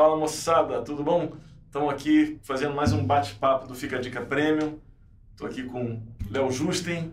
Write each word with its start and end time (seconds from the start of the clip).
Fala 0.00 0.16
moçada, 0.16 0.80
tudo 0.80 1.04
bom? 1.04 1.30
Estamos 1.66 1.92
aqui 1.92 2.38
fazendo 2.42 2.74
mais 2.74 2.90
um 2.90 3.04
bate-papo 3.04 3.66
do 3.66 3.74
Fica 3.74 3.98
a 3.98 4.00
Dica 4.00 4.22
Premium. 4.22 4.78
Estou 5.32 5.46
aqui 5.46 5.62
com 5.62 6.00
Léo 6.30 6.50
Justen, 6.50 7.12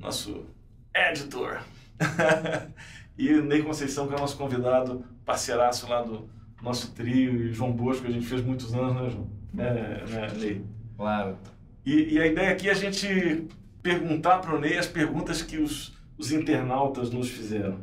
nosso 0.00 0.44
editor. 0.92 1.60
e 3.16 3.34
Ney 3.34 3.62
Conceição, 3.62 4.08
que 4.08 4.14
é 4.14 4.18
nosso 4.18 4.36
convidado, 4.36 5.04
parceiraço 5.24 5.88
lá 5.88 6.02
do 6.02 6.28
nosso 6.60 6.90
trio, 6.90 7.36
e 7.36 7.52
João 7.52 7.70
Bosco, 7.70 8.02
que 8.02 8.08
a 8.08 8.12
gente 8.12 8.26
fez 8.26 8.44
muitos 8.44 8.74
anos, 8.74 9.00
né, 9.00 9.10
João? 9.10 9.30
É, 9.56 10.04
né, 10.04 10.32
Ney? 10.36 10.64
Claro. 10.96 11.38
E, 11.86 12.14
e, 12.14 12.20
a 12.20 12.26
ideia 12.26 12.50
aqui 12.50 12.68
é 12.68 12.72
a 12.72 12.74
gente 12.74 13.46
perguntar 13.80 14.40
para 14.40 14.56
o 14.56 14.58
Ney 14.58 14.76
as 14.76 14.88
perguntas 14.88 15.40
que 15.40 15.58
os, 15.58 15.96
os 16.18 16.32
internautas 16.32 17.10
nos 17.10 17.30
fizeram. 17.30 17.78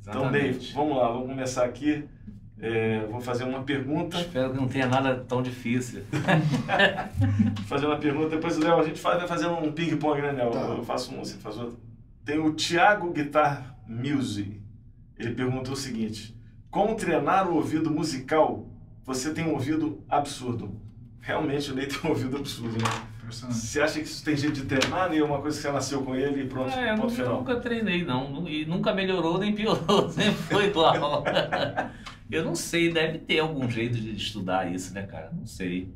Exatamente. 0.00 0.06
Então, 0.06 0.30
Ney, 0.30 0.52
vamos 0.72 0.96
lá, 0.96 1.08
vamos 1.08 1.26
começar 1.26 1.64
aqui. 1.64 2.08
É, 2.60 3.06
vou 3.06 3.20
fazer 3.20 3.44
uma 3.44 3.62
pergunta. 3.62 4.18
Espero 4.18 4.50
que 4.50 4.56
não 4.56 4.66
tenha 4.66 4.86
nada 4.86 5.14
tão 5.14 5.40
difícil. 5.40 6.02
fazer 7.66 7.86
uma 7.86 7.96
pergunta, 7.96 8.30
depois 8.30 8.58
Léo, 8.58 8.80
a 8.80 8.84
gente 8.84 9.00
vai 9.00 9.26
fazendo 9.28 9.54
um 9.54 9.72
ping-pong, 9.72 10.20
né, 10.20 10.32
Léo? 10.32 10.50
Tá. 10.50 10.60
Eu 10.60 10.84
faço 10.84 11.14
um, 11.14 11.20
você 11.20 11.36
faz 11.36 11.56
outro. 11.56 11.78
Tem 12.24 12.38
o 12.38 12.52
Thiago 12.52 13.12
Guitar 13.12 13.76
Music. 13.86 14.60
Ele 15.16 15.34
perguntou 15.34 15.74
o 15.74 15.76
seguinte: 15.76 16.34
Como 16.70 16.96
treinar 16.96 17.48
o 17.48 17.54
ouvido 17.54 17.90
musical? 17.90 18.66
Você 19.04 19.32
tem 19.32 19.44
um 19.44 19.52
ouvido 19.52 20.02
absurdo. 20.08 20.80
Realmente 21.20 21.70
o 21.70 21.74
Ney 21.74 21.86
tem 21.86 21.98
um 22.04 22.08
ouvido 22.08 22.36
absurdo, 22.36 22.76
né? 22.76 22.88
Você 23.30 23.80
acha 23.80 24.00
que 24.00 24.06
isso 24.06 24.24
tem 24.24 24.36
jeito 24.36 24.54
de 24.54 24.66
treinar, 24.66 25.10
nem 25.10 25.18
é 25.18 25.24
uma 25.24 25.40
coisa 25.40 25.56
que 25.56 25.62
você 25.62 25.70
nasceu 25.70 26.02
com 26.02 26.14
ele 26.14 26.44
e 26.44 26.46
pronto, 26.46 26.70
é, 26.70 26.96
ponto 26.96 27.12
final? 27.12 27.32
Eu 27.32 27.38
nunca 27.38 27.60
treinei, 27.60 28.04
não. 28.04 28.48
E 28.48 28.64
nunca 28.64 28.94
melhorou 28.94 29.38
nem 29.38 29.54
piorou, 29.54 30.08
sempre 30.10 30.32
foi 30.32 30.66
igual. 30.66 31.22
Eu 32.30 32.44
não 32.44 32.54
sei, 32.54 32.92
deve 32.92 33.18
ter 33.18 33.38
algum 33.38 33.68
jeito 33.68 33.98
de 33.98 34.14
estudar 34.14 34.72
isso, 34.72 34.92
né, 34.92 35.02
cara? 35.02 35.32
Não 35.32 35.46
sei. 35.46 35.92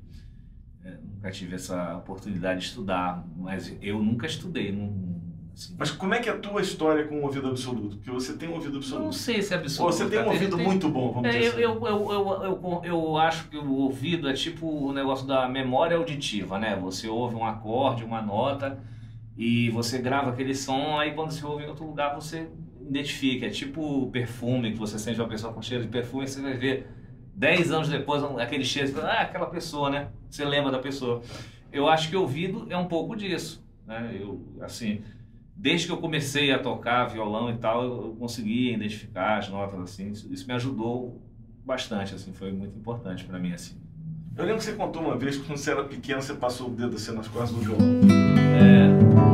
É, 0.85 0.91
nunca 0.91 1.31
tive 1.31 1.55
essa 1.55 1.97
oportunidade 1.97 2.61
de 2.61 2.67
estudar, 2.67 3.25
mas 3.37 3.77
eu 3.83 4.03
nunca 4.03 4.27
estudei. 4.27 4.73
Não, 4.73 5.21
assim. 5.55 5.77
Mas 5.79 5.91
como 5.91 6.15
é 6.15 6.21
que 6.21 6.29
é 6.29 6.33
a 6.33 6.39
tua 6.39 6.63
história 6.63 7.07
com 7.07 7.21
o 7.21 7.23
ouvido 7.23 7.49
absoluto? 7.49 7.97
Porque 7.97 8.11
você 8.11 8.33
tem 8.33 8.49
um 8.49 8.55
ouvido 8.55 8.79
absoluto. 8.79 9.05
Não 9.05 9.13
sei 9.13 9.43
se 9.43 9.53
é 9.53 9.59
absoluto. 9.59 9.85
Ou 9.85 9.93
você 9.93 10.09
tem 10.09 10.19
um 10.21 10.29
ouvido 10.29 10.57
tem... 10.57 10.67
muito 10.67 10.89
bom, 10.89 11.13
vamos 11.13 11.29
é, 11.29 11.39
dizer 11.39 11.61
eu, 11.61 11.73
assim. 11.73 11.85
Eu, 11.85 11.87
eu, 11.87 12.43
eu, 12.43 12.43
eu, 12.45 12.83
eu 12.85 13.17
acho 13.19 13.49
que 13.49 13.59
o 13.59 13.73
ouvido 13.73 14.29
é 14.29 14.33
tipo 14.33 14.67
o 14.67 14.93
negócio 14.93 15.27
da 15.27 15.49
memória 15.49 15.97
auditiva, 15.97 16.59
né? 16.59 16.77
Você 16.77 17.09
ouve 17.09 17.37
um 17.37 17.45
acorde, 17.45 18.05
uma 18.05 18.23
nota 18.23 18.79
e 19.37 19.71
você 19.71 19.99
grava 19.99 20.31
aquele 20.31 20.55
som, 20.55 20.99
aí 20.99 21.13
quando 21.13 21.31
você 21.31 21.45
ouve 21.45 21.65
em 21.65 21.69
outro 21.69 21.87
lugar 21.87 22.15
você 22.15 22.49
identifica. 22.81 23.47
É 23.47 23.51
tipo 23.51 24.11
perfume 24.11 24.73
que 24.73 24.79
você 24.79 24.99
sente 24.99 25.21
uma 25.21 25.29
pessoa 25.29 25.53
com 25.53 25.63
cheiro 25.63 25.85
de 25.85 25.91
perfume, 25.91 26.27
você 26.27 26.41
vai 26.41 26.55
ver 26.55 26.87
10 27.35 27.73
anos 27.73 27.89
depois 27.89 28.23
aquele 28.39 28.65
cheiro, 28.65 28.93
ah, 29.01 29.23
aquela 29.23 29.47
pessoa, 29.47 29.91
né? 29.91 30.09
Você 30.31 30.45
lembra 30.45 30.71
da 30.71 30.79
pessoa. 30.79 31.23
Eu 31.73 31.89
acho 31.89 32.11
que 32.11 32.17
ouvido 32.17 32.67
é 32.69 32.77
um 32.77 32.87
pouco 32.87 33.17
disso, 33.17 33.65
né? 33.87 34.17
Eu, 34.21 34.45
assim, 34.61 35.03
desde 35.57 35.87
que 35.87 35.93
eu 35.93 35.97
comecei 35.97 36.53
a 36.53 36.59
tocar 36.59 37.07
violão 37.07 37.51
e 37.51 37.57
tal, 37.57 37.83
eu 37.83 38.17
consegui 38.19 38.75
identificar 38.75 39.39
as 39.39 39.49
notas, 39.49 39.81
assim, 39.81 40.11
isso, 40.11 40.33
isso 40.33 40.47
me 40.47 40.53
ajudou 40.53 41.23
bastante, 41.65 42.15
assim, 42.15 42.33
foi 42.33 42.53
muito 42.53 42.77
importante 42.77 43.25
para 43.25 43.39
mim, 43.39 43.53
assim. 43.53 43.81
Eu 44.37 44.45
lembro 44.45 44.59
que 44.59 44.65
você 44.65 44.73
contou 44.73 45.03
uma 45.03 45.17
vez 45.17 45.37
que 45.37 45.45
quando 45.45 45.59
você 45.59 45.71
era 45.71 45.85
pequeno, 45.85 46.21
você 46.21 46.35
passou 46.35 46.69
o 46.69 46.71
dedo 46.71 46.97
assim 46.97 47.13
nas 47.13 47.29
costas 47.29 47.57
do 47.57 47.61
violão. 47.61 48.22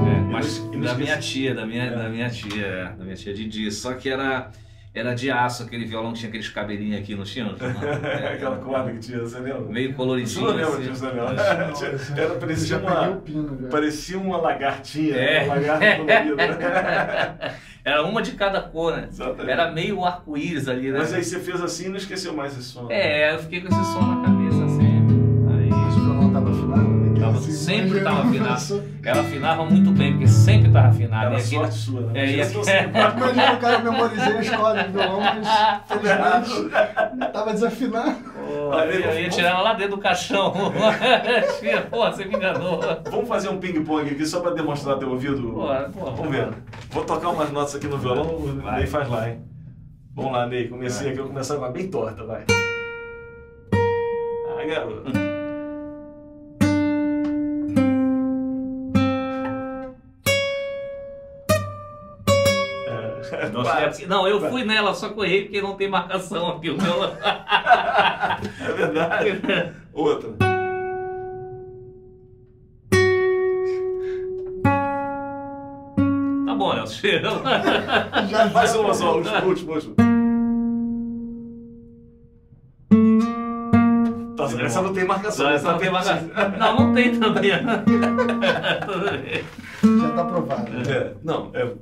É, 0.06 0.18
é 0.18 0.20
mas 0.20 0.58
da 0.58 0.94
minha 0.94 1.18
tia, 1.18 1.54
da 1.54 1.66
minha, 1.66 1.84
é. 1.84 1.96
da 1.96 2.08
minha 2.08 2.30
tia, 2.30 2.66
é, 2.66 2.84
da 2.92 3.04
minha 3.04 3.16
tia 3.16 3.34
Didi. 3.34 3.70
Só 3.72 3.94
que 3.94 4.08
era, 4.08 4.50
era 4.94 5.14
de 5.14 5.30
aço, 5.30 5.62
aquele 5.62 5.84
violão 5.84 6.12
que 6.12 6.20
tinha 6.20 6.28
aqueles 6.28 6.48
cabelinhos 6.48 7.00
aqui 7.00 7.14
no 7.14 7.26
chão. 7.26 7.54
É, 7.58 8.34
Aquela 8.34 8.56
corda 8.58 8.92
que 8.92 8.98
tinha, 8.98 9.20
você 9.20 9.38
lembra? 9.38 9.60
Meio 9.62 9.94
coloridinho. 9.94 10.40
Você 10.40 10.40
não 10.40 10.56
lembra 10.56 10.78
assim. 10.78 10.90
disso, 10.90 11.04
não? 11.04 12.18
Era, 12.22 12.34
parecia 12.34 12.78
uma, 12.78 13.22
parecia 13.70 14.18
uma 14.18 14.36
lagartinha, 14.38 15.16
é. 15.16 15.44
uma 15.44 15.54
lagarta 15.54 15.96
colorida. 15.96 17.54
Era 17.88 18.02
uma 18.02 18.20
de 18.20 18.32
cada 18.32 18.60
cor, 18.60 18.94
né? 18.94 19.08
Exatamente. 19.10 19.50
Era 19.50 19.70
meio 19.70 20.04
arco-íris 20.04 20.68
ali, 20.68 20.90
né? 20.90 20.98
Mas 20.98 21.14
aí 21.14 21.24
você 21.24 21.40
fez 21.40 21.58
assim 21.62 21.86
e 21.86 21.88
não 21.88 21.96
esqueceu 21.96 22.34
mais 22.34 22.52
esse 22.52 22.64
som. 22.64 22.86
É, 22.90 23.34
eu 23.34 23.38
fiquei 23.38 23.62
com 23.62 23.68
esse 23.68 23.92
som 23.92 24.02
na 24.02 24.24
cabeça, 24.26 24.47
assim 27.36 27.52
sempre 27.52 27.98
estava 27.98 28.22
afinado. 28.22 28.84
Ela 29.04 29.20
afinava 29.20 29.64
muito 29.64 29.90
bem, 29.90 30.12
porque 30.12 30.28
sempre 30.28 30.68
estava 30.68 30.88
afinada. 30.88 31.26
Era 31.26 31.38
e 31.38 31.42
sorte 31.42 31.74
sua, 31.74 32.00
né? 32.00 32.12
É, 32.14 32.36
e 32.36 32.42
aqui... 32.42 32.54
Imagina 32.54 33.52
o 33.54 33.58
cara 33.58 33.78
memorizei 33.78 34.36
a 34.36 34.40
escola 34.40 34.84
de 34.84 34.92
violão, 34.92 35.20
mas 35.20 35.48
felizmente 35.86 37.26
estava 37.26 37.52
desafinado. 37.52 38.16
Oh, 38.50 38.74
eu 38.74 39.20
ia 39.20 39.28
tirar 39.28 39.50
ela 39.50 39.60
lá 39.60 39.74
dentro 39.74 39.96
do 39.96 40.02
caixão. 40.02 40.52
Pô, 41.90 42.10
você 42.10 42.24
me 42.24 42.34
enganou. 42.34 42.80
Vamos 43.10 43.28
fazer 43.28 43.48
um 43.50 43.58
ping-pong 43.58 44.10
aqui 44.10 44.26
só 44.26 44.40
para 44.40 44.52
demonstrar 44.52 44.98
teu 44.98 45.10
ouvido? 45.10 45.52
Bora, 45.52 45.88
bora, 45.88 46.10
Vamos 46.12 46.30
ver. 46.30 46.48
Vou 46.90 47.04
tocar 47.04 47.28
umas 47.28 47.50
notas 47.50 47.74
aqui 47.74 47.86
no 47.86 47.98
violão, 47.98 48.26
o 48.26 48.52
Ney 48.72 48.86
faz 48.86 49.08
lá, 49.08 49.28
hein? 49.28 49.42
Vamos 50.14 50.32
lá, 50.32 50.46
Ney. 50.46 50.68
Comecei 50.68 51.04
vai. 51.04 51.10
aqui, 51.10 51.18
eu 51.20 51.24
vou 51.24 51.32
começar 51.32 51.54
com 51.54 51.60
uma 51.60 51.70
bem 51.70 51.88
torta, 51.88 52.24
vai. 52.24 52.44
Ah, 53.72 54.64
garoto. 54.66 55.37
Não, 64.08 64.26
eu 64.26 64.40
fui 64.50 64.64
nela, 64.64 64.94
só 64.94 65.10
corri 65.10 65.42
porque 65.42 65.60
não 65.60 65.76
tem 65.76 65.88
marcação 65.88 66.48
aqui. 66.48 66.70
Meu... 66.70 67.04
é 67.04 68.72
verdade. 68.72 69.40
Outra. 69.92 70.30
Tá 76.46 76.54
bom, 76.54 76.72
Nelson. 76.74 76.96
Já 78.28 78.46
mais 78.46 78.74
uma 78.74 78.94
só, 78.94 79.16
último, 79.16 79.74
último. 79.74 79.94
Tá, 84.36 84.44
essa 84.62 84.82
não 84.82 84.92
tem 84.92 85.04
marcação. 85.04 85.46
Não, 85.46 85.52
essa 85.52 85.72
não 85.72 85.78
tem 85.78 85.90
marcação. 85.90 86.28
Não, 86.58 86.76
não 86.76 86.94
tem 86.94 87.18
também. 87.18 87.50
Já 87.50 87.82
tá 90.14 90.22
aprovado. 90.22 90.90
É, 90.90 91.12
não, 91.22 91.50
é 91.54 91.72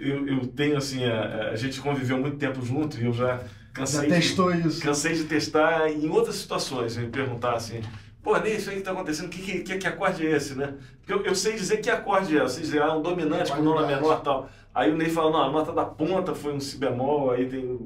eu, 0.00 0.26
eu 0.26 0.46
tenho 0.46 0.76
assim, 0.76 1.04
a, 1.04 1.50
a, 1.50 1.56
gente 1.56 1.80
conviveu 1.80 2.18
muito 2.18 2.36
tempo 2.36 2.64
junto 2.64 2.98
e 2.98 3.04
eu 3.04 3.12
já 3.12 3.40
cansei. 3.72 4.08
Já 4.08 4.14
testou 4.16 4.52
de, 4.52 4.68
isso. 4.68 4.82
Cansei 4.82 5.14
de 5.14 5.24
testar 5.24 5.90
em 5.90 6.08
outras 6.08 6.36
situações, 6.36 6.96
me 6.96 7.08
perguntar 7.08 7.54
assim, 7.54 7.80
pô, 8.22 8.36
nem 8.38 8.56
isso 8.56 8.70
aí 8.70 8.76
que 8.76 8.80
está 8.80 8.92
acontecendo, 8.92 9.28
que, 9.28 9.40
que, 9.40 9.60
que, 9.60 9.78
que 9.78 9.86
acorde 9.86 10.26
é 10.26 10.36
esse, 10.36 10.54
né? 10.54 10.74
Porque 11.00 11.12
eu, 11.12 11.24
eu 11.24 11.34
sei 11.34 11.54
dizer 11.54 11.78
que 11.78 11.90
acorde 11.90 12.36
é, 12.36 12.40
eu 12.40 12.48
sei 12.48 12.62
dizer, 12.62 12.82
ah, 12.82 12.96
um 12.96 13.02
dominante 13.02 13.52
com 13.52 13.62
nona 13.62 13.86
menor 13.86 14.20
tal. 14.22 14.48
Aí 14.74 14.90
o 14.90 14.96
Ney 14.96 15.10
fala, 15.10 15.30
não, 15.32 15.42
a 15.42 15.50
nota 15.50 15.72
da 15.72 15.84
ponta 15.84 16.34
foi 16.34 16.52
um 16.52 16.60
si 16.60 16.76
bemol, 16.76 17.32
aí 17.32 17.48
tem 17.48 17.78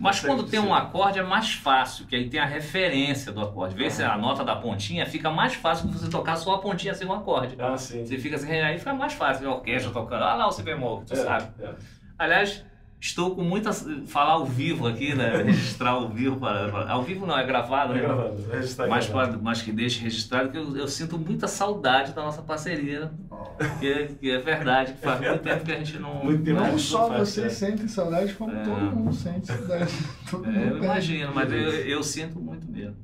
mas 0.00 0.20
quando 0.20 0.44
tem 0.44 0.60
um 0.60 0.74
acorde 0.74 1.18
é 1.18 1.22
mais 1.22 1.54
fácil, 1.54 2.06
que 2.06 2.14
aí 2.14 2.28
tem 2.28 2.38
a 2.38 2.44
referência 2.44 3.32
do 3.32 3.40
acorde. 3.40 3.74
Vê 3.74 3.90
se 3.90 4.02
a 4.02 4.16
nota 4.16 4.44
da 4.44 4.54
pontinha 4.56 5.06
fica 5.06 5.30
mais 5.30 5.54
fácil 5.54 5.88
que 5.88 5.94
você 5.94 6.10
tocar 6.10 6.36
só 6.36 6.54
a 6.54 6.58
pontinha 6.58 6.94
sem 6.94 7.06
um 7.06 7.12
acorde. 7.12 7.56
Ah, 7.58 7.76
sim. 7.76 8.04
Você 8.04 8.18
fica 8.18 8.36
assim, 8.36 8.50
aí 8.52 8.78
fica 8.78 8.92
mais 8.92 9.14
fácil. 9.14 9.48
A 9.48 9.54
orquestra 9.54 9.90
tocando, 9.92 10.22
ah 10.22 10.34
lá 10.34 10.46
o 10.46 10.52
si 10.52 10.62
bemol, 10.62 11.02
tu 11.06 11.14
é, 11.14 11.16
sabe. 11.16 11.48
É. 11.58 11.74
Aliás, 12.18 12.64
Estou 12.98 13.34
com 13.34 13.42
muita. 13.42 13.72
falar 13.72 14.32
ao 14.32 14.46
vivo 14.46 14.86
aqui, 14.86 15.14
né? 15.14 15.36
Registrar 15.44 15.90
ao 15.90 16.08
vivo. 16.08 16.36
Para, 16.36 16.68
para, 16.70 16.90
ao 16.90 17.02
vivo 17.02 17.26
não, 17.26 17.38
é 17.38 17.46
gravado, 17.46 17.92
é 17.92 17.96
né? 17.96 18.02
Gravado, 18.02 18.36
registrar 18.50 18.88
mas, 18.88 19.06
para, 19.06 19.32
mas 19.36 19.62
que 19.62 19.70
deixe 19.70 20.02
registrado, 20.02 20.50
que 20.50 20.56
eu, 20.56 20.76
eu, 20.76 20.88
sinto 20.88 21.18
muita 21.18 21.46
saudade 21.46 22.12
da 22.12 22.22
nossa 22.22 22.42
parceria. 22.42 23.10
Oh. 23.30 23.78
Que, 23.78 23.92
é, 23.92 24.06
que 24.06 24.30
é 24.30 24.38
verdade, 24.38 24.94
que 24.94 25.00
faz 25.00 25.20
muito 25.20 25.42
tempo 25.42 25.64
que 25.64 25.72
a 25.72 25.78
gente 25.78 25.98
não. 25.98 26.24
Muito 26.24 26.42
tempo 26.42 26.60
não 26.60 26.78
só 26.78 27.08
você 27.18 27.42
é. 27.42 27.48
sente 27.48 27.88
saudade, 27.88 28.32
como 28.34 28.52
é. 28.52 28.62
todo 28.62 28.80
mundo 28.80 29.14
sente 29.14 29.46
saudade. 29.46 29.92
Todo 30.30 30.50
é, 30.50 30.70
eu 30.70 30.78
imagino, 30.78 31.32
mas 31.34 31.52
eu, 31.52 31.58
eu 31.58 32.02
sinto 32.02 32.40
muito 32.40 32.66
mesmo. 32.66 32.96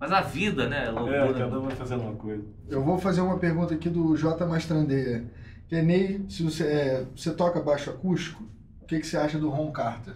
Mas 0.00 0.12
a 0.12 0.22
vida, 0.22 0.66
né? 0.66 0.86
É, 0.86 0.90
loucura. 0.90 1.16
é 1.28 1.32
cada 1.34 1.60
um 1.60 1.62
vai 1.62 1.76
fazendo 1.76 2.02
uma 2.02 2.14
coisa. 2.14 2.42
Eu 2.70 2.82
vou 2.82 2.98
fazer 2.98 3.20
uma 3.20 3.38
pergunta 3.38 3.74
aqui 3.74 3.90
do 3.90 4.16
J. 4.16 4.46
Mastrandeia. 4.46 5.26
Que 5.68 5.76
é 5.76 5.82
Ney, 5.82 6.24
se 6.26 6.42
você, 6.42 6.64
é, 6.64 7.06
você 7.14 7.30
toca 7.32 7.60
baixo 7.60 7.90
acústico? 7.90 8.42
Que, 8.90 8.98
que 8.98 9.06
você 9.06 9.16
acha 9.16 9.38
do 9.38 9.48
Ron 9.48 9.70
Carter? 9.70 10.14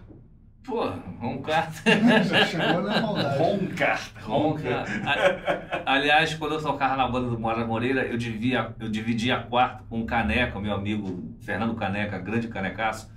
Pô, 0.64 0.84
Ron 1.20 1.42
Carter. 1.42 2.00
Já 2.24 2.46
chegou 2.46 2.82
na 2.82 3.00
maldade. 3.00 3.38
Ron 3.38 3.58
Carter. 3.76 4.24
Ron 4.24 4.54
Carter. 4.54 5.82
Aliás, 5.86 6.34
quando 6.34 6.54
eu 6.54 6.62
tocava 6.62 6.96
na 6.96 7.06
banda 7.06 7.30
do 7.30 7.38
Moara 7.38 7.64
Moreira, 7.64 8.04
eu, 8.04 8.16
dividia, 8.16 8.74
eu 8.80 8.88
dividia 8.88 9.38
quarto 9.38 9.84
com 9.84 10.00
o 10.00 10.06
Caneca, 10.06 10.58
meu 10.58 10.74
amigo 10.74 11.36
Fernando 11.42 11.76
Caneca, 11.76 12.18
grande 12.18 12.48
canecaço. 12.48 13.13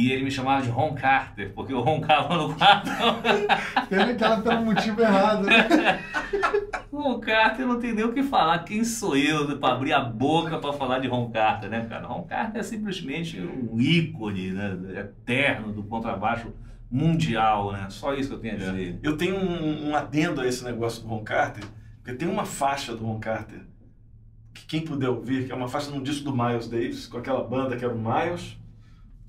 E 0.00 0.12
ele 0.12 0.22
me 0.22 0.30
chamava 0.30 0.62
de 0.62 0.68
Ron 0.68 0.94
Carter, 0.94 1.52
porque 1.54 1.72
eu 1.72 1.80
roncava 1.80 2.36
no 2.36 2.54
quarto. 2.54 2.88
Teve 3.88 4.12
aquela 4.12 4.40
pelo 4.40 4.64
motivo 4.64 5.00
errado, 5.00 5.42
né? 5.44 5.66
Ron 6.92 7.18
Carter 7.18 7.66
não 7.66 7.80
tem 7.80 7.92
nem 7.92 8.04
o 8.04 8.12
que 8.12 8.22
falar. 8.22 8.60
Quem 8.60 8.84
sou 8.84 9.16
eu 9.16 9.58
para 9.58 9.74
abrir 9.74 9.92
a 9.92 10.00
boca 10.00 10.56
para 10.58 10.72
falar 10.72 11.00
de 11.00 11.08
Ron 11.08 11.30
Carter, 11.30 11.68
né, 11.68 11.84
cara? 11.88 12.06
Ron 12.06 12.22
Carter 12.22 12.60
é 12.60 12.62
simplesmente 12.62 13.40
um 13.40 13.80
ícone 13.80 14.52
né, 14.52 15.00
eterno 15.00 15.72
do 15.72 15.82
contrabaixo 15.82 16.52
mundial, 16.88 17.72
né? 17.72 17.86
Só 17.90 18.14
isso 18.14 18.28
que 18.28 18.34
eu 18.36 18.40
tenho 18.40 18.54
a 18.54 18.56
É. 18.56 18.60
dizer. 18.70 19.00
Eu 19.02 19.16
tenho 19.16 19.36
um, 19.36 19.88
um 19.90 19.96
adendo 19.96 20.40
a 20.40 20.46
esse 20.46 20.64
negócio 20.64 21.02
do 21.02 21.08
Ron 21.08 21.24
Carter, 21.24 21.64
porque 22.02 22.14
tem 22.16 22.28
uma 22.28 22.44
faixa 22.44 22.94
do 22.94 23.04
Ron 23.04 23.18
Carter 23.18 23.60
que 24.54 24.64
quem 24.66 24.80
puder 24.80 25.08
ouvir, 25.08 25.44
que 25.46 25.52
é 25.52 25.54
uma 25.54 25.68
faixa 25.68 25.90
num 25.90 26.02
disco 26.02 26.24
do 26.24 26.36
Miles 26.36 26.68
Davis, 26.68 27.06
com 27.06 27.18
aquela 27.18 27.42
banda 27.44 27.76
que 27.76 27.84
era 27.84 27.94
o 27.94 27.98
Miles, 27.98 28.56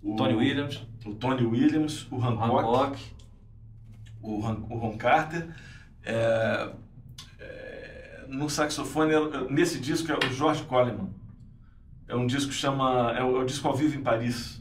o 0.01 0.15
Tony 0.15 0.33
Williams, 0.33 0.87
o 1.05 1.13
Tony 1.15 1.45
Williams, 1.45 2.07
o 2.11 2.15
Hancock, 2.17 2.43
Hancock, 2.43 3.11
o, 4.21 4.45
Han, 4.45 4.57
o 4.69 4.77
Ron 4.77 4.97
Carter. 4.97 5.47
É, 6.03 6.69
é, 7.39 8.25
no 8.29 8.49
saxofone, 8.49 9.13
nesse 9.49 9.79
disco 9.79 10.11
é 10.11 10.15
o 10.17 10.31
George 10.33 10.63
Coleman. 10.63 11.09
É 12.07 12.15
um 12.15 12.25
disco 12.25 12.49
que 12.49 12.55
chama. 12.57 13.13
É 13.17 13.23
o, 13.23 13.37
é 13.37 13.39
o 13.41 13.45
disco 13.45 13.67
ao 13.67 13.75
vivo 13.75 13.97
em 13.97 14.01
Paris. 14.01 14.59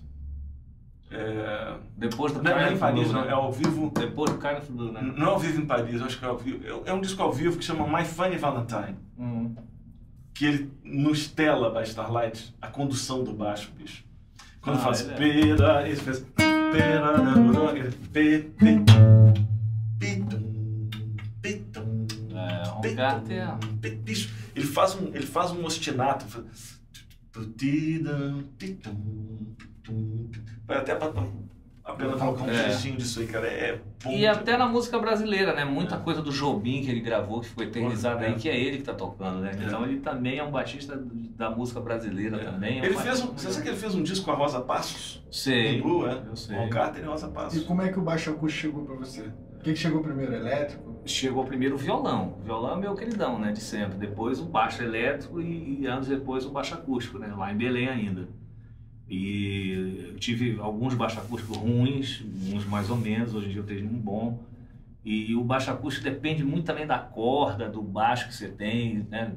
É, 1.10 1.74
depois 1.96 2.32
do 2.34 2.42
não 2.42 2.52
é 2.52 2.72
em 2.72 2.78
Paris, 2.78 3.10
não, 3.10 3.22
né? 3.22 3.28
é 3.28 3.32
ao 3.32 3.50
vivo. 3.50 3.90
Depois 3.94 4.30
do 4.30 4.72
Blue, 4.72 4.92
né? 4.92 5.00
Não 5.16 5.26
é 5.26 5.30
ao 5.30 5.38
vivo 5.38 5.62
em 5.62 5.66
Paris, 5.66 6.02
acho 6.02 6.18
que 6.18 6.24
é 6.24 6.28
ao 6.28 6.36
vivo. 6.36 6.66
É- 6.66 6.90
É 6.90 6.92
um 6.92 7.00
disco 7.00 7.22
ao 7.22 7.32
vivo 7.32 7.56
que 7.56 7.64
chama 7.64 7.86
My 7.86 8.04
Funny 8.04 8.36
Valentine. 8.36 8.96
Hum. 9.18 9.54
Que 10.34 10.44
ele 10.44 10.70
nos 10.84 11.28
tela 11.28 11.70
by 11.70 11.88
Starlight 11.88 12.54
a 12.60 12.68
condução 12.68 13.24
do 13.24 13.32
baixo, 13.32 13.72
bicho. 13.76 14.04
Quando 14.60 14.76
Ah, 14.76 14.82
faz. 14.82 15.08
é. 15.08 15.14
Pera, 15.14 15.86
ele 15.88 15.96
faz. 15.96 16.24
pera, 16.36 17.14
ele- 17.76 17.90
pe- 18.12 18.38
pe- 18.58 18.84
pitum, 19.98 20.88
pitum, 21.42 22.06
ele 24.54 24.66
faz 24.66 24.94
um, 24.96 25.06
ele 25.14 25.26
faz 25.26 25.50
um 25.52 25.64
ostinato. 25.64 26.24
até 30.78 30.94
pra 30.94 31.08
a 31.08 31.24
pena 31.98 32.12
colocar 32.16 32.44
um 32.44 32.50
É. 32.50 32.68
disso 32.96 33.20
aí, 33.20 33.26
cara. 33.26 33.46
É 33.46 33.80
bom. 34.02 34.10
E 34.10 34.26
até 34.26 34.56
na 34.56 34.66
música 34.66 34.98
brasileira, 34.98 35.52
né? 35.54 35.64
Muita 35.64 35.96
coisa 35.98 36.22
do 36.22 36.30
Jobim 36.30 36.82
que 36.82 36.90
ele 36.90 37.00
gravou, 37.00 37.40
que 37.40 37.48
ficou 37.48 37.64
eternizada 37.64 38.24
É. 38.24 38.28
aí, 38.28 38.34
que 38.34 38.48
é 38.48 38.58
ele 38.58 38.78
que 38.78 38.84
tá 38.84 38.94
tocando, 38.94 39.40
né? 39.40 39.52
É. 39.58 39.64
Então 39.64 39.84
ele 39.84 39.98
também 40.00 40.38
é 40.38 40.44
um 40.44 40.50
baixista 40.50 40.98
da 41.36 41.50
música 41.50 41.80
brasileira 41.80 42.38
também. 42.38 42.80
é 42.80 42.86
Ele 42.86 42.96
um 42.96 42.98
fez 43.00 43.22
um. 43.22 43.26
Você 43.32 43.50
sabe 43.50 43.62
que 43.64 43.68
ele 43.70 43.78
fez 43.78 43.94
um 43.94 44.02
disco 44.02 44.24
com 44.24 44.32
a 44.32 44.34
Rosa 44.34 44.60
Passos? 44.60 45.22
Sei. 45.30 45.76
Em 45.76 45.80
Blue, 45.82 46.06
é? 46.06 46.22
Eu 46.28 46.36
sei. 46.36 46.68
Carter 46.68 47.02
e 47.02 47.06
Rosa 47.06 47.26
E 47.26 47.30
Passos. 47.30 47.62
como 47.64 47.82
é 47.82 47.88
que 47.92 47.98
o 47.98 48.02
baixo 48.02 48.30
acústico 48.30 48.62
chegou 48.62 48.84
pra 48.84 48.94
você? 48.96 49.22
O 49.22 49.60
que, 49.60 49.72
que 49.72 49.76
chegou 49.76 50.00
primeiro? 50.02 50.32
Elétrico? 50.34 50.96
Chegou 51.04 51.44
primeiro 51.44 51.74
o 51.74 51.78
violão. 51.78 52.36
O 52.40 52.44
violão 52.44 52.76
é 52.76 52.80
meu 52.80 52.94
queridão, 52.94 53.38
né? 53.40 53.50
De 53.50 53.60
sempre. 53.60 53.98
Depois 53.98 54.38
o 54.40 54.44
baixo 54.44 54.82
elétrico 54.82 55.40
e, 55.40 55.80
e 55.80 55.86
anos 55.86 56.06
depois 56.06 56.46
o 56.46 56.50
baixo 56.50 56.74
acústico, 56.74 57.18
né? 57.18 57.32
Lá 57.36 57.52
em 57.52 57.56
Belém 57.56 57.88
ainda. 57.88 58.28
E 59.08 60.10
eu 60.10 60.18
tive 60.18 60.58
alguns 60.60 60.94
baixos 60.94 61.18
acústicos 61.18 61.56
ruins, 61.56 62.22
uns 62.52 62.64
mais 62.66 62.90
ou 62.90 62.96
menos, 62.96 63.34
hoje 63.34 63.46
em 63.46 63.50
dia 63.50 63.60
eu 63.60 63.66
tenho 63.66 63.86
um 63.86 63.98
bom. 63.98 64.38
E 65.04 65.34
o 65.34 65.42
baixo 65.42 65.70
acústico 65.70 66.04
depende 66.04 66.44
muito 66.44 66.66
também 66.66 66.86
da 66.86 66.98
corda, 66.98 67.68
do 67.68 67.80
baixo 67.80 68.28
que 68.28 68.34
você 68.34 68.48
tem, 68.48 69.06
né? 69.10 69.32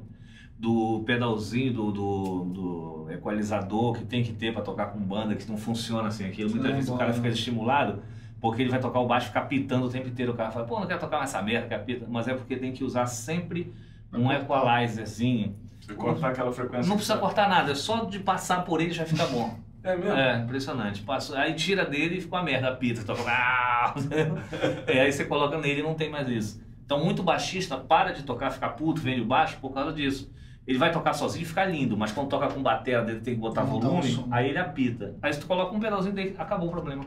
Do 0.60 1.02
pedalzinho, 1.06 1.74
do, 1.74 1.92
do, 1.92 2.44
do 2.46 3.12
equalizador 3.12 3.94
que 3.94 4.06
tem 4.06 4.24
que 4.24 4.34
ter 4.34 4.54
para 4.54 4.62
tocar 4.62 4.88
com 4.88 5.00
banda, 5.00 5.36
que 5.36 5.50
não 5.50 5.58
funciona 5.58 6.10
assim 6.10 6.26
aquilo. 6.26 6.50
Muitas 6.50 6.68
Não, 6.68 6.76
vezes 6.76 6.90
o 6.90 6.94
bom, 6.94 6.98
cara 6.98 7.12
né? 7.12 7.16
fica 7.16 7.30
estimulado 7.30 8.02
porque 8.42 8.64
ele 8.64 8.72
vai 8.72 8.80
tocar 8.80 9.00
o 9.00 9.08
baixo 9.08 9.28
ficar 9.28 9.42
pitando 9.42 9.86
o 9.86 9.90
tempo 9.90 10.08
inteiro. 10.10 10.34
O 10.34 10.36
cara 10.36 10.52
fala, 10.52 10.66
pô, 10.66 10.80
não 10.80 10.88
quero 10.88 11.00
tocar 11.00 11.18
mais 11.18 11.30
essa 11.30 11.42
merda, 11.42 11.68
quero 11.68 11.84
pita. 11.86 12.08
Mas 12.10 12.28
é 12.28 12.34
porque 12.34 12.58
tem 12.58 12.74
que 12.74 12.84
usar 12.84 13.06
sempre 13.06 13.72
um 14.12 14.32
equalizerzinho. 14.32 15.56
Cortar 15.96 16.30
aquela 16.30 16.52
frequência. 16.52 16.90
Não 16.90 16.96
precisa 16.96 17.18
cortar 17.18 17.50
nada, 17.50 17.72
é 17.72 17.76
só 17.76 18.06
de 18.06 18.20
passar 18.20 18.64
por 18.64 18.82
ele 18.82 18.92
já 18.92 19.06
fica 19.06 19.26
bom. 19.28 19.58
É 19.84 19.96
mesmo? 19.96 20.12
É, 20.12 20.38
impressionante. 20.38 21.02
Passou, 21.02 21.36
aí 21.36 21.56
tira 21.56 21.84
dele 21.84 22.18
e 22.18 22.22
fica 22.22 22.36
uma 22.36 22.44
merda, 22.44 22.68
a 22.68 22.76
pita. 22.76 23.04
Toca... 23.04 23.24
Ah! 23.26 23.96
É, 24.86 25.02
aí 25.02 25.12
você 25.12 25.26
coloca 25.26 25.58
nele 25.58 25.80
e 25.80 25.84
não 25.84 25.96
tem 25.96 26.08
mais 26.08 26.30
isso. 26.30 26.62
Então, 26.86 27.04
muito 27.04 27.24
baixista 27.24 27.78
para 27.78 28.12
de 28.12 28.22
tocar, 28.22 28.52
ficar 28.52 28.70
puto, 28.70 29.02
vende 29.02 29.22
o 29.22 29.26
baixo 29.26 29.58
por 29.60 29.74
causa 29.74 29.92
disso. 29.92 30.32
Ele 30.68 30.78
vai 30.78 30.92
tocar 30.92 31.14
sozinho 31.14 31.44
e 31.44 31.46
fica 31.48 31.66
lindo, 31.66 31.98
mas 31.98 32.12
quando 32.12 32.30
toca 32.30 32.48
com 32.50 32.62
bateria 32.62 33.02
dele 33.02 33.22
tem 33.22 33.34
que 33.34 33.40
botar 33.40 33.64
Não 33.64 33.78
um 33.78 33.80
volume, 33.80 34.26
aí 34.30 34.50
ele 34.50 34.60
apita. 34.60 35.16
Aí 35.22 35.34
se 35.34 35.40
tu 35.40 35.48
coloca 35.48 35.76
um 35.76 35.80
pedalzinho 35.80 36.14
dele, 36.14 36.36
acabou 36.38 36.68
o 36.68 36.72
problema. 36.72 37.06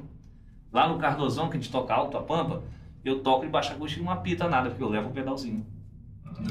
Lá 0.73 0.89
no 0.89 0.99
Cardozão, 0.99 1.49
que 1.49 1.57
a 1.57 1.61
gente 1.61 1.71
toca 1.71 1.95
alto, 1.95 2.17
a 2.17 2.23
pampa, 2.23 2.63
eu 3.05 3.21
toco 3.21 3.45
e 3.45 3.49
baixa 3.49 3.73
acústica 3.73 4.03
e 4.03 4.05
não 4.05 4.13
apita 4.13 4.49
nada, 4.49 4.71
porque 4.71 4.83
eu 4.83 4.89
levo 4.89 5.11
o 5.11 5.13
pedalzinho. 5.13 5.65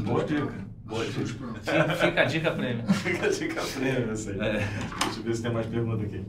Boa 0.04 0.24
dica. 0.24 0.54
Boa 0.84 1.06
fica 1.06 2.22
a 2.22 2.26
dica 2.26 2.52
prêmio. 2.52 2.86
Fica 2.92 3.26
a 3.26 3.30
dica 3.30 3.62
prêmio 3.62 4.12
essa 4.12 4.32
aí. 4.32 4.40
É. 4.40 4.68
Deixa 5.04 5.20
eu 5.20 5.24
ver 5.24 5.36
se 5.36 5.42
tem 5.42 5.52
mais 5.52 5.66
pergunta 5.66 6.04
aqui. 6.04 6.26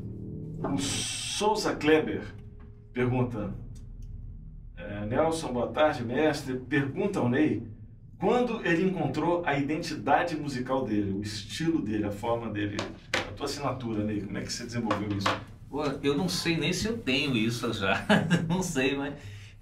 O 0.62 0.78
Souza 0.78 1.74
Kleber 1.74 2.22
pergunta: 2.92 3.52
é, 4.76 5.06
Nelson, 5.06 5.52
boa 5.52 5.68
tarde, 5.68 6.04
mestre. 6.04 6.56
Pergunta 6.56 7.18
ao 7.18 7.28
Ney 7.28 7.66
quando 8.24 8.64
ele 8.64 8.88
encontrou 8.88 9.42
a 9.44 9.58
identidade 9.58 10.36
musical 10.36 10.84
dele, 10.84 11.12
o 11.12 11.20
estilo 11.20 11.82
dele, 11.82 12.06
a 12.06 12.10
forma 12.10 12.48
dele, 12.50 12.76
a 13.12 13.32
tua 13.32 13.46
assinatura, 13.46 14.02
Ney. 14.02 14.22
Como 14.22 14.38
é 14.38 14.40
que 14.40 14.52
você 14.52 14.64
desenvolveu 14.64 15.08
isso? 15.16 15.28
Pô, 15.68 15.84
eu 16.02 16.16
não 16.16 16.28
sei 16.28 16.56
nem 16.56 16.72
se 16.72 16.86
eu 16.86 16.96
tenho 16.96 17.36
isso 17.36 17.72
já. 17.72 18.06
não 18.48 18.62
sei, 18.62 18.96
mas. 18.96 19.14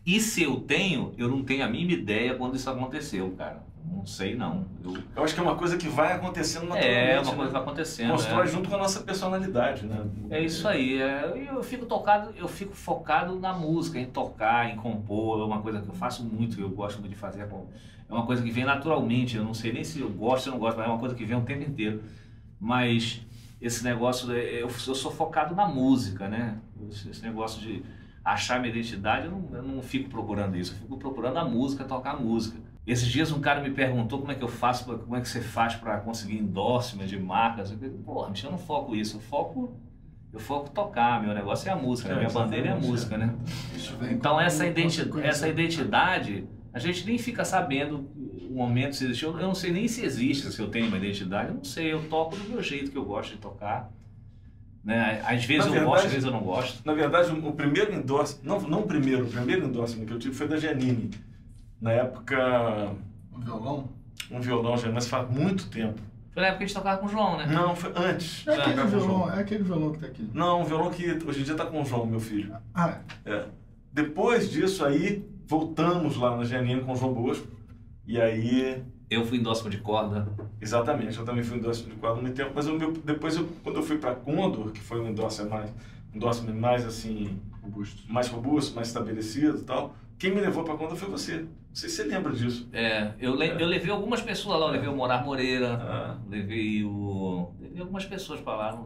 E 0.05 0.21
se 0.21 0.43
eu 0.43 0.61
tenho, 0.61 1.15
eu 1.17 1.29
não 1.29 1.43
tenho 1.43 1.65
a 1.65 1.69
mínima 1.69 1.93
ideia 1.93 2.35
quando 2.35 2.57
isso 2.57 2.69
aconteceu, 2.69 3.31
cara. 3.33 3.65
Não 3.97 4.07
sei, 4.07 4.35
não. 4.35 4.67
Eu- 4.83 4.97
Eu 5.15 5.23
acho 5.25 5.35
que 5.35 5.41
é 5.41 5.43
uma 5.43 5.55
coisa 5.57 5.77
que 5.77 5.89
vai 5.89 6.13
acontecendo 6.13 6.63
naturalmente. 6.69 7.11
É, 7.11 7.21
uma 7.21 7.25
coisa 7.25 7.37
né? 7.37 7.47
que 7.47 7.53
vai 7.53 7.63
acontecendo. 7.63 8.11
Constrói 8.11 8.45
é. 8.45 8.47
junto 8.47 8.69
com 8.69 8.75
a 8.75 8.79
nossa 8.79 9.01
personalidade, 9.01 9.87
né? 9.87 10.05
É 10.31 10.41
isso 10.41 10.67
aí. 10.67 11.01
é, 11.01 11.49
eu 11.51 11.63
fico 11.63 11.87
tocado, 11.87 12.35
eu 12.37 12.49
fico 12.49 12.75
focado 12.75 13.39
na 13.39 13.53
música, 13.53 13.99
em 13.99 14.07
tocar, 14.07 14.71
em 14.71 14.77
compor. 14.77 15.41
É 15.41 15.45
uma 15.45 15.61
coisa 15.61 15.81
que 15.81 15.89
eu 15.89 15.95
faço 15.95 16.25
muito, 16.25 16.61
eu 16.61 16.71
gosto 16.71 16.99
muito 16.99 17.13
de 17.13 17.19
fazer. 17.19 17.43
É 17.43 18.13
uma 18.13 18.27
coisa 18.27 18.43
que 18.43 18.51
vem 18.51 18.65
naturalmente. 18.65 19.37
Eu 19.37 19.45
não 19.45 19.55
sei 19.55 19.73
nem 19.73 19.85
se 19.85 20.01
eu 20.01 20.11
gosto 20.11 20.47
ou 20.47 20.53
não 20.53 20.59
gosto, 20.59 20.77
mas 20.79 20.87
é 20.87 20.91
uma 20.91 20.99
coisa 20.99 21.15
que 21.15 21.25
vem 21.25 21.37
o 21.37 21.43
tempo 21.43 21.63
inteiro. 21.63 22.03
Mas 22.59 23.21
esse 23.61 23.85
negócio, 23.85 24.33
é, 24.33 24.63
eu, 24.63 24.69
sou 24.71 25.11
focado 25.13 25.55
na 25.55 25.69
música, 25.69 26.29
né? 26.29 26.59
Esse, 26.91 27.11
esse 27.11 27.23
negócio 27.23 27.61
de 27.61 27.85
achar 28.25 28.61
minha 28.61 28.73
identidade, 28.73 29.27
eu 29.27 29.31
não, 29.33 29.57
eu 29.57 29.63
não 29.63 29.83
fico 29.83 30.09
procurando 30.09 30.57
isso. 30.57 30.73
Eu 30.73 30.79
fico 30.79 30.97
procurando 30.97 31.37
a 31.39 31.45
música, 31.45 31.85
tocar 31.85 32.13
a 32.13 32.17
música. 32.17 32.59
Esses 32.87 33.07
dias 33.07 33.31
um 33.31 33.41
cara 33.41 33.61
me 33.61 33.71
perguntou 33.71 34.19
como 34.19 34.33
é 34.33 34.35
que 34.35 34.43
eu 34.43 34.49
faço, 34.49 34.85
como 34.85 35.17
é 35.17 35.21
que 35.21 35.29
você 35.29 35.41
faz 35.41 35.77
para 35.77 35.99
conseguir 36.01 36.39
endorsement 36.39 37.07
de 37.07 37.19
marcas. 37.19 37.71
Eu 37.71 37.79
falei, 37.79 37.95
porra, 38.05 38.33
eu 38.43 38.51
não 38.51 38.59
foco 38.59 38.97
isso, 38.97 39.19
eu 39.19 39.21
foco 39.21 39.77
eu 40.33 40.41
foco 40.41 40.71
tocar, 40.71 41.23
meu 41.23 41.35
negócio 41.35 41.69
é 41.69 41.73
a 41.73 41.77
música, 41.77 42.09
né? 42.09 42.15
É, 42.15 42.19
minha 42.21 42.31
bandeira 42.31 42.69
é 42.69 42.71
a 42.71 42.73
exatamente, 42.73 42.91
música, 42.91 43.15
é. 43.17 43.19
né? 43.19 43.35
Isso 43.77 43.97
vem 43.97 44.15
Então 44.15 44.41
essa, 44.41 44.67
identi 44.67 45.07
essa 45.23 45.47
identidade, 45.47 46.47
a 46.73 46.79
gente 46.79 47.05
nem 47.05 47.19
fica 47.19 47.45
sabendo 47.45 48.09
o 48.51 48.55
momento 48.55 48.97
se 48.97 49.05
existe. 49.05 49.25
Eu 49.25 49.39
eu 49.39 49.47
não 49.47 49.55
sei 49.55 49.73
nem 49.73 49.87
se 49.87 50.03
existe, 50.03 50.51
se 50.51 50.59
eu 50.59 50.69
tenho 50.69 50.87
uma 50.87 50.97
identidade, 50.97 51.49
eu 51.49 51.57
não 51.57 51.65
sei, 51.65 51.93
eu 51.93 52.09
toco 52.09 52.35
do 52.35 52.49
meu 52.49 52.63
jeito 52.63 52.91
que 52.91 52.97
eu 52.97 53.05
gosto 53.05 53.33
de 53.33 53.39
tocar. 53.39 53.93
Né? 54.83 55.23
Às 55.25 55.45
vezes 55.45 55.71
Na 55.71 55.77
eu 55.77 55.85
gosto, 55.85 56.07
às 56.07 56.13
vezes 56.13 56.25
eu 56.25 56.33
não 56.33 56.41
gosto. 56.41 56.85
Na 56.85 56.95
verdade, 56.95 57.31
o 57.31 57.49
o 57.49 57.53
primeiro 57.53 57.95
endorsement, 57.95 58.43
não, 58.43 58.61
não 58.63 58.81
o 58.81 58.87
primeiro, 58.87 59.27
o 59.27 59.29
primeiro 59.29 59.67
endorsement 59.67 60.07
que 60.07 60.13
eu 60.13 60.19
tive 60.19 60.35
foi 60.35 60.49
da 60.49 60.57
Janine. 60.57 61.11
Na 61.83 61.91
época, 61.91 62.95
O 63.33 63.39
violão? 63.41 63.89
um 64.31 64.41
violão 64.41 64.77
já, 64.79 64.91
mas 64.91 65.09
faz 65.09 65.29
muito 65.29 65.69
tempo. 65.69 66.01
Foi 66.33 66.41
na 66.41 66.49
época 66.49 66.59
que 66.59 66.65
a 66.65 66.67
gente 66.69 66.77
tocava 66.77 66.99
com 67.01 67.07
o 67.07 67.09
João, 67.09 67.37
né? 67.37 67.47
Não, 67.47 67.75
foi 67.77 67.93
antes. 67.95 68.47
É 68.47 68.55
aquele 68.55 68.81
o 68.81 68.87
violão, 68.89 69.31
é 69.33 69.41
aquele 69.41 69.65
violão 69.65 69.93
que 69.93 69.99
tá 69.99 70.07
aqui. 70.07 70.31
Não, 70.33 70.61
um 70.63 70.65
violão 70.65 70.91
que 70.91 71.05
hoje 71.27 71.41
em 71.41 71.43
dia 71.43 71.55
tá 71.57 71.67
com 71.67 71.83
o 71.83 71.85
João, 71.85 72.07
meu 72.07 72.21
filho. 72.21 72.55
Ah, 72.73 72.99
É. 73.27 73.45
Depois 73.93 74.51
disso 74.51 74.83
aí, 74.85 75.29
voltamos 75.47 76.17
lá 76.17 76.35
na 76.37 76.45
Janine 76.45 76.81
com 76.81 76.93
o 76.93 76.97
João 76.97 77.13
Bosco. 77.13 77.47
E 78.07 78.19
aí, 78.19 78.83
Eu 79.11 79.27
fui 79.27 79.37
endorsement 79.37 79.69
de 79.71 79.77
corda. 79.79 80.27
exatamente, 80.59 81.19
eu 81.19 81.25
também 81.27 81.43
fui 81.43 81.59
endorsement 81.59 81.95
de 81.95 82.07
há 82.07 82.15
muito 82.15 82.35
tempo, 82.35 82.53
mas 82.55 82.67
o 82.67 82.73
meu, 82.79 82.93
depois, 82.93 83.37
eu, 83.37 83.47
quando 83.63 83.77
eu 83.77 83.83
fui 83.83 83.99
para 83.99 84.15
Condor, 84.15 84.71
que 84.71 84.81
foi 84.81 84.99
um 85.01 85.09
endorsement 85.11 85.51
mais, 85.51 85.71
um 86.15 86.55
mais 86.59 86.87
assim, 86.87 87.39
robusto. 87.63 88.11
mais 88.11 88.29
robusto, 88.29 88.75
mais 88.75 88.89
estabelecido 88.89 89.59
e 89.59 89.63
tal, 89.65 89.95
quem 90.23 90.33
me 90.33 90.41
levou 90.41 90.63
para 90.63 90.75
Condor 90.77 90.97
foi 90.97 91.09
você. 91.11 91.39
Não 91.39 91.49
sei 91.75 91.89
se 91.89 91.97
você 91.97 92.05
lembra 92.05 92.33
disso. 92.33 92.69
É, 92.73 93.11
eu, 93.19 93.35
le- 93.35 93.57
eu 93.61 93.67
levei 93.67 93.91
algumas 93.91 94.21
pessoas 94.21 94.61
lá, 94.61 94.67
eu 94.67 94.73
levei 94.73 94.89
o 94.89 94.95
Morar 94.95 95.25
Moreira, 95.25 95.75
Ah. 95.75 96.17
levei 96.31 96.85
o. 96.85 97.51
Levei 97.61 97.81
algumas 97.81 98.05
pessoas 98.05 98.41
pra 98.41 98.55
lá. 98.55 98.85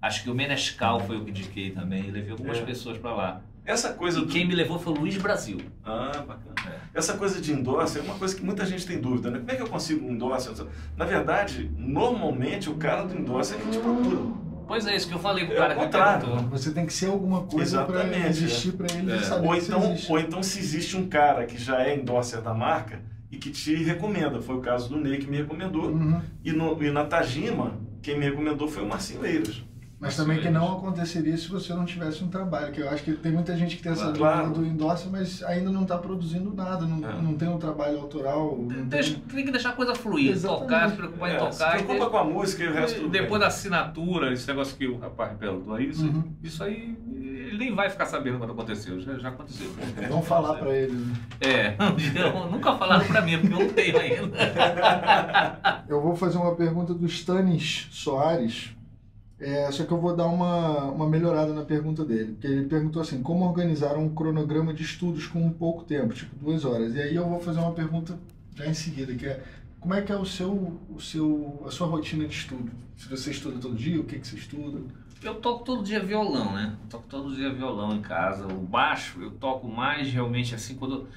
Acho 0.00 0.22
que 0.22 0.30
o 0.30 0.34
Menescal 0.34 1.00
foi 1.00 1.16
o 1.16 1.24
que 1.24 1.30
indiquei 1.30 1.70
também, 1.72 2.10
levei 2.10 2.30
algumas 2.30 2.58
É. 2.58 2.62
pessoas 2.62 2.96
pra 2.98 3.12
lá. 3.14 3.42
Essa 3.66 3.92
coisa 3.94 4.20
do... 4.20 4.26
quem 4.26 4.46
me 4.46 4.54
levou 4.54 4.78
foi 4.78 4.92
o 4.92 4.96
Luiz 4.96 5.16
Brasil. 5.16 5.58
Ah, 5.84 6.24
bacana. 6.26 6.54
É. 6.94 6.98
Essa 6.98 7.16
coisa 7.18 7.40
de 7.40 7.52
endorse 7.52 7.98
é 7.98 8.02
uma 8.02 8.14
coisa 8.14 8.34
que 8.36 8.42
muita 8.44 8.64
gente 8.64 8.86
tem 8.86 8.98
dúvida, 9.00 9.28
né? 9.30 9.38
Como 9.40 9.50
é 9.50 9.56
que 9.56 9.62
eu 9.62 9.68
consigo 9.68 10.06
um 10.06 10.12
endorse? 10.12 10.50
Na 10.96 11.04
verdade, 11.04 11.70
normalmente 11.76 12.70
o 12.70 12.76
cara 12.76 13.02
do 13.04 13.14
endorse 13.18 13.54
é 13.54 13.58
que 13.58 13.68
te 13.70 13.78
procura. 13.78 14.18
Pois 14.70 14.86
é, 14.86 14.94
isso 14.94 15.08
que 15.08 15.14
eu 15.14 15.18
falei 15.18 15.44
pro 15.46 15.54
É 15.54 15.56
cara 15.56 15.76
o 15.76 15.80
que 15.80 15.88
perguntou. 15.88 16.48
Você 16.56 16.70
tem 16.70 16.86
que 16.86 16.92
ser 16.92 17.06
alguma 17.06 17.42
coisa 17.42 17.82
pra 17.84 18.04
Exatamente, 18.04 18.28
existir 18.28 18.72
pra 18.74 18.86
ele 18.96 19.10
É. 19.12 19.18
saber 19.20 19.48
Ou 19.48 19.56
então, 19.56 19.82
existe. 19.92 20.12
ou 20.12 20.18
então 20.20 20.42
se 20.44 20.58
existe 20.60 20.96
um 20.96 21.08
cara 21.08 21.44
que 21.44 21.58
já 21.58 21.82
é 21.82 21.96
endorser 21.96 22.40
da 22.40 22.54
marca 22.54 23.00
e 23.32 23.36
que 23.36 23.50
te 23.50 23.74
recomenda. 23.82 24.40
Foi 24.40 24.54
o 24.54 24.60
caso 24.60 24.88
do 24.88 24.96
Ney 24.96 25.18
que 25.18 25.28
me 25.28 25.38
recomendou. 25.38 25.86
Uhum. 25.90 26.20
E, 26.44 26.52
no, 26.52 26.80
e 26.80 26.88
na 26.92 27.04
Tajima, 27.04 27.72
quem 28.00 28.16
me 28.16 28.24
recomendou 28.24 28.68
foi 28.68 28.84
o 28.84 28.88
Marcinho 28.88 29.26
Eiras. 29.26 29.60
Mas 30.00 30.16
também 30.16 30.40
que 30.40 30.48
não 30.48 30.78
aconteceria 30.78 31.36
se 31.36 31.46
você 31.48 31.74
não 31.74 31.84
tivesse 31.84 32.24
um 32.24 32.28
trabalho, 32.28 32.72
que 32.72 32.80
eu 32.80 32.88
acho 32.88 33.02
que 33.02 33.12
tem 33.12 33.30
muita 33.30 33.54
gente 33.54 33.76
que 33.76 33.82
tem 33.82 33.92
essa 33.92 34.10
Claro. 34.12 34.46
dúvida 34.48 34.60
do 34.60 34.66
endorse, 34.66 35.06
mas 35.10 35.42
ainda 35.42 35.70
não 35.70 35.82
está 35.82 35.98
produzindo 35.98 36.54
nada, 36.54 36.86
não, 36.86 37.06
É. 37.06 37.20
não 37.20 37.34
tem 37.34 37.46
um 37.48 37.58
trabalho 37.58 37.98
autoral. 38.00 38.56
Deixa- 38.86 39.12
tem... 39.12 39.22
tem 39.36 39.44
que 39.44 39.50
deixar 39.52 39.68
a 39.70 39.72
coisa 39.74 39.94
fluir, 39.94 40.30
Exatamente. 40.32 40.62
tocar, 40.62 40.88
se 40.90 40.96
preocupar 40.96 41.30
em 41.30 41.34
É, 41.34 41.36
tocar. 41.38 41.52
se 41.52 41.64
preocupa 41.84 42.04
de- 42.06 42.10
com 42.10 42.16
a 42.16 42.24
música 42.24 42.64
e 42.64 42.68
o 42.68 42.72
resto 42.72 43.02
e 43.02 43.08
depois 43.10 43.30
bem. 43.32 43.38
da 43.40 43.46
assinatura, 43.48 44.32
esse 44.32 44.48
negócio 44.48 44.74
que 44.74 44.86
o 44.86 44.98
rapaz 44.98 45.36
perguntou, 45.36 45.78
isso, 45.78 46.02
Uhum. 46.06 46.24
isso 46.42 46.64
aí 46.64 46.96
ele 47.14 47.58
nem 47.58 47.74
vai 47.74 47.90
ficar 47.90 48.06
sabendo 48.06 48.38
quando 48.38 48.52
aconteceu, 48.52 48.98
já, 49.00 49.18
já 49.18 49.28
aconteceu. 49.28 49.70
Vamos 50.08 50.26
falar 50.26 50.54
para 50.54 50.70
ele. 50.74 50.92
né? 50.94 51.14
É, 51.42 51.74
eu, 52.46 52.50
nunca 52.50 52.74
falaram 52.74 53.04
pra 53.06 53.20
mim, 53.20 53.38
porque 53.38 53.52
eu 53.54 53.58
não 53.58 53.68
tenho 53.68 53.98
ainda. 53.98 54.36
Eu 55.88 56.00
vou 56.00 56.14
fazer 56.16 56.38
uma 56.38 56.54
pergunta 56.54 56.94
do 56.94 57.04
Stanis 57.06 57.88
Soares, 57.90 58.70
é, 59.40 59.70
só 59.72 59.84
que 59.84 59.92
eu 59.92 60.00
vou 60.00 60.14
dar 60.14 60.26
uma, 60.26 60.84
uma 60.84 61.08
melhorada 61.08 61.54
na 61.54 61.64
pergunta 61.64 62.04
dele. 62.04 62.32
Porque 62.32 62.46
ele 62.46 62.66
perguntou 62.66 63.00
assim, 63.00 63.22
como 63.22 63.46
organizar 63.46 63.96
um 63.96 64.14
cronograma 64.14 64.74
de 64.74 64.82
estudos 64.82 65.26
com 65.26 65.50
pouco 65.50 65.84
tempo, 65.84 66.12
tipo 66.12 66.36
duas 66.36 66.64
horas. 66.64 66.94
E 66.94 67.00
aí 67.00 67.14
eu 67.16 67.26
vou 67.26 67.40
fazer 67.40 67.60
uma 67.60 67.72
pergunta 67.72 68.18
já 68.54 68.66
em 68.66 68.74
seguida, 68.74 69.14
que 69.14 69.26
é 69.26 69.42
como 69.80 69.94
é 69.94 70.02
que 70.02 70.12
é 70.12 70.16
o 70.16 70.26
seu, 70.26 70.78
o 70.94 71.00
seu, 71.00 71.64
a 71.66 71.70
sua 71.70 71.86
rotina 71.86 72.26
de 72.26 72.34
estudo? 72.34 72.70
Se 72.98 73.08
você 73.08 73.30
estuda 73.30 73.58
todo 73.58 73.74
dia, 73.74 73.98
o 73.98 74.04
que, 74.04 74.18
que 74.18 74.26
você 74.26 74.36
estuda? 74.36 74.78
Eu 75.22 75.36
toco 75.36 75.64
todo 75.64 75.82
dia 75.82 76.00
violão, 76.00 76.52
né? 76.52 76.76
Eu 76.82 76.88
toco 76.90 77.04
todo 77.08 77.34
dia 77.34 77.50
violão 77.50 77.96
em 77.96 78.02
casa. 78.02 78.46
O 78.46 78.60
baixo 78.60 79.22
eu 79.22 79.30
toco 79.30 79.66
mais 79.66 80.12
realmente 80.12 80.54
assim 80.54 80.74
quando, 80.74 81.08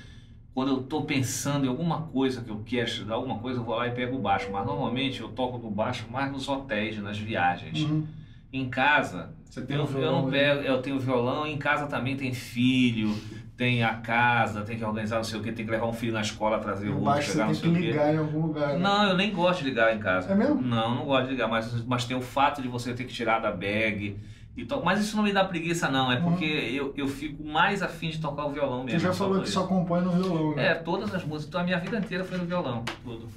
quando 0.53 0.69
eu 0.69 0.83
tô 0.83 1.01
pensando 1.01 1.65
em 1.65 1.69
alguma 1.69 2.03
coisa 2.03 2.41
que 2.41 2.49
eu 2.49 2.61
quero 2.65 2.87
estudar, 2.87 3.15
alguma 3.15 3.39
coisa, 3.39 3.59
eu 3.59 3.63
vou 3.63 3.75
lá 3.75 3.87
e 3.87 3.91
pego 3.91 4.15
o 4.15 4.19
baixo. 4.19 4.49
Mas 4.51 4.65
normalmente 4.65 5.21
eu 5.21 5.29
toco 5.29 5.57
no 5.57 5.71
baixo 5.71 6.05
mais 6.11 6.31
nos 6.31 6.47
hotéis, 6.47 6.97
nas 6.99 7.17
viagens. 7.17 7.81
Uhum. 7.81 8.05
Em 8.51 8.69
casa, 8.69 9.33
eu, 9.55 9.63
um 9.63 9.79
eu 9.79 9.85
violão 9.87 10.21
não 10.23 10.31
pego, 10.31 10.61
eu 10.61 10.79
tenho 10.79 10.99
violão, 10.99 11.47
em 11.47 11.57
casa 11.57 11.87
também 11.87 12.15
tem 12.15 12.33
filho, 12.33 13.15
tem 13.57 13.83
a 13.83 13.95
casa, 13.95 14.61
tem 14.61 14.77
que 14.77 14.83
organizar 14.83 15.17
não 15.17 15.23
sei 15.23 15.39
o 15.39 15.43
que, 15.43 15.51
tem 15.51 15.65
que 15.65 15.71
levar 15.71 15.87
um 15.87 15.93
filho 15.93 16.13
na 16.13 16.21
escola, 16.21 16.59
trazer 16.59 16.89
o 16.89 17.01
outro, 17.01 17.25
pegar 17.25 17.47
não 17.47 17.53
tem 17.53 17.55
que 17.55 17.59
sei 17.59 17.69
o 17.69 17.73
quê. 17.73 17.79
ligar 17.79 18.13
em 18.13 18.17
algum 18.17 18.47
lugar. 18.47 18.73
né? 18.73 18.79
Não, 18.79 19.07
eu 19.09 19.17
nem 19.17 19.31
gosto 19.33 19.63
de 19.63 19.69
ligar 19.69 19.95
em 19.95 19.99
casa. 19.99 20.31
É 20.31 20.35
mesmo? 20.35 20.61
Não, 20.61 20.95
não 20.95 21.05
gosto 21.05 21.25
de 21.25 21.31
ligar, 21.31 21.47
mas, 21.47 21.83
mas 21.85 22.05
tem 22.05 22.15
o 22.15 22.21
fato 22.21 22.61
de 22.61 22.67
você 22.67 22.93
ter 22.93 23.05
que 23.05 23.13
tirar 23.13 23.39
da 23.39 23.51
bag. 23.51 24.17
E 24.55 24.65
to... 24.65 24.81
Mas 24.83 24.99
isso 25.01 25.15
não 25.17 25.23
me 25.23 25.33
dá 25.33 25.43
preguiça, 25.43 25.89
não. 25.89 26.11
É 26.11 26.17
porque 26.19 26.45
eu, 26.45 26.93
eu 26.95 27.07
fico 27.07 27.43
mais 27.43 27.81
afim 27.81 28.09
de 28.09 28.19
tocar 28.19 28.45
o 28.45 28.51
violão 28.51 28.79
Você 28.81 28.93
mesmo. 28.93 28.99
já 28.99 29.13
só 29.13 29.23
falou 29.25 29.39
que 29.41 29.45
isso. 29.47 29.53
só 29.59 29.65
compõe 29.67 30.01
no 30.01 30.11
violão, 30.11 30.55
né? 30.55 30.67
É, 30.67 30.73
todas 30.75 31.13
as 31.13 31.23
músicas. 31.23 31.47
Então 31.47 31.61
a 31.61 31.63
minha 31.63 31.79
vida 31.79 31.97
inteira 31.97 32.23
foi 32.23 32.37
no 32.37 32.45
violão, 32.45 32.83
tudo. 33.03 33.27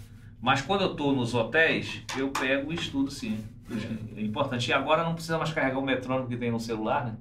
Mas 0.41 0.61
quando 0.61 0.83
eu 0.83 0.95
tô 0.95 1.13
nos 1.13 1.35
hotéis, 1.35 2.03
eu 2.17 2.29
pego 2.29 2.71
e 2.71 2.75
estudo 2.77 3.11
sim. 3.11 3.39
É 4.17 4.21
importante. 4.21 4.69
E 4.69 4.73
agora 4.73 5.03
não 5.03 5.15
precisa 5.15 5.39
mais 5.39 5.51
carregar 5.53 5.79
o 5.79 5.83
metrônomo 5.85 6.29
que 6.29 6.37
tem 6.37 6.51
no 6.51 6.61
celular, 6.61 7.07
né? 7.07 7.15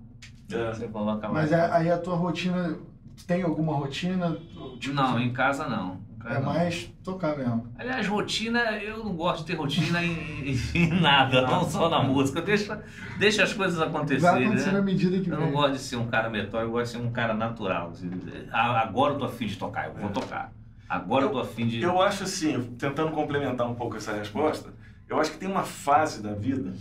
É. 0.52 0.74
Você 0.74 0.88
coloca 0.88 1.26
lá. 1.28 1.34
Mas 1.34 1.52
é- 1.52 1.72
aí 1.72 1.90
a 1.90 1.98
tua 1.98 2.16
rotina, 2.16 2.78
tem 3.26 3.42
alguma 3.44 3.74
rotina? 3.74 4.38
Tipo, 4.80 4.94
Não, 4.94 5.20
em 5.20 5.32
casa 5.34 5.68
não. 5.68 5.98
É 6.26 6.34
não. 6.36 6.42
mais 6.54 6.92
tocar 7.04 7.38
mesmo. 7.38 7.68
Aliás, 7.78 8.08
rotina, 8.08 8.60
eu 8.82 9.04
não 9.04 9.14
gosto 9.16 9.42
de 9.42 9.52
ter 9.52 9.56
rotina 9.58 10.04
em, 10.04 10.58
em 10.74 10.88
nada, 11.00 11.44
não 11.44 11.70
só 11.70 11.88
na 11.90 12.02
música. 12.02 12.42
Deixa, 12.42 12.82
deixa 13.20 13.44
as 13.44 13.54
coisas 13.54 13.78
Vai 13.78 13.88
acontecerem. 13.88 14.46
acontecer 14.48 14.72
né? 14.72 14.78
na 14.80 14.82
medida 14.82 15.20
que 15.20 15.30
Eu 15.30 15.38
vem. 15.38 15.46
não 15.46 15.52
gosto 15.54 15.74
de 15.74 15.80
ser 15.80 15.98
um 15.98 16.08
cara 16.08 16.30
metódico, 16.30 16.58
eu 16.58 16.72
gosto 16.72 16.92
de 16.94 16.98
ser 17.00 17.06
um 17.08 17.12
cara 17.12 17.34
natural. 17.34 17.90
assim. 17.92 18.10
Agora 18.52 19.14
eu 19.14 19.20
tô 19.20 19.26
afim 19.26 19.46
de 19.48 19.56
tocar, 19.56 19.88
eu 19.88 19.94
vou 19.94 20.10
É. 20.10 20.14
tocar. 20.14 20.52
Agora 20.90 21.26
eu 21.26 21.30
tô 21.30 21.40
afim 21.40 21.68
de. 21.68 21.82
Eu 21.82 22.02
acho 22.02 22.24
assim, 22.24 22.62
tentando 22.78 23.12
complementar 23.12 23.68
um 23.70 23.76
pouco 23.76 23.96
essa 23.98 24.14
resposta, 24.14 24.70
eu 25.08 25.20
acho 25.20 25.32
que 25.32 25.38
tem 25.38 25.50
uma 25.50 25.64
fase 25.64 26.22
da 26.24 26.34
vida 26.34 26.74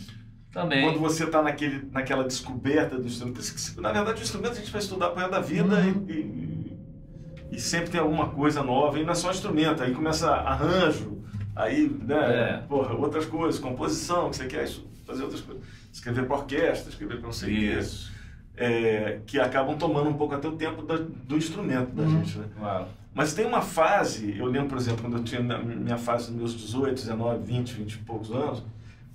Também. 0.52 0.84
quando 0.84 0.98
você 1.00 1.24
está 1.24 1.42
naquele, 1.42 1.88
naquela 1.90 2.24
descoberta 2.24 2.96
do 2.98 3.06
instrumento. 3.06 3.40
Na 3.80 3.92
verdade, 3.92 4.20
o 4.20 4.22
instrumento 4.22 4.52
a 4.52 4.56
gente 4.56 4.70
vai 4.70 4.80
estudar 4.80 5.08
por 5.10 5.18
resto 5.18 5.30
da 5.32 5.40
vida 5.40 5.74
Uhum. 5.76 6.04
e, 6.08 6.12
e, 6.12 6.53
e 7.54 7.60
sempre 7.60 7.90
tem 7.90 8.00
alguma 8.00 8.28
coisa 8.28 8.62
nova. 8.62 8.98
E 8.98 9.04
não 9.04 9.12
é 9.12 9.14
só 9.14 9.30
instrumento, 9.30 9.82
aí 9.82 9.92
começa 9.94 10.30
arranjo, 10.30 11.22
aí, 11.54 11.88
né, 12.02 12.16
É. 12.16 12.56
porra, 12.68 12.94
outras 12.94 13.26
coisas, 13.26 13.60
composição, 13.60 14.30
que 14.30 14.36
você 14.36 14.46
quer 14.46 14.64
isso, 14.64 14.86
fazer 15.06 15.22
outras 15.22 15.40
coisas. 15.40 15.62
Escrever 15.92 16.26
para 16.26 16.36
orquestra, 16.36 16.90
escrever 16.90 17.16
para 17.18 17.26
não 17.26 17.32
sei 17.32 17.52
o 17.52 17.56
quê. 17.56 17.78
Isso. 17.80 18.12
É, 18.56 19.20
que 19.26 19.38
acabam 19.40 19.76
tomando 19.76 20.08
um 20.10 20.14
pouco 20.14 20.34
até 20.34 20.46
o 20.46 20.52
tempo 20.52 20.82
da- 20.82 20.96
do 20.96 21.36
instrumento 21.36 21.90
da 21.92 22.02
Uhum. 22.04 22.10
gente, 22.24 22.38
né? 22.38 22.46
Claro. 22.56 22.86
Mas 23.12 23.34
tem 23.34 23.44
uma 23.46 23.60
fase, 23.60 24.36
eu 24.38 24.46
lembro, 24.46 24.68
por 24.68 24.78
exemplo, 24.78 25.02
quando 25.02 25.16
eu 25.18 25.24
tinha 25.24 25.40
minha- 25.40 25.58
minha 25.58 25.98
fase 25.98 26.26
dos 26.30 26.34
meus 26.36 26.54
18, 26.54 26.94
19, 26.94 27.44
20, 27.44 27.72
20 27.74 27.94
e 27.94 27.98
poucos 27.98 28.30
anos, 28.30 28.62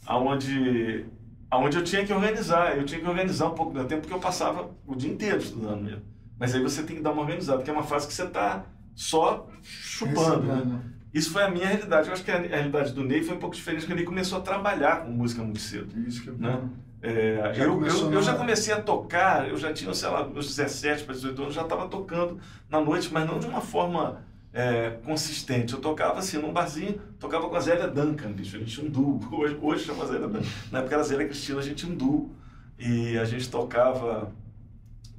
aonde, 0.05 1.05
aonde 1.49 1.77
eu 1.77 1.83
tinha 1.83 2.05
que 2.05 2.11
organizar, 2.13 2.77
eu 2.77 2.83
tinha 2.85 2.99
que 2.99 3.07
organizar 3.07 3.47
um 3.47 3.55
pouco 3.55 3.71
do 3.71 3.79
meu 3.79 3.87
tempo, 3.87 4.01
porque 4.01 4.13
eu 4.13 4.19
passava 4.19 4.69
o 4.87 4.95
dia 4.95 5.11
inteiro 5.11 5.37
estudando 5.37 5.81
mesmo. 5.83 6.01
Mas 6.39 6.55
aí 6.55 6.61
você 6.63 6.83
tem 6.83 6.95
que 6.95 7.01
dar 7.01 7.11
uma 7.11 7.21
organizada, 7.21 7.57
porque 7.57 7.69
é 7.69 7.73
uma 7.73 7.83
fase 7.83 8.07
que 8.07 8.13
você 8.13 8.23
está 8.23 8.63
só 8.95 9.47
chupando, 9.61 10.43
né? 10.43 10.81
Isso 11.13 11.31
foi 11.31 11.43
a 11.43 11.49
minha 11.49 11.67
realidade. 11.67 12.07
Eu 12.07 12.13
acho 12.13 12.23
que 12.23 12.31
a 12.31 12.37
realidade 12.39 12.93
do 12.93 13.03
Ney 13.03 13.23
foi 13.23 13.35
um 13.35 13.39
pouco 13.39 13.55
diferente, 13.55 13.81
porque 13.81 13.93
ele 13.93 14.03
começou 14.05 14.37
a 14.37 14.41
trabalhar 14.41 15.03
com 15.03 15.11
música 15.11 15.43
muito 15.43 15.59
cedo. 15.59 15.89
Isso 16.07 16.21
que 16.23 16.29
é 16.29 16.33
Né? 16.33 16.51
bom. 16.51 16.69
É, 17.01 17.53
Já 17.55 17.63
eu, 17.63 17.85
eu, 17.85 18.11
eu 18.13 18.21
já 18.21 18.33
na- 18.33 18.37
comecei 18.37 18.73
a 18.73 18.81
tocar, 18.81 19.47
eu 19.49 19.57
já 19.57 19.71
tinha, 19.73 19.93
sei 19.93 20.09
lá, 20.09 20.27
meus 20.27 20.47
17 20.55 21.05
para 21.05 21.15
18 21.15 21.41
anos, 21.41 21.53
já 21.55 21.61
estava 21.63 21.87
tocando 21.87 22.37
na 22.69 22.79
noite, 22.81 23.09
mas 23.11 23.25
não 23.25 23.39
de 23.39 23.47
uma 23.47 23.61
forma 23.61 24.21
é, 24.53 24.91
consistente. 25.05 25.73
Eu 25.73 25.79
tocava 25.79 26.19
assim, 26.19 26.37
num 26.37 26.51
barzinho, 26.51 26.99
tocava 27.17 27.47
com 27.49 27.55
a 27.55 27.59
Zélia 27.61 27.87
Duncan, 27.87 28.31
bicho, 28.33 28.55
a 28.57 28.59
gente 28.59 28.71
tinha 28.75 28.85
um 28.85 28.91
duo. 28.91 29.19
Hoje, 29.31 29.57
hoje 29.61 29.85
chama 29.85 30.05
Zélia 30.05 30.27
Duncan. 30.27 30.45
Na 30.71 30.79
época 30.79 30.93
era 30.95 31.03
Zélia 31.03 31.25
Cristina, 31.25 31.59
a 31.59 31.63
gente 31.63 31.75
tinha 31.75 31.91
um 31.91 31.95
duo. 31.95 32.35
E 32.77 33.17
a 33.17 33.23
gente 33.25 33.49
tocava 33.49 34.31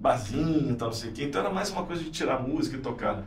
barzinho 0.00 0.70
e 0.72 0.74
tal, 0.74 0.88
não 0.88 0.94
sei 0.94 1.10
o 1.10 1.12
quê. 1.12 1.24
Então 1.24 1.40
era 1.42 1.50
mais 1.50 1.70
uma 1.70 1.84
coisa 1.84 2.02
de 2.02 2.10
tirar 2.10 2.40
música 2.42 2.76
e 2.76 2.80
tocar. 2.80 3.22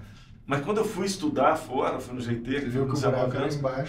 Mas 0.45 0.61
quando 0.65 0.79
eu 0.79 0.85
fui 0.85 1.05
estudar 1.05 1.55
fora, 1.55 1.99
fui 1.99 2.15
no 2.15 2.21
GT, 2.21 2.59
fui 2.61 2.69
viu 2.69 2.81
que 2.83 2.87
no 2.89 2.93
o 2.93 2.97
Zé 2.97 3.09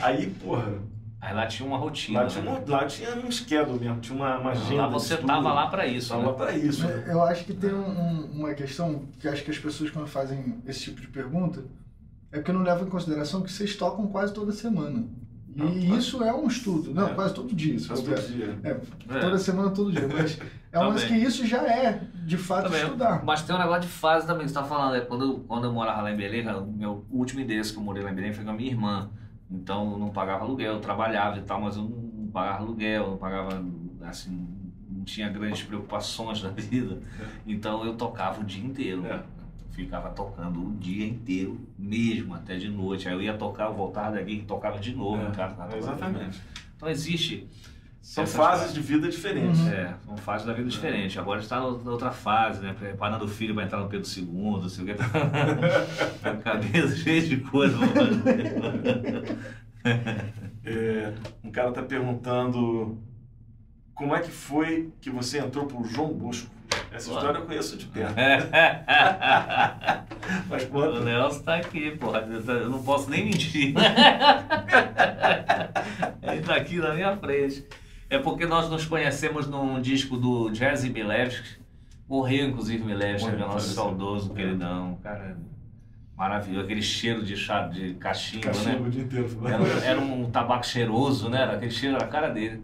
aí, 0.02 0.30
porra, 0.30 0.72
Aí 1.20 1.34
lá 1.34 1.46
tinha 1.46 1.66
uma 1.66 1.78
rotina. 1.78 2.20
lá 2.20 2.26
tinha, 2.26 2.44
né? 2.44 2.62
um, 2.66 2.70
lá 2.70 2.84
tinha 2.84 3.14
um 3.16 3.32
schedule 3.32 3.80
mesmo, 3.80 3.98
tinha 4.00 4.14
uma, 4.14 4.36
uma 4.38 4.50
agenda. 4.50 4.82
Lá 4.82 4.88
você 4.88 5.14
estudo. 5.14 5.26
tava 5.26 5.52
lá 5.54 5.68
pra 5.68 5.86
isso, 5.86 6.10
Tava 6.10 6.26
né? 6.26 6.32
pra 6.36 6.52
isso. 6.56 6.82
Mas 6.86 7.08
Eu 7.08 7.22
acho 7.22 7.44
que 7.46 7.54
tem 7.54 7.72
um- 7.72 8.30
uma 8.30 8.52
questão 8.52 9.06
que 9.18 9.26
acho 9.26 9.42
que 9.42 9.50
as 9.50 9.58
pessoas 9.58 9.90
quando 9.90 10.06
fazem 10.06 10.62
esse 10.66 10.80
tipo 10.84 11.00
de 11.00 11.08
pergunta 11.08 11.64
é 12.30 12.36
porque 12.36 12.52
não 12.52 12.62
levam 12.62 12.86
em 12.86 12.90
consideração 12.90 13.40
que 13.42 13.50
vocês 13.50 13.74
tocam 13.74 14.06
quase 14.08 14.34
toda 14.34 14.52
semana. 14.52 15.06
E 15.54 15.58
Não, 15.58 15.66
quase- 15.68 15.98
isso 15.98 16.22
é 16.24 16.34
um 16.34 16.46
estudo. 16.48 16.92
Não, 16.92 17.08
É. 17.08 17.14
quase 17.14 17.32
todo 17.34 17.54
dia. 17.54 17.78
se 17.78 17.86
Faz 17.86 18.00
for 18.00 18.08
ver. 18.10 18.16
todo 18.20 18.32
dia. 18.32 18.58
É, 18.64 18.70
É. 18.70 19.20
toda 19.20 19.38
semana, 19.38 19.70
todo 19.70 19.92
dia. 19.92 20.08
Mas 20.12 20.38
é 20.72 20.78
um 20.80 20.94
que 20.94 21.14
isso 21.14 21.46
já 21.46 21.62
é, 21.62 22.00
de 22.24 22.36
fato, 22.36 22.64
Também. 22.64 22.82
estudar. 22.82 23.24
Mas 23.24 23.42
tem 23.42 23.54
um 23.54 23.58
negócio 23.58 23.82
de 23.82 23.88
fase 23.88 24.26
também 24.26 24.42
que 24.46 24.48
você 24.52 24.54
tá 24.58 24.64
falando. 24.64 24.96
É 24.96 25.00
quando, 25.00 25.24
eu- 25.24 25.44
quando 25.46 25.64
eu 25.64 25.72
morava 25.72 26.02
lá 26.02 26.12
em 26.12 26.16
Belém, 26.16 26.46
o 26.48 26.66
meu 26.66 27.04
último 27.10 27.40
endereço 27.40 27.72
que 27.72 27.78
eu 27.78 27.84
morei 27.84 28.02
lá 28.02 28.10
em 28.10 28.14
Belém 28.14 28.32
foi 28.32 28.44
com 28.44 28.50
a 28.50 28.54
minha 28.54 28.70
irmã. 28.70 29.10
Então 29.50 29.92
eu 29.92 29.98
não 29.98 30.08
pagava 30.10 30.44
aluguel, 30.44 30.74
eu 30.74 30.80
trabalhava 30.80 31.38
e 31.38 31.42
tal, 31.42 31.60
mas 31.60 31.76
eu 31.76 31.82
não 31.84 32.28
pagava 32.32 32.58
aluguel, 32.64 33.10
não 33.10 33.16
pagava, 33.16 33.64
assim, 34.02 34.48
não 34.90 35.04
tinha 35.04 35.28
grandes 35.28 35.62
preocupações 35.62 36.42
na 36.42 36.48
vida. 36.56 36.98
Então 37.46 37.84
eu 37.84 37.94
tocava 37.94 38.40
o 38.40 38.44
dia 38.44 38.64
inteiro. 38.64 39.06
É. 39.06 39.22
Ficava 39.74 40.10
tocando 40.10 40.64
o 40.68 40.72
dia 40.76 41.06
inteiro, 41.06 41.58
mesmo 41.78 42.34
até 42.34 42.56
de 42.56 42.68
noite. 42.68 43.08
Aí 43.08 43.14
eu 43.14 43.20
ia 43.22 43.34
tocar, 43.34 43.66
eu 43.66 43.74
voltava 43.74 44.12
daqui 44.12 44.32
e 44.34 44.42
tocava 44.42 44.78
de 44.78 44.94
novo 44.94 45.20
tava 45.32 45.52
É, 45.52 45.56
tocando. 45.56 45.76
exatamente. 45.76 46.40
Então 46.76 46.88
existe 46.88 47.46
São 48.00 48.26
fases 48.26 48.72
de 48.74 48.80
vida 48.80 49.08
diferentes. 49.08 49.60
Uhum. 49.60 49.68
é, 49.68 49.94
são 50.04 50.16
fases 50.16 50.46
da 50.46 50.52
vida 50.52 50.68
diferentes. 50.68 51.16
Agora 51.18 51.40
está 51.40 51.58
na 51.58 51.66
outra 51.66 52.10
fase, 52.12 52.60
né? 52.62 52.74
Preparando 52.78 53.24
o 53.24 53.28
filho 53.28 53.54
para 53.54 53.64
entrar 53.64 53.80
no 53.80 53.88
Pedro 53.88 54.08
II, 54.08 54.26
não 54.60 54.68
sei 54.68 54.84
o 54.84 54.86
que. 54.86 54.94
Tá 56.22 56.36
cabeça 56.36 56.94
cheia 56.96 57.22
de 57.22 57.38
coisa. 57.38 57.76
É, 60.66 61.12
um 61.42 61.50
cara 61.50 61.68
está 61.68 61.82
perguntando 61.82 62.98
como 63.94 64.14
é 64.14 64.20
que 64.20 64.30
foi 64.30 64.90
que 65.00 65.10
você 65.10 65.38
entrou 65.38 65.66
pro 65.66 65.84
João 65.84 66.12
Bosco. 66.12 66.50
Essa 66.94 67.10
história 67.10 67.38
eu 67.38 67.44
conheço 67.44 67.76
de 67.76 67.86
perto. 67.86 68.14
Mas 70.48 70.62
o 70.62 70.68
conta. 70.68 71.00
Nelson 71.00 71.42
tá 71.42 71.56
aqui, 71.56 71.90
porra. 71.92 72.20
Eu 72.20 72.70
não 72.70 72.80
posso 72.84 73.10
nem 73.10 73.24
mentir. 73.24 73.74
Ele 76.22 76.40
tá 76.42 76.54
aqui 76.54 76.76
na 76.76 76.94
minha 76.94 77.16
frente. 77.16 77.66
É 78.08 78.16
porque 78.18 78.46
nós 78.46 78.70
nos 78.70 78.86
conhecemos 78.86 79.48
num 79.48 79.80
disco 79.80 80.16
do 80.16 80.54
Jerzy 80.54 80.88
Milevski. 80.90 81.64
Morreu, 82.08 82.46
inclusive, 82.46 82.84
Milevski, 82.84 83.28
meu 83.30 83.40
nosso 83.40 83.74
saudoso 83.74 84.32
queridão. 84.32 84.96
Cara, 85.02 85.36
maravilhoso. 86.16 86.64
Aquele 86.64 86.82
cheiro 86.82 87.24
de 87.24 87.36
chá 87.36 87.66
de 87.66 87.94
cachimbo, 87.94 88.46
né? 88.46 88.52
Cachimbo 88.52 88.84
o 88.84 88.90
dia 88.90 89.02
inteiro. 89.02 89.28
Era, 89.46 89.84
era 89.84 90.00
um 90.00 90.30
tabaco 90.30 90.64
cheiroso, 90.64 91.28
né? 91.28 91.42
Era 91.42 91.54
aquele 91.54 91.72
cheiro, 91.72 91.96
era 91.96 92.04
a 92.04 92.08
cara 92.08 92.28
dele. 92.28 92.62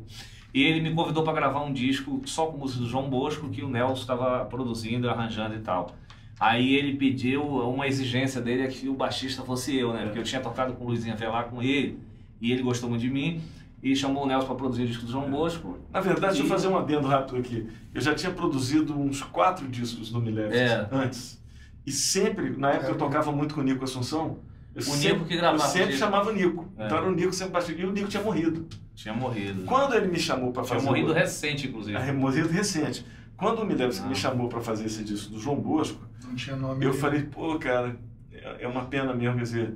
E 0.52 0.62
ele 0.62 0.80
me 0.80 0.95
convidou 0.95 1.23
para 1.23 1.33
gravar 1.33 1.62
um 1.62 1.73
disco 1.73 2.21
só 2.25 2.47
com 2.47 2.59
música 2.59 2.80
do 2.83 2.88
João 2.88 3.09
Bosco, 3.09 3.49
que 3.49 3.62
o 3.62 3.69
Nelson 3.69 4.00
estava 4.02 4.45
produzindo, 4.47 5.09
arranjando 5.09 5.54
e 5.54 5.61
tal. 5.61 5.95
Aí 6.38 6.75
ele 6.75 6.97
pediu, 6.97 7.42
uma 7.45 7.87
exigência 7.87 8.40
dele 8.40 8.62
é 8.62 8.66
que 8.69 8.88
o 8.88 8.95
baixista 8.95 9.42
fosse 9.42 9.76
eu, 9.76 9.92
né? 9.92 10.04
Porque 10.04 10.19
eu 10.19 10.25
tinha 10.25 10.40
tocado 10.40 10.73
com 10.73 10.85
o 10.85 10.88
Luizinho 10.88 11.12
Avelar 11.14 11.45
com 11.45 11.62
ele, 11.62 11.99
e 12.40 12.50
ele 12.50 12.62
gostou 12.62 12.88
muito 12.88 13.02
de 13.02 13.11
mim. 13.11 13.40
e 13.83 13.97
chamou 13.97 14.25
o 14.25 14.26
Nelson 14.26 14.47
para 14.47 14.57
produzir 14.57 14.83
o 14.83 14.87
disco 14.87 15.07
do 15.07 15.11
João 15.12 15.25
É. 15.25 15.30
Bosco. 15.30 15.78
Na 15.90 16.00
verdade, 16.02 16.35
deixa 16.35 16.42
eu 16.42 16.45
E- 16.45 16.49
fazer 16.50 16.69
um 16.69 16.76
adendo 16.76 17.09
rápido 17.09 17.38
aqui. 17.38 17.66
Eu 17.95 18.00
já 18.02 18.14
tinha 18.14 18.30
produzido 18.30 18.92
uns 18.95 19.23
quatro 19.23 19.66
discos 19.69 20.11
do 20.11 20.21
Milevs 20.21 20.54
É. 20.54 20.87
antes. 20.92 21.42
E 21.87 21.90
sempre, 21.90 22.50
na 22.59 22.73
época 22.73 22.90
eu 22.90 22.99
tocava 22.99 23.33
muito 23.33 23.54
com 23.54 23.62
o 23.62 23.64
Nico 23.64 23.83
Assunção. 23.83 24.37
Eu 24.74 24.80
O 24.80 24.84
sempre, 24.84 25.12
Nico 25.14 25.24
que 25.26 25.36
gravava 25.36 25.62
Eu 25.64 25.68
sempre 25.68 25.96
chamava 25.96 26.30
o 26.30 26.32
Nico. 26.32 26.72
É. 26.78 26.86
Então 26.86 26.98
era 26.98 27.06
o 27.08 27.12
Nico 27.12 27.32
sempre 27.32 27.52
baixista. 27.52 27.80
E 27.80 27.84
o 27.84 27.90
Nico 27.92 28.08
tinha 28.08 28.22
morrido. 28.22 28.66
Tinha 28.94 29.12
morrido. 29.14 29.64
Quando 29.64 29.94
ele 29.94 30.06
me 30.08 30.18
chamou 30.18 30.52
para 30.52 30.62
Tinha 30.62 30.74
fazer. 30.76 30.86
morrido 30.88 31.10
o... 31.10 31.14
recente, 31.14 31.66
inclusive. 31.68 31.96
É, 31.96 32.12
morrido 32.12 32.48
recente. 32.48 33.04
Quando 33.36 33.60
o 33.62 33.66
Milevs 33.66 34.00
Ah. 34.00 34.06
me 34.06 34.14
chamou 34.14 34.48
para 34.48 34.60
fazer 34.60 34.84
esse 34.86 35.02
disco 35.02 35.32
do 35.32 35.38
João 35.40 35.56
Bosco, 35.56 36.00
Não 36.24 36.34
tinha 36.36 36.54
nome. 36.56 36.84
eu 36.84 36.92
falei, 36.92 37.22
pô, 37.22 37.58
cara, 37.58 37.96
é 38.32 38.58
é 38.64 38.68
uma 38.68 38.84
pena 38.84 39.12
mesmo, 39.14 39.36
quer 39.36 39.42
dizer, 39.42 39.74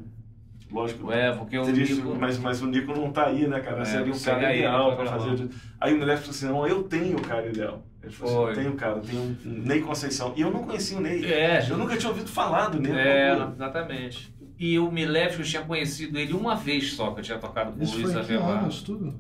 lógico. 0.71 1.11
É, 1.11 1.33
porque 1.33 1.59
o 1.59 1.65
Triste, 1.65 1.95
Nico... 1.95 2.15
mas, 2.19 2.39
mas 2.39 2.63
o 2.63 2.67
Nico 2.67 2.93
não 2.95 3.11
tá 3.11 3.27
aí, 3.27 3.47
né, 3.47 3.61
cara? 3.61 3.83
É, 3.83 3.85
Seria 3.85 4.13
um 4.13 4.19
cara 4.19 4.51
ele 4.51 4.59
ideal 4.59 4.97
pra 4.97 5.05
para 5.07 5.19
fazer. 5.19 5.49
Aí 5.81 5.95
o 5.95 5.99
Milevs 5.99 6.21
falou 6.21 6.31
assim: 6.37 6.47
não, 6.47 6.67
eu 6.67 6.83
tenho 6.85 7.17
o 7.17 7.23
cara 7.23 7.47
ideal. 7.49 7.83
Ele 8.03 8.13
falou 8.13 8.49
assim: 8.49 8.49
eu 8.51 8.55
tenho 8.65 8.75
o 8.75 8.77
cara, 8.77 8.97
eu 8.97 9.01
tenho 9.03 9.21
um 9.23 9.37
Ney 9.65 9.81
Conceição. 9.81 10.33
E 10.37 10.43
eu 10.43 10.51
não 10.51 10.63
conhecia 10.65 10.99
o 10.99 11.01
Ney. 11.01 11.25
É, 11.25 11.67
Eu 11.69 11.79
nunca 11.79 11.97
tinha 11.97 12.11
ouvido 12.11 12.29
falar 12.29 12.69
do 12.69 12.81
Ney. 12.81 12.93
É, 12.93 13.49
exatamente. 13.55 14.34
E 14.59 14.79
o 14.79 14.91
Milevski, 14.91 15.41
eu 15.43 15.47
tinha 15.47 15.63
conhecido 15.63 16.17
ele 16.19 16.33
uma 16.33 16.55
vez 16.55 16.93
só, 16.93 17.11
que 17.11 17.21
eu 17.21 17.25
tinha 17.25 17.39
tocado 17.39 17.73
com 17.73 17.85
o 17.85 17.91
Luiz 17.91 18.13
que 18.13 18.19
Avelar. 18.19 18.61
anos, 18.63 18.83
tudo? 18.83 19.13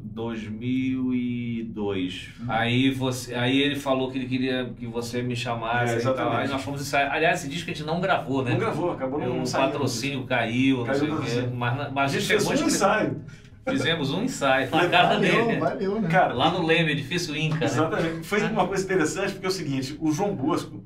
2002. 1.04 2.28
Aí, 2.48 2.90
você, 2.90 3.34
aí 3.34 3.60
ele 3.60 3.76
falou 3.76 4.10
que 4.10 4.18
ele 4.18 4.26
queria 4.26 4.70
que 4.78 4.86
você 4.86 5.22
me 5.22 5.34
chamasse 5.36 5.94
É, 5.94 5.98
e 6.10 6.14
tal. 6.14 6.32
Aí 6.32 6.48
nós 6.48 6.62
fomos 6.62 6.80
ensaiar. 6.80 7.12
Aliás, 7.12 7.40
esse 7.40 7.48
disco 7.48 7.70
a 7.70 7.74
gente 7.74 7.84
não 7.86 8.00
gravou, 8.00 8.42
né? 8.44 8.52
Não 8.52 8.58
gravou, 8.58 8.92
acabou 8.92 9.18
não, 9.20 9.32
O 9.32 9.36
não 9.38 9.46
saindo. 9.46 9.72
patrocínio 9.72 10.24
caiu, 10.24 10.78
não 10.78 10.84
Caiu 10.84 10.98
sei 10.98 11.08
o 11.08 11.10
quê. 11.12 11.16
patrocínio. 11.22 11.56
Mas, 11.56 11.80
A 11.80 11.90
mas 11.90 12.12
gente 12.12 12.26
fez 12.26 12.42
chegou 12.46 12.62
um 12.62 12.66
ensaio. 12.66 13.20
Fizemos 13.66 14.10
um 14.12 14.22
ensaio 14.22 14.70
na 14.70 14.88
casa 14.90 15.14
Valeu, 15.14 15.46
dele. 15.46 15.58
valeu, 15.58 15.98
né? 16.00 16.08
Cara, 16.10 16.34
Lá 16.34 16.50
no 16.50 16.66
Leme, 16.66 16.92
edifício 16.92 17.34
Inca. 17.34 17.60
Né? 17.60 17.64
Exatamente. 17.64 18.26
Foi 18.26 18.42
uma 18.50 18.66
coisa 18.68 18.84
interessante, 18.84 19.32
porque 19.32 19.46
é 19.46 19.48
o 19.48 19.52
seguinte: 19.52 19.96
o 20.00 20.12
João 20.12 20.34
Bosco 20.36 20.83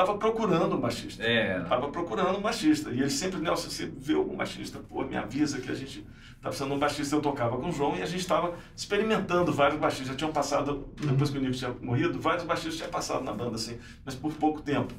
estava 0.00 0.16
procurando 0.16 0.76
um 0.76 0.80
baixista. 0.80 1.24
É, 1.24 1.60
Estava 1.60 1.88
procurando 1.88 2.38
um 2.38 2.40
baixista. 2.40 2.90
E 2.90 3.00
ele 3.00 3.10
sempre, 3.10 3.40
Nelson, 3.40 3.68
você 3.68 3.86
vê 3.86 4.14
algum 4.14 4.36
baixista, 4.36 4.78
pô, 4.78 5.02
me 5.02 5.16
avisa 5.16 5.60
que 5.60 5.70
a 5.70 5.74
gente 5.74 6.02
tá 6.40 6.48
precisando 6.48 6.70
de 6.70 6.76
um 6.76 6.78
baixista. 6.78 7.16
Eu 7.16 7.20
tocava 7.20 7.56
com 7.56 7.68
o 7.68 7.72
João 7.72 7.96
e 7.96 8.02
a 8.02 8.06
gente 8.06 8.20
estava 8.20 8.54
experimentando 8.76 9.52
vários 9.52 9.80
baixistas. 9.80 10.08
Já 10.08 10.14
tinham 10.14 10.32
passado, 10.32 10.88
depois 10.96 11.30
que 11.30 11.38
o 11.38 11.40
Nico 11.40 11.54
tinha 11.54 11.74
morrido, 11.82 12.20
vários 12.20 12.44
baixistas 12.44 12.76
tinham 12.76 12.90
passado 12.90 13.24
na 13.24 13.32
banda, 13.32 13.56
assim, 13.56 13.76
mas 14.04 14.14
por 14.14 14.32
pouco 14.34 14.62
tempo. 14.62 14.94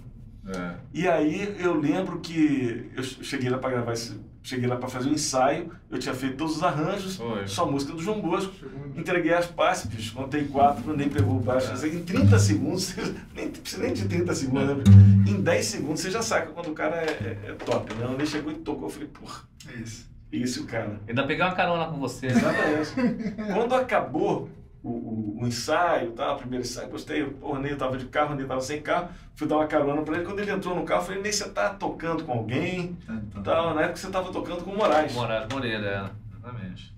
É. 0.56 0.76
E 0.94 1.08
aí 1.08 1.56
eu 1.60 1.74
lembro 1.80 2.20
que 2.20 2.90
eu 2.96 3.04
cheguei 3.04 3.50
lá 3.50 3.58
para 3.58 3.70
gravar 3.72 3.94
esse. 3.94 4.20
Cheguei 4.42 4.68
lá 4.70 4.78
para 4.78 4.88
fazer 4.88 5.10
o 5.10 5.14
ensaio, 5.14 5.70
eu 5.92 6.00
tinha 6.00 6.16
feito 6.16 6.38
todos 6.38 6.56
os 6.56 6.64
arranjos, 6.64 7.18
Foi. 7.18 7.46
só 7.46 7.70
música 7.70 7.92
do 7.92 8.02
João 8.02 8.22
Bosco. 8.22 8.54
Um- 8.66 8.98
Entreguei 9.00 9.34
as 9.34 9.46
partes, 9.48 9.86
bicho, 9.86 10.14
contei 10.16 10.46
quatro, 10.46 10.96
nem 10.96 11.10
pegou 11.10 11.36
o 11.36 11.40
baixo. 11.42 11.72
Em 11.86 12.04
30 12.04 12.40
segundos, 12.40 12.96
nem 13.36 13.50
precisa 13.50 13.84
nem 13.84 13.94
de 13.94 14.06
30 14.08 14.34
segundos, 14.34 14.66
né? 14.78 14.84
Em 15.28 15.42
10 15.42 15.66
segundos 15.66 16.00
você 16.00 16.10
já 16.10 16.22
saca 16.22 16.48
quando 16.54 16.70
o 16.70 16.74
cara 16.74 16.96
é, 16.96 17.38
é- 17.46 17.50
é 17.52 17.54
top, 17.54 17.94
né? 17.96 18.08
Ele 18.14 18.26
chegou 18.26 18.52
e 18.52 18.56
tocou, 18.56 18.86
eu 18.86 18.90
falei, 18.90 19.10
porra, 19.10 19.42
É 19.68 19.78
isso. 19.82 20.10
isso, 20.32 20.66
cara. 20.66 21.00
Ainda 21.08 21.28
peguei 21.28 21.44
uma 21.46 21.54
carona 21.54 21.86
com 21.88 22.00
você. 22.00 22.28
né? 22.28 22.34
Exatamente. 22.34 23.54
Quando 23.54 23.76
acabou 23.76 24.50
o, 24.84 24.90
o, 24.90 25.38
o 25.42 25.48
ensaio, 25.48 26.12
tá? 26.12 26.34
o 26.34 26.38
primeiro 26.38 26.64
ensaio, 26.66 26.90
gostei, 26.90 27.24
porra, 27.26 27.60
Ney 27.60 27.76
tava 27.76 27.98
de 27.98 28.06
carro, 28.06 28.36
Ney 28.36 28.46
tava 28.46 28.62
sem 28.62 28.82
carro, 28.82 29.10
fui 29.36 29.48
dar 29.48 29.58
uma 29.58 29.68
carona 29.68 30.02
pra 30.04 30.16
ele. 30.16 30.26
Quando 30.26 30.40
ele 30.40 30.52
entrou 30.52 30.76
no 30.76 30.84
carro, 30.84 31.02
eu 31.02 31.06
falei, 31.06 31.22
Ney, 31.22 31.32
você 31.34 31.50
tá 31.50 31.70
tocando 31.74 32.24
com 32.24 32.32
alguém? 32.32 32.98
Tal. 33.44 33.74
Na 33.76 33.82
época 33.82 33.98
você 33.98 34.10
tava 34.10 34.32
tocando 34.32 34.64
com 34.64 34.72
o 34.72 34.78
Moraes. 34.78 35.14
Moraes 35.14 35.48
Moreira, 35.52 35.86
é, 35.86 36.36
exatamente. 36.38 36.96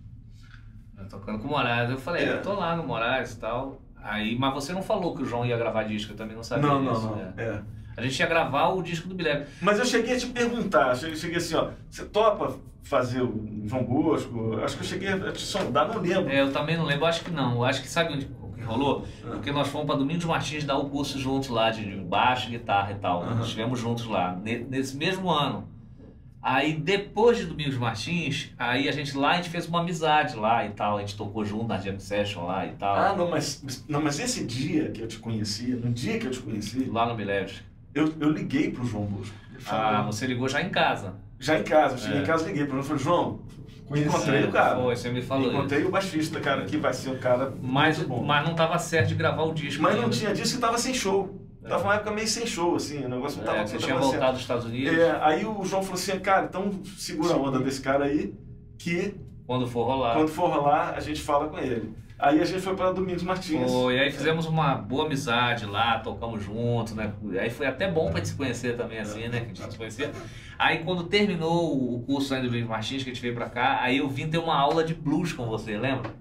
Eu 0.97 1.05
tocando 1.07 1.39
com 1.39 1.47
o 1.47 1.51
Moraes. 1.51 1.89
Eu 1.89 1.97
falei, 1.97 2.25
É. 2.25 2.33
eu 2.33 2.41
tô 2.41 2.53
lá 2.53 2.75
no 2.75 2.83
Moraes 2.83 3.33
e 3.33 3.39
tal. 3.39 3.81
Aí, 4.03 4.37
mas 4.37 4.53
você 4.53 4.73
não 4.73 4.81
falou 4.81 5.15
que 5.15 5.21
o 5.23 5.25
João 5.25 5.45
ia 5.45 5.57
gravar 5.57 5.83
disco, 5.83 6.13
eu 6.13 6.17
também 6.17 6.35
não 6.35 6.43
sabia 6.43 6.67
Não, 6.67 6.81
não, 6.81 6.93
disso. 6.93 7.07
não. 7.07 7.15
né? 7.17 7.33
É. 7.37 7.61
A 7.97 8.01
gente 8.01 8.19
ia 8.19 8.25
gravar 8.25 8.69
o 8.69 8.81
disco 8.81 9.07
do 9.07 9.13
Bilebe. 9.13 9.45
Mas 9.61 9.77
eu 9.77 9.85
cheguei 9.85 10.15
a 10.15 10.19
te 10.19 10.27
perguntar, 10.27 10.95
cheguei 10.95 11.35
assim, 11.37 11.55
ó, 11.55 11.69
você 11.89 12.05
topa 12.05 12.55
fazer 12.83 13.21
o 13.21 13.61
João 13.65 13.83
Bosco? 13.83 14.57
Acho 14.63 14.75
que 14.77 14.83
eu 14.83 14.87
cheguei 14.87 15.09
a 15.09 15.31
te 15.31 15.41
sondar, 15.41 15.87
não 15.87 16.01
lembro. 16.01 16.29
É, 16.31 16.41
eu 16.41 16.51
também 16.51 16.77
não 16.77 16.85
lembro, 16.85 17.05
acho 17.05 17.23
que 17.23 17.31
não. 17.31 17.53
Eu 17.55 17.63
acho 17.65 17.81
que 17.81 17.87
sabe 17.87 18.13
onde 18.13 18.27
o 18.41 18.51
que 18.53 18.61
rolou? 18.63 19.05
Ah. 19.23 19.29
Porque 19.31 19.51
nós 19.51 19.67
fomos 19.67 19.87
para 19.87 19.95
Domingos 19.97 20.25
Martins 20.25 20.63
dar 20.63 20.77
o 20.77 20.89
curso 20.89 21.19
juntos 21.19 21.49
lá 21.49 21.69
de 21.69 21.83
baixo, 21.97 22.49
guitarra 22.49 22.91
e 22.91 22.95
tal. 22.95 23.21
Aham. 23.23 23.35
Nós 23.35 23.45
estivemos 23.45 23.79
juntos 23.79 24.05
lá, 24.05 24.35
ne- 24.35 24.65
nesse 24.69 24.95
mesmo 24.97 25.29
ano. 25.29 25.69
Aí 26.43 26.73
depois 26.73 27.37
de 27.37 27.45
Domingos 27.45 27.77
Martins, 27.77 28.49
aí 28.57 28.89
a 28.89 28.91
gente 28.91 29.15
lá, 29.15 29.29
a 29.31 29.35
gente 29.35 29.49
fez 29.51 29.67
uma 29.67 29.81
amizade 29.81 30.35
lá 30.35 30.65
e 30.65 30.71
tal. 30.71 30.97
A 30.97 31.01
gente 31.01 31.15
tocou 31.15 31.45
junto 31.45 31.67
na 31.67 31.77
Jam 31.77 31.99
Session 31.99 32.45
lá 32.47 32.65
e 32.65 32.71
tal. 32.71 32.95
Ah, 32.95 33.15
não 33.15 33.29
mas, 33.29 33.85
não, 33.87 34.01
mas 34.01 34.19
esse 34.19 34.43
dia 34.43 34.89
que 34.89 35.01
eu 35.01 35.07
te 35.07 35.19
conheci, 35.19 35.67
no 35.67 35.91
dia 35.91 36.17
que 36.17 36.25
eu 36.25 36.31
te 36.31 36.39
conheci, 36.39 36.85
Lá 36.85 37.05
no 37.05 37.13
Bilebs. 37.15 37.61
eu, 37.93 38.11
eu 38.19 38.31
liguei 38.31 38.71
pro 38.71 38.83
João 38.83 39.05
Bosco. 39.05 39.35
Ah, 39.67 40.01
você 40.01 40.25
ligou 40.25 40.49
já 40.49 40.59
em 40.63 40.69
casa. 40.69 41.13
Já 41.41 41.59
em 41.59 41.63
casa, 41.63 41.95
eu 41.95 41.97
cheguei 41.97 42.19
É. 42.19 42.21
em 42.21 42.25
casa, 42.25 42.45
liguei 42.45 42.65
pro 42.65 42.81
João 42.81 42.83
e 42.83 42.87
falei, 42.87 43.03
João, 43.03 43.39
Conheci. 43.87 44.07
encontrei 44.07 44.43
o 44.45 44.51
cara. 44.51 44.75
Foi, 44.79 44.95
você 44.95 45.09
me 45.09 45.21
falou 45.21 45.47
isso. 45.47 45.57
encontrei 45.57 45.83
o 45.85 45.89
baixista, 45.91 46.39
cara, 46.39 46.63
que 46.65 46.77
vai 46.77 46.93
ser 46.93 47.09
um 47.09 47.17
cara 47.17 47.51
Mas, 47.61 47.97
muito 47.97 48.09
bom. 48.09 48.23
mas 48.23 48.47
não 48.47 48.53
tava 48.55 48.77
certo 48.79 49.07
de 49.09 49.15
gravar 49.15 49.43
o 49.43 49.53
disco. 49.53 49.81
Mas 49.83 49.95
não 49.95 50.03
ainda. 50.03 50.15
tinha 50.15 50.33
disso 50.33 50.55
que 50.55 50.61
tava 50.61 50.77
sem 50.77 50.93
show. 50.93 51.37
Tava 51.67 51.83
uma 51.83 51.95
época 51.95 52.11
meio 52.11 52.27
sem 52.27 52.45
show, 52.47 52.75
assim, 52.75 53.03
o 53.05 53.09
negócio 53.09 53.37
não 53.39 53.45
tava 53.45 53.59
É, 53.59 53.67
você 53.67 53.73
não 53.73 53.79
tinha 53.79 53.89
tava 53.93 54.01
certo. 54.01 54.11
voltado 54.13 54.33
dos 54.33 54.41
Estados 54.41 54.65
Unidos. 54.65 54.97
É, 54.97 55.17
aí 55.21 55.45
o 55.45 55.63
João 55.63 55.81
falou 55.83 55.93
assim, 55.95 56.19
cara, 56.19 56.45
então 56.45 56.71
segura 56.97 57.33
a 57.33 57.37
onda 57.37 57.59
desse 57.59 57.81
cara 57.81 58.05
aí, 58.05 58.33
que 58.79 59.15
Quando 59.45 59.67
for 59.67 59.83
rolar. 59.85 60.13
quando 60.15 60.27
for 60.29 60.49
rolar, 60.49 60.93
a 60.95 60.99
gente 60.99 61.21
fala 61.21 61.47
com 61.49 61.57
ele. 61.59 61.93
Aí 62.21 62.39
a 62.39 62.45
gente 62.45 62.61
foi 62.61 62.75
para 62.75 62.91
Domingos 62.91 63.23
Martins. 63.23 63.71
Foi, 63.71 63.99
aí 63.99 64.11
fizemos 64.11 64.45
uma 64.45 64.75
boa 64.75 65.07
amizade 65.07 65.65
lá, 65.65 65.97
tocamos 65.97 66.43
junto, 66.43 66.93
né? 66.93 67.11
Aí 67.39 67.49
foi 67.49 67.65
até 67.65 67.89
bom 67.89 68.11
pra 68.11 68.17
gente 68.17 68.29
se 68.29 68.35
conhecer 68.35 68.77
também, 68.77 68.99
assim, 68.99 69.27
né? 69.27 69.39
Que 69.39 69.51
a 69.53 69.55
gente 69.55 69.71
se 69.71 69.77
conhecia. 69.77 70.11
Aí 70.59 70.83
quando 70.83 71.05
terminou 71.05 71.95
o 71.95 72.03
curso 72.03 72.35
ainda 72.35 72.47
do 72.47 72.51
Luiz 72.53 72.67
Martins, 72.67 73.03
que 73.03 73.09
a 73.09 73.13
gente 73.13 73.23
veio 73.23 73.33
pra 73.33 73.49
cá, 73.49 73.79
aí 73.81 73.97
eu 73.97 74.07
vim 74.07 74.27
ter 74.27 74.37
uma 74.37 74.55
aula 74.55 74.83
de 74.83 74.93
blues 74.93 75.33
com 75.33 75.47
você, 75.47 75.75
lembra? 75.75 76.11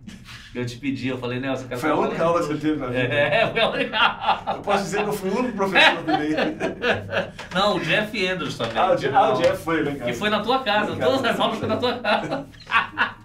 Eu 0.55 0.65
te 0.65 0.79
pedi, 0.79 1.09
eu 1.09 1.19
falei, 1.19 1.39
Nelson, 1.39 1.69
quero 1.69 1.79
Foi 1.79 1.91
a 1.91 1.95
única 1.95 2.25
aula 2.25 2.41
que 2.41 2.47
você 2.47 2.57
teve 2.57 2.81
na 2.81 2.87
vida. 2.87 2.99
É, 2.99 3.47
foi 3.47 3.61
a 3.61 3.69
única 3.69 3.99
aula. 3.99 4.53
Eu 4.57 4.63
posso 4.63 4.85
dizer 4.85 5.03
que 5.03 5.09
eu 5.11 5.13
fui 5.13 5.29
o 5.29 5.39
único 5.39 5.55
professor 5.55 6.03
dele. 6.03 6.37
Não, 7.55 7.77
o 7.77 7.81
Jeff 7.81 8.27
Andrews 8.27 8.57
também. 8.57 8.79
ah, 8.79 8.93
o 8.93 8.97
Jeff, 8.97 9.15
ah, 9.15 9.33
o 9.33 9.37
Jeff 9.37 9.63
foi, 9.63 9.85
né? 9.85 10.07
Que 10.07 10.15
foi 10.15 10.31
na 10.31 10.41
tua 10.41 10.61
casa, 10.61 10.97
todas 10.97 11.25
as 11.25 11.39
aulas 11.39 11.59
foi 11.59 11.69
na 11.69 11.77
tua 11.77 11.99
casa. 11.99 12.47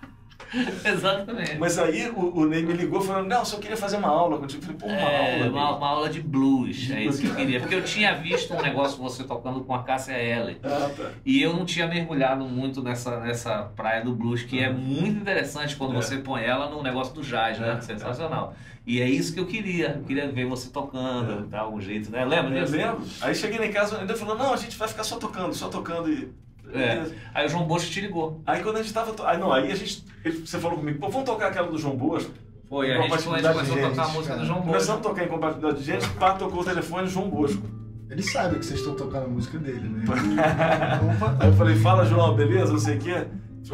Exatamente. 0.86 1.58
Mas 1.58 1.78
aí 1.78 2.10
o, 2.10 2.38
o 2.40 2.46
Ney 2.46 2.64
me 2.64 2.74
ligou 2.74 3.02
falando, 3.02 3.28
Nelson, 3.28 3.58
eu 3.58 3.60
queria 3.62 3.78
fazer 3.78 3.98
uma 3.98 4.08
aula 4.10 4.38
contigo. 4.38 4.62
Eu 4.64 4.66
falei, 4.66 4.78
pô, 4.80 4.86
uma 4.88 5.10
É, 5.12 5.40
aula. 5.44 5.52
uma, 5.52 5.78
uma 5.78 5.88
aula 5.88 6.10
de 6.10 6.22
blues, 6.22 6.76
De 6.78 6.94
é 6.94 7.04
isso 7.04 7.20
que 7.22 7.28
eu 7.28 7.32
blues. 7.34 7.36
queria. 7.46 7.60
Porque 7.60 7.76
eu 7.76 7.84
tinha 7.84 8.16
visto 8.16 8.54
um 8.54 8.62
negócio 8.62 8.98
você 9.02 9.24
tocando 9.24 9.62
com 9.62 9.74
a 9.74 9.84
Cássia 9.84 10.14
Eller. 10.14 10.58
Ah, 10.64 10.90
tá. 10.96 11.12
E 11.26 11.42
eu 11.42 11.54
não 11.54 11.66
tinha 11.66 11.88
mergulhado 11.88 12.46
muito 12.46 12.82
nessa, 12.84 13.20
nessa 13.20 13.64
praia 13.76 14.04
do 14.04 14.14
blues, 14.14 14.44
que 14.44 14.60
é 14.60 14.72
muito 14.72 15.20
interessante 15.20 15.76
quando 15.76 15.94
É. 15.94 16.02
você 16.02 16.18
põe 16.18 16.44
ela 16.44 16.70
no 16.70 16.82
negócio 16.84 17.14
do 17.14 17.22
jazz, 17.22 17.60
né? 17.60 17.76
É. 17.78 17.82
Sensacional. 17.82 18.54
E 18.88 19.02
é 19.02 19.10
isso 19.10 19.34
que 19.34 19.40
eu 19.40 19.48
queria. 19.48 19.96
Eu 19.98 20.04
queria 20.04 20.32
ver 20.32 20.46
você 20.46 20.70
tocando, 20.70 21.46
É. 21.46 21.48
de 21.48 21.56
algum 21.56 21.82
jeito, 21.82 22.12
né? 22.12 22.24
Lembra 22.24 22.56
Eu 22.58 22.64
disso? 22.66 22.76
lembro. 22.78 23.02
Aí 23.22 23.34
cheguei 23.34 23.58
lá 23.58 23.66
em 23.66 23.72
casa, 23.72 24.00
ele 24.02 24.14
falou, 24.16 24.38
não, 24.38 24.54
a 24.54 24.58
gente 24.58 24.78
vai 24.78 24.88
ficar 24.88 25.04
só 25.04 25.18
tocando, 25.18 25.54
só 25.54 25.68
tocando 25.70 26.10
e... 26.12 26.30
É. 26.74 26.96
Beleza. 26.96 27.16
Aí 27.34 27.46
o 27.46 27.50
João 27.50 27.66
Bosco 27.66 27.90
te 27.90 28.02
ligou. 28.02 28.42
Aí 28.46 28.62
quando 28.64 28.78
a 28.78 28.82
gente 28.82 28.94
tava... 28.94 29.14
to- 29.14 29.26
Aí 29.26 29.38
não, 29.38 29.52
aí 29.52 29.72
a 29.72 29.76
gente... 29.76 30.04
ele- 30.24 30.46
você 30.46 30.60
falou 30.60 30.78
comigo, 30.78 31.00
pô, 31.00 31.10
vamos 31.10 31.26
tocar 31.26 31.48
aquela 31.48 31.68
do 31.68 31.78
João 31.78 31.96
Bosco? 31.96 32.32
Foi, 32.68 32.92
a 32.92 33.02
gente, 33.02 33.14
a 33.14 33.18
gente 33.18 33.24
começou 33.24 33.36
a 33.36 33.90
tocar 33.90 34.04
a 34.04 34.08
música 34.08 34.22
do 34.24 34.28
cara. 34.28 34.46
João 34.46 34.62
Começamos 34.62 34.88
Bosco. 34.88 35.08
a 35.08 35.10
tocar 35.10 35.24
em 35.24 35.28
compatibilidade 35.28 35.78
de 35.80 35.86
gente, 35.86 36.10
pá, 36.16 36.34
tocou 36.34 36.62
o 36.62 36.66
telefone, 36.66 37.08
João 37.08 37.30
Bosco. 37.30 37.62
Ele 38.10 38.22
sabe 38.24 38.60
que 38.60 38.66
vocês 38.66 38.80
estão 38.80 38.96
tocando 38.96 39.26
a 39.26 39.28
música 39.28 39.58
dele, 39.60 39.88
né? 39.88 40.04
Aí 41.40 41.48
eu 41.50 41.54
falei, 41.54 41.76
fala 41.76 42.06
João, 42.06 42.36
beleza? 42.36 42.72
Não 42.72 42.80
sei 42.80 42.98
o 42.98 43.00
quê. 43.00 43.26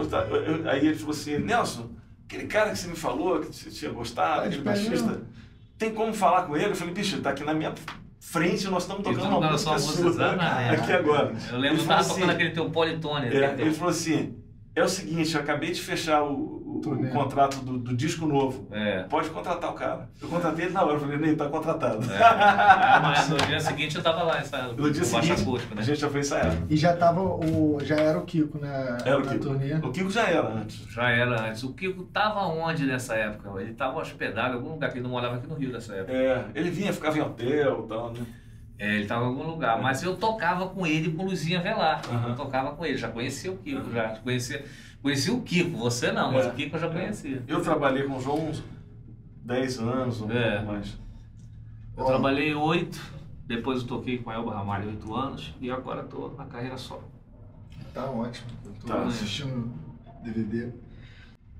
Tá. 0.10 0.26
Aí 0.72 0.88
ele 0.88 0.96
falou 0.98 1.12
assim, 1.12 1.38
Nelson, 1.40 1.90
aquele 2.26 2.48
cara 2.48 2.70
que 2.72 2.78
você 2.80 2.88
me 2.88 2.96
falou, 2.96 3.40
que 3.42 3.48
você 3.56 3.70
tinha 3.70 3.92
gostado, 3.92 4.42
Tá 4.42 4.48
aquele 4.48 4.62
baixista, 4.62 5.22
tem 5.78 5.94
como 5.94 6.14
falar 6.14 6.44
com 6.44 6.56
ele? 6.56 6.68
Eu 6.72 6.76
falei, 6.76 6.94
bicho, 6.94 7.16
ele 7.16 7.22
tá 7.22 7.32
aqui 7.32 7.44
na 7.44 7.54
minha 7.54 7.74
frente, 8.22 8.68
nós 8.70 8.84
estamos 8.84 9.06
Ele 9.06 9.16
tocando 9.16 9.32
uma 9.32 9.36
tocando 9.42 9.52
música 9.54 9.80
sua 9.80 10.10
exatamente. 10.10 10.82
aqui 10.82 10.92
agora. 10.94 11.34
Eu 11.52 11.58
lembro 11.58 11.58
Ele 11.58 11.70
que 11.70 11.76
falou 11.78 11.88
tava 11.88 12.00
assim, 12.02 12.14
tocando 12.14 12.30
aquele 12.30 12.50
teu 12.52 12.70
politone. 12.70 13.28
é, 13.28 13.56
ele 13.60 13.72
falou 13.74 13.90
assim, 13.90 14.38
é 14.76 14.84
o 14.84 14.88
seguinte, 14.88 15.34
eu 15.36 15.42
acabei 15.42 15.72
de 15.72 15.82
fechar 15.82 16.24
o, 16.24 16.61
o- 16.90 17.10
contrato 17.10 17.58
do, 17.58 17.78
do 17.78 17.96
disco 17.96 18.26
novo. 18.26 18.68
É. 18.72 19.04
Pode 19.04 19.30
contratar 19.30 19.70
o 19.70 19.74
cara. 19.74 20.10
Eu 20.22 20.28
contratei 20.28 20.66
ele 20.66 20.74
na 20.74 20.84
hora, 20.84 20.94
eu 20.96 21.00
falei, 21.00 21.18
Ney, 21.18 21.36
tá 21.36 21.48
contratado. 21.50 22.00
É, 22.12 22.20
mas 23.02 23.30
no 23.30 23.38
dia 23.38 23.60
seguinte 23.60 23.96
eu 23.98 24.04
tava 24.04 24.24
lá 24.24 24.40
ensaiando. 24.42 24.82
No 24.82 24.92
dia 24.92 25.04
seguinte, 25.04 25.42
acústico, 25.42 25.76
né? 25.76 25.82
a 25.82 25.86
gente 25.86 26.00
já 26.00 26.10
foi 26.10 26.20
ensaiar. 26.22 26.54
E 26.70 26.76
já 26.78 26.96
tava 26.96 27.22
o. 27.22 27.78
Já 27.84 27.96
era 27.96 28.18
o 28.18 28.26
Kiko, 28.26 28.58
né? 28.58 28.98
Era 29.06 29.18
o 29.20 29.26
na 29.26 29.32
Kiko. 29.32 29.44
turnê. 29.46 29.74
O 29.76 29.92
Kiko 29.92 30.10
já 30.10 30.24
era 30.28 30.48
antes. 30.48 30.86
Já 30.92 31.10
era 31.10 31.42
antes. 31.50 31.64
O 31.64 31.74
Kiko 31.74 32.04
tava 32.06 32.42
onde 32.48 32.86
nessa 32.86 33.16
época? 33.16 33.62
Ele 33.62 33.74
tava 33.74 34.00
hospedado 34.00 34.54
em 34.54 34.58
algum 34.58 34.70
lugar 34.72 34.90
que 34.92 34.98
ele 34.98 35.04
não 35.04 35.12
morava 35.12 35.36
aqui 35.36 35.48
no 35.48 35.56
Rio 35.56 35.72
nessa 35.72 35.94
época. 35.96 36.14
É, 36.14 36.46
ele 36.56 36.70
vinha, 36.70 36.92
ficava 36.94 37.18
em 37.18 37.22
hotel 37.22 37.84
e 37.86 37.88
tal, 37.90 38.14
né? 38.14 38.20
É, 38.80 38.96
ele 38.96 39.06
tava 39.06 39.26
em 39.26 39.28
algum 39.28 39.44
lugar. 39.44 39.80
Mas 39.80 40.02
eu 40.02 40.16
tocava 40.16 40.68
com 40.70 40.88
ele 40.88 41.12
com 41.12 41.22
o 41.22 41.26
Luizinha 41.28 41.62
Velar. 41.62 42.02
Aham. 42.12 42.30
Eu 42.30 42.36
tocava 42.36 42.72
com 42.72 42.84
ele, 42.84 42.98
já 42.98 43.10
conhecia 43.10 43.52
o 43.52 43.58
Kiko, 43.58 43.92
já 43.94 44.10
conhecia. 44.24 44.66
Conheci 45.02 45.32
o 45.32 45.42
Kiko, 45.42 45.78
você 45.78 46.12
não, 46.12 46.32
mas 46.32 46.46
é. 46.46 46.50
o 46.50 46.54
Kiko 46.54 46.76
eu 46.76 46.80
já 46.80 46.90
conhecia. 46.90 47.44
Eu 47.48 47.62
trabalhei 47.62 48.04
com 48.04 48.18
o 48.18 48.22
João 48.22 48.50
uns 48.50 48.64
10 49.44 49.80
anos, 49.80 50.22
ou 50.22 50.32
é. 50.32 50.64
mais. 50.64 50.98
Eu 51.98 52.06
trabalhei 52.06 52.54
oito, 52.54 53.02
depois 53.46 53.82
eu 53.82 53.88
toquei 53.88 54.20
com 54.20 54.30
a 54.30 54.36
Elba 54.36 54.54
Ramalho 54.56 54.90
oito 54.90 55.14
anos 55.14 55.54
e 55.60 55.72
agora 55.72 56.02
estou 56.02 56.36
na 56.36 56.46
carreira 56.46 56.78
solo. 56.78 57.04
Tá 57.94 58.06
ótimo. 58.06 58.48
Eu 58.66 58.74
tô 58.74 58.88
tá. 58.88 59.04
assistindo 59.04 59.72
DVD. 60.24 60.72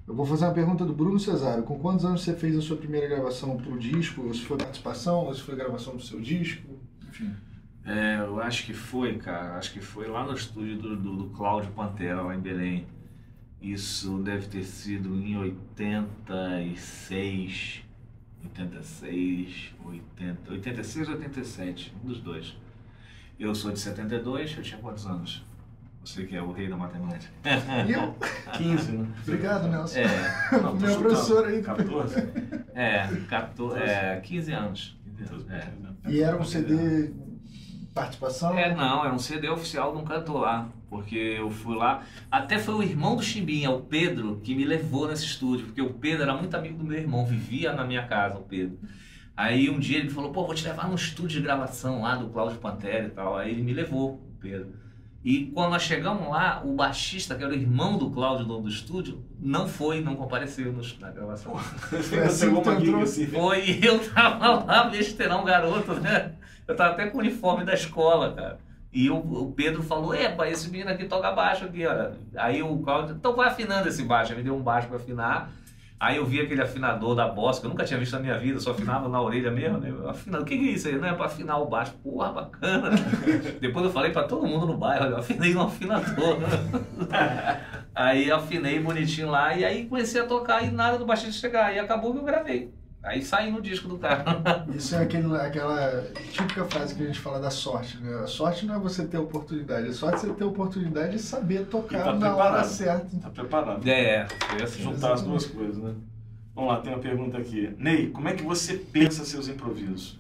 Eu 0.08 0.16
vou 0.16 0.26
fazer 0.26 0.46
uma 0.46 0.54
pergunta 0.54 0.86
do 0.86 0.94
Bruno 0.94 1.20
Cesário. 1.20 1.64
Com 1.64 1.80
quantos 1.80 2.06
anos 2.06 2.22
você 2.22 2.34
fez 2.34 2.58
a 2.58 2.62
sua 2.62 2.78
primeira 2.78 3.08
gravação 3.08 3.58
para 3.58 3.72
o 3.72 3.78
disco? 3.78 4.22
Ou 4.22 4.34
se 4.34 4.42
foi 4.42 4.58
participação, 4.58 5.26
ou 5.26 5.34
se 5.34 5.42
foi 5.42 5.56
gravação 5.56 5.96
do 5.96 6.02
seu 6.02 6.20
disco? 6.20 6.68
Enfim. 7.10 7.34
É, 7.86 8.18
eu 8.20 8.40
acho 8.40 8.66
que 8.66 8.74
foi, 8.74 9.18
cara. 9.18 9.58
Acho 9.58 9.74
que 9.74 9.80
foi 9.80 10.08
lá 10.08 10.26
no 10.26 10.34
estúdio 10.34 10.78
do, 10.78 10.96
do, 10.96 11.16
do 11.18 11.30
Cláudio 11.32 11.72
Pantera, 11.72 12.22
lá 12.22 12.36
em 12.36 12.40
Belém. 12.40 12.86
Isso 13.62 14.18
deve 14.18 14.48
ter 14.48 14.64
sido 14.64 15.16
em 15.16 15.38
86, 15.38 17.84
86, 18.44 19.76
80, 19.86 20.52
86 20.52 21.08
ou 21.08 21.14
87, 21.16 21.94
um 22.04 22.08
dos 22.08 22.20
dois. 22.20 22.58
Eu 23.40 23.54
sou 23.54 23.72
de 23.72 23.80
72, 23.80 24.58
eu 24.58 24.64
tinha 24.64 24.82
quantos 24.82 25.06
anos? 25.06 25.46
Você 26.04 26.26
que 26.26 26.36
é 26.36 26.42
o 26.42 26.52
rei 26.52 26.68
da 26.68 26.76
matemática. 26.76 27.32
E 27.88 27.92
eu? 27.94 28.16
15, 28.54 28.94
né? 28.94 29.08
Obrigado, 29.22 29.68
Nelson. 29.68 30.00
É. 30.00 30.08
Não, 30.60 30.76
Meu 30.76 31.00
professor 31.00 31.46
aí. 31.46 31.62
14? 31.62 32.16
É, 32.74 33.08
14, 33.30 33.80
é 33.80 34.20
15 34.20 34.52
anos. 34.52 34.98
15 35.18 35.34
anos. 35.34 35.46
É. 35.52 35.72
E 36.10 36.22
era 36.22 36.36
um 36.36 36.44
CD 36.44 37.14
participação? 37.94 38.58
É, 38.58 38.74
não, 38.74 39.06
é 39.06 39.12
um 39.12 39.20
CD 39.20 39.50
oficial 39.50 39.94
de 39.94 40.02
um 40.02 40.06
cantor 40.06 40.42
lá. 40.42 40.70
Porque 40.90 41.16
eu 41.16 41.50
fui 41.50 41.76
lá. 41.76 42.04
Até 42.30 42.60
foi 42.60 42.76
o 42.76 42.84
irmão 42.84 43.16
do 43.16 43.24
Chimbinha, 43.24 43.72
o 43.72 43.82
Pedro, 43.82 44.42
que 44.44 44.54
me 44.54 44.66
levou 44.66 45.08
nesse 45.08 45.26
estúdio. 45.26 45.68
Porque 45.68 45.82
o 45.82 45.94
Pedro 45.94 46.24
era 46.24 46.36
muito 46.36 46.56
amigo 46.56 46.78
do 46.78 46.84
meu 46.84 46.98
irmão, 46.98 47.26
vivia 47.26 47.72
na 47.74 47.86
minha 47.86 48.06
casa, 48.06 48.38
o 48.38 48.44
Pedro. 48.44 48.78
Aí 49.36 49.70
um 49.70 49.80
dia 49.80 50.00
ele 50.00 50.10
falou, 50.10 50.32
pô, 50.32 50.46
vou 50.46 50.54
te 50.54 50.66
levar 50.66 50.88
no 50.88 50.96
estúdio 50.96 51.40
de 51.40 51.42
gravação 51.42 52.02
lá 52.02 52.16
do 52.16 52.30
Cláudio 52.30 52.60
Pantera 52.60 53.08
e 53.08 53.10
tal. 53.10 53.38
Aí 53.38 53.52
ele 53.52 53.64
me 53.64 53.74
levou, 53.74 54.16
o 54.16 54.38
Pedro. 54.40 54.82
E 55.24 55.46
quando 55.48 55.72
nós 55.72 55.84
chegamos 55.84 56.28
lá, 56.30 56.64
o 56.66 56.74
baixista, 56.74 57.36
que 57.36 57.44
era 57.44 57.54
o 57.54 57.56
irmão 57.56 57.98
do 57.98 58.10
Cláudio, 58.10 58.46
dono 58.46 58.64
do 58.64 58.70
estúdio, 58.70 59.24
não 59.40 59.68
foi, 59.68 60.02
não 60.02 60.16
compareceu 60.16 60.74
no, 60.74 60.82
na 61.00 61.12
gravação. 61.12 61.56
Foi 61.58 62.20
assim 62.20 62.48
uma 62.48 63.04
assim. 63.04 63.28
Foi, 63.28 63.64
e 63.64 63.86
eu 63.86 64.00
tava 64.14 64.66
lá, 64.66 64.86
besteirão, 64.86 65.46
garoto, 65.46 65.94
né? 65.94 66.34
Eu 66.68 66.76
tava 66.76 66.94
até 66.94 67.08
com 67.08 67.18
o 67.18 67.22
uniforme 67.22 67.66
da 67.66 67.74
escola, 67.74 68.34
cara. 68.34 68.60
E 68.94 69.10
o, 69.10 69.16
o 69.16 69.52
Pedro 69.54 69.82
falou, 69.82 70.14
epa, 70.14 70.48
esse 70.50 70.70
menino 70.70 70.90
aqui 70.90 71.06
toca 71.06 71.32
baixo 71.32 71.66
aqui, 71.66 71.86
olha. 71.86 72.12
Aí 72.36 72.62
o 72.62 72.78
Cláudio, 72.80 73.16
então 73.16 73.36
vai 73.36 73.48
afinando 73.48 73.88
esse 73.88 74.04
baixo. 74.04 74.34
Ele 74.34 74.40
me 74.40 74.44
deu 74.44 74.56
um 74.56 74.62
baixo 74.62 74.88
para 74.88 74.98
afinar. 74.98 75.52
Aí 75.98 76.18
eu 76.18 76.26
vi 76.26 76.42
aquele 76.42 76.62
afinador 76.64 77.14
da 77.14 77.28
Boss, 77.28 77.60
que 77.60 77.68
eu 77.68 77.70
nunca 77.70 77.86
tinha 77.86 78.00
visto 78.00 78.14
na 78.14 78.20
minha 78.20 78.36
vida, 78.36 78.60
só 78.60 78.72
afinava 78.72 79.08
na 79.08 79.22
orelha 79.22 79.52
mesmo, 79.52 79.78
né? 79.78 79.94
Afinado, 80.10 80.42
o 80.42 80.46
que, 80.48 80.58
que 80.58 80.70
é 80.70 80.72
isso 80.72 80.88
aí? 80.88 80.96
Não 80.98 81.08
é 81.08 81.14
para 81.14 81.28
afinar 81.28 81.60
o 81.60 81.68
baixo. 81.68 81.94
Porra, 82.04 82.32
bacana. 82.32 82.90
Depois 83.62 83.86
eu 83.86 83.92
falei 83.92 84.12
para 84.12 84.24
todo 84.24 84.48
mundo 84.48 84.66
no 84.66 84.78
bairro, 84.78 85.06
olha, 85.06 85.12
eu 85.12 85.18
afinei 85.20 85.54
no 85.54 85.62
afinador. 85.62 86.38
aí 87.94 88.32
afinei 88.32 88.80
bonitinho 88.80 89.30
lá 89.30 89.56
e 89.56 89.64
aí 89.64 89.86
comecei 89.86 90.20
a 90.20 90.26
tocar 90.26 90.64
e 90.64 90.72
nada 90.72 90.98
do 90.98 91.06
baixista 91.06 91.34
chegar. 91.34 91.74
E 91.74 91.78
acabou 91.78 92.12
que 92.14 92.18
eu 92.18 92.26
gravei. 92.26 92.74
Aí 93.04 93.24
sai 93.24 93.50
no 93.50 93.62
disco 93.62 93.88
do 93.88 93.98
cara. 93.98 94.24
Isso 94.76 94.94
é 94.94 95.02
aquele, 95.02 95.36
aquela 95.36 96.04
típica 96.32 96.64
frase 96.66 96.94
que 96.94 97.02
a 97.02 97.08
gente 97.08 97.20
fala 97.20 97.40
da 97.40 97.50
sorte, 97.50 97.98
né? 97.98 98.20
A 98.20 98.28
sorte 98.28 98.66
não 98.66 98.76
é 98.76 98.80
você 98.80 99.08
ter 99.08 99.18
oportunidade, 99.18 99.88
a 99.88 99.94
sorte 99.94 100.18
é 100.18 100.20
você 100.20 100.34
ter 100.34 100.44
oportunidade 100.44 101.16
e 101.16 101.20
saber 101.20 101.66
tocar 101.66 102.04
tá 102.04 102.14
na 102.14 102.36
hora 102.36 102.64
certa. 102.64 103.18
Tá 103.18 103.30
preparado. 103.30 103.88
É, 103.90 104.28
foi 104.28 104.64
assim. 104.64 104.84
Juntar 104.84 105.14
as 105.14 105.24
duas 105.24 105.46
coisas, 105.48 105.78
né? 105.78 105.96
Vamos 106.54 106.74
lá, 106.74 106.82
tem 106.82 106.94
uma 106.94 107.02
pergunta 107.02 107.40
aqui. 107.40 107.74
Ney, 107.78 108.12
como 108.12 108.30
é 108.30 108.36
que 108.36 108.44
você 108.44 108.76
pensa 108.76 109.26
seus 109.26 109.48
improvisos? 109.48 110.20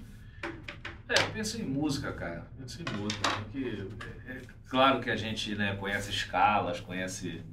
É, 1.08 1.22
eu 1.22 1.32
penso 1.34 1.62
em 1.62 1.66
música, 1.66 2.12
cara. 2.14 2.48
Penso 2.58 2.82
em 2.82 3.00
música. 3.00 3.30
Porque 3.30 3.86
é, 4.28 4.32
é 4.32 4.42
claro 4.68 5.02
que 5.02 5.12
a 5.12 5.16
gente 5.16 5.54
né, 5.54 5.76
conhece 5.76 6.10
escalas, 6.10 6.80
conhece. 6.80 7.44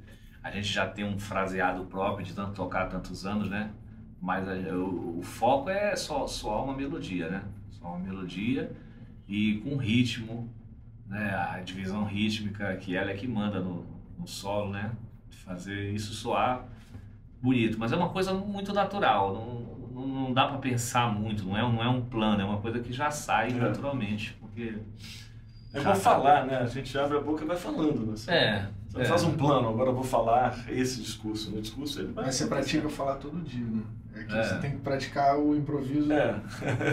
A 0.41 0.49
gente 0.49 0.67
já 0.67 0.87
tem 0.87 1.05
um 1.05 1.19
fraseado 1.19 1.85
próprio 1.85 2.25
de 2.25 2.33
tanto 2.33 2.53
tocar 2.53 2.87
tantos 2.87 3.25
anos, 3.27 3.47
né? 3.47 3.69
Mas 4.21 4.47
a, 4.47 4.53
o, 4.75 5.19
o, 5.19 5.21
foco 5.23 5.69
é 5.69 5.95
só, 5.95 6.27
só 6.27 6.63
uma 6.63 6.75
melodia, 6.75 7.29
né? 7.29 7.43
Só 7.71 7.87
uma 7.87 7.99
melodia 7.99 8.71
e 9.27 9.57
com 9.57 9.77
ritmo, 9.77 10.49
né? 11.07 11.33
A 11.35 11.59
divisão 11.61 12.03
rítmica 12.03 12.75
que 12.77 12.95
ela 12.95 13.11
é 13.11 13.13
que 13.13 13.27
manda 13.27 13.59
no, 13.59 13.85
no 14.17 14.27
solo, 14.27 14.71
né? 14.71 14.91
Fazer 15.29 15.91
isso 15.91 16.13
soar 16.13 16.65
bonito. 17.41 17.77
Mas 17.79 17.91
é 17.91 17.95
uma 17.95 18.09
coisa 18.09 18.33
muito 18.33 18.73
natural, 18.73 19.33
não, 19.33 20.01
não, 20.01 20.07
não 20.07 20.33
dá 20.33 20.47
para 20.47 20.57
pensar 20.57 21.11
muito, 21.13 21.45
não 21.45 21.57
é, 21.57 21.61
não 21.61 21.83
é 21.83 21.89
um 21.89 22.01
plano, 22.01 22.41
é 22.41 22.45
uma 22.45 22.59
coisa 22.59 22.79
que 22.79 22.91
já 22.91 23.09
sai 23.09 23.49
é. 23.49 23.53
naturalmente, 23.53 24.35
porque... 24.39 24.77
É 25.71 25.81
bom 25.81 25.93
falar, 25.93 26.47
né? 26.47 26.57
A 26.57 26.65
gente 26.65 26.97
abre 26.97 27.17
a 27.17 27.21
boca 27.21 27.43
e 27.43 27.47
vai 27.47 27.55
falando. 27.55 27.99
Né? 27.99 28.11
Você, 28.15 28.31
é. 28.31 28.69
Você 28.89 29.01
é. 29.03 29.05
faz 29.05 29.23
um 29.23 29.37
plano, 29.37 29.69
agora 29.69 29.91
eu 29.91 29.93
vou 29.93 30.03
falar 30.03 30.65
esse 30.67 30.99
discurso. 30.99 31.51
No 31.51 31.61
discurso 31.61 31.99
ele 31.99 32.11
vai. 32.11 32.25
Mas 32.25 32.35
você 32.35 32.47
pratica 32.47 32.89
falar 32.89 33.15
todo 33.17 33.39
dia, 33.41 33.63
né? 33.63 33.83
É 34.29 34.31
que 34.31 34.37
é. 34.37 34.43
você 34.43 34.55
tem 34.59 34.71
que 34.71 34.77
praticar 34.77 35.37
o 35.37 35.55
improviso 35.55 36.11
é. 36.13 36.39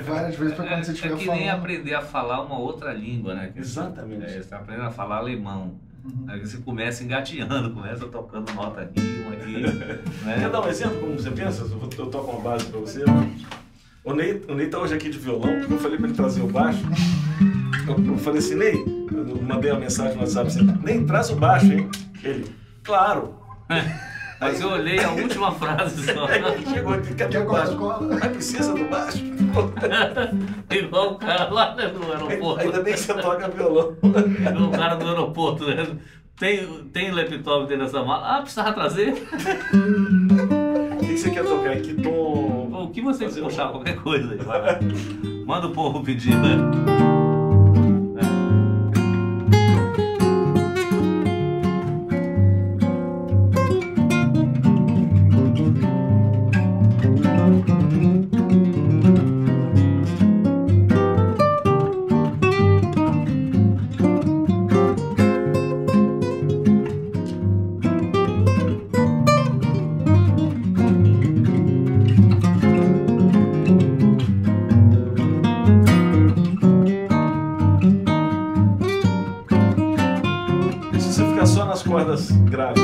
várias 0.07 0.37
vezes 0.37 0.55
para 0.55 0.66
quando 0.66 0.85
você 0.85 0.92
estiver 0.92 1.09
falando. 1.11 1.20
É 1.20 1.20
que 1.20 1.27
falando. 1.27 1.40
nem 1.40 1.51
aprender 1.51 1.94
a 1.94 2.01
falar 2.01 2.42
uma 2.42 2.59
outra 2.59 2.92
língua, 2.92 3.35
né? 3.35 3.51
Que 3.53 3.61
Exatamente. 3.61 4.20
Você, 4.20 4.27
é, 4.27 4.33
você 4.33 4.38
está 4.38 4.57
aprendendo 4.57 4.87
a 4.87 4.90
falar 4.90 5.18
alemão. 5.18 5.75
Uhum. 6.03 6.25
Aí 6.29 6.40
você 6.40 6.59
começa 6.59 7.05
engateando, 7.05 7.70
começa 7.72 8.07
tocando 8.07 8.53
nota 8.55 8.90
rima 8.96 9.33
aqui. 9.33 9.61
né? 10.25 10.38
Quer 10.38 10.51
dar 10.51 10.61
um 10.62 10.68
exemplo 10.68 10.99
como 11.01 11.14
você 11.14 11.31
pensa? 11.31 11.62
Eu, 11.62 12.07
toco 12.07 12.31
uma 12.31 12.40
base 12.40 12.66
para 12.66 12.81
você. 12.81 13.05
O 14.05 14.14
Ney, 14.14 14.42
o 14.49 14.55
Ney 14.55 14.68
tá 14.68 14.79
hoje 14.79 14.94
aqui 14.94 15.11
de 15.11 15.18
violão, 15.18 15.59
porque 15.59 15.75
eu 15.75 15.79
falei 15.79 15.99
para 15.99 16.07
ele 16.07 16.16
trazer 16.16 16.40
o 16.40 16.46
baixo. 16.46 16.83
Eu, 17.88 18.12
eu 18.12 18.18
falei 18.18 18.38
assim, 18.38 18.55
Ney, 18.55 18.75
eu 19.12 19.42
mandei 19.42 19.70
uma 19.72 19.81
mensagem 19.81 20.14
no 20.14 20.20
WhatsApp 20.20 20.46
assim, 20.46 20.64
Ney, 20.83 21.05
traz 21.05 21.29
o 21.31 21.37
baixo, 21.37 21.72
hein? 21.72 21.90
Ele, 22.22 22.46
claro. 22.83 23.35
Mas 24.40 24.61
eu 24.61 24.68
olhei 24.70 24.99
a 24.99 25.11
última 25.11 25.53
frase 25.53 26.12
só. 26.12 26.27
Chegou 26.72 26.94
aqui, 26.94 27.14
cadê 27.14 27.38
o 27.38 27.46
baixo? 27.46 27.79
Mas 28.09 28.33
precisa 28.33 28.75
do 28.75 28.85
baixo? 28.85 29.18
Igual 30.70 31.12
o 31.12 31.14
cara 31.16 31.51
lá 31.51 31.75
né, 31.75 31.88
no 31.88 32.12
aeroporto. 32.12 32.61
Ainda 32.61 32.83
bem 32.83 32.94
que 32.94 33.01
você 33.01 33.14
toca 33.14 33.49
violão. 33.49 33.96
Igual 34.03 34.68
o 34.68 34.70
cara 34.70 34.94
do 34.96 35.09
aeroporto, 35.09 35.66
né? 35.66 35.87
Tem, 36.38 36.66
tem 36.92 37.11
laptop 37.12 37.66
dentro 37.66 37.87
dessa 37.87 38.03
mala? 38.03 38.37
Ah, 38.37 38.42
precisava 38.42 38.72
trazer? 38.75 39.14
O 40.92 40.99
que 40.99 41.16
você 41.16 41.31
quer 41.31 41.44
tocar? 41.44 41.77
Que 41.77 41.94
tom? 41.94 42.70
O 42.72 42.90
que 42.90 43.01
você 43.01 43.27
puxar, 43.27 43.70
qualquer 43.70 43.96
coisa 43.96 44.33
aí. 44.33 44.38
Vai, 44.38 44.79
Manda 45.46 45.68
o 45.68 45.72
povo 45.72 46.03
pedir, 46.03 46.35
né? 46.37 47.36
Pensar 82.16 82.72
é 82.72 82.75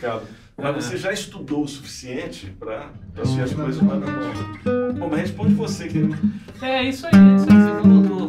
complicado. 0.00 0.26
Mas 0.56 0.84
você 0.84 0.96
já 0.96 1.12
estudou 1.12 1.64
o 1.64 1.68
suficiente 1.68 2.54
para 2.58 2.90
assumir 3.20 3.42
as 3.42 3.52
coisas 3.52 3.80
mais 3.80 4.00
na 4.00 4.06
mão. 4.06 4.94
Bom, 4.98 5.08
mas 5.08 5.20
responde 5.20 5.54
você, 5.54 5.88
querido. 5.88 6.16
É, 6.60 6.82
isso 6.82 7.06
aí, 7.06 7.36
isso 7.36 7.46
aí, 7.50 7.82
segundo 7.82 8.28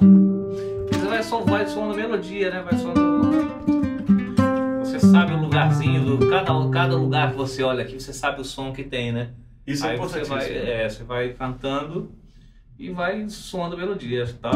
Você 0.89 1.05
vai 1.07 1.23
só 1.23 1.41
vai 1.41 1.67
soando 1.67 1.95
melodia, 1.95 2.49
né? 2.49 2.61
Vai 2.61 2.79
soando. 2.79 3.01
Você 4.79 4.99
sabe 4.99 5.33
o 5.33 5.41
lugarzinho, 5.41 6.17
do, 6.17 6.29
cada, 6.29 6.69
cada 6.69 6.95
lugar 6.95 7.31
que 7.31 7.37
você 7.37 7.63
olha 7.63 7.83
aqui, 7.83 7.99
você 7.99 8.13
sabe 8.13 8.39
o 8.39 8.45
som 8.45 8.71
que 8.71 8.83
tem, 8.83 9.11
né? 9.11 9.29
Isso 9.67 9.85
é 9.85 9.91
Aí 9.91 9.97
você 9.97 10.21
importantíssimo. 10.21 10.65
vai, 10.65 10.73
é, 10.73 10.89
você 10.89 11.03
vai 11.03 11.29
cantando 11.33 12.11
e 12.79 12.89
vai 12.91 13.27
soando 13.27 13.77
melodias. 13.77 14.33
Tá, 14.33 14.51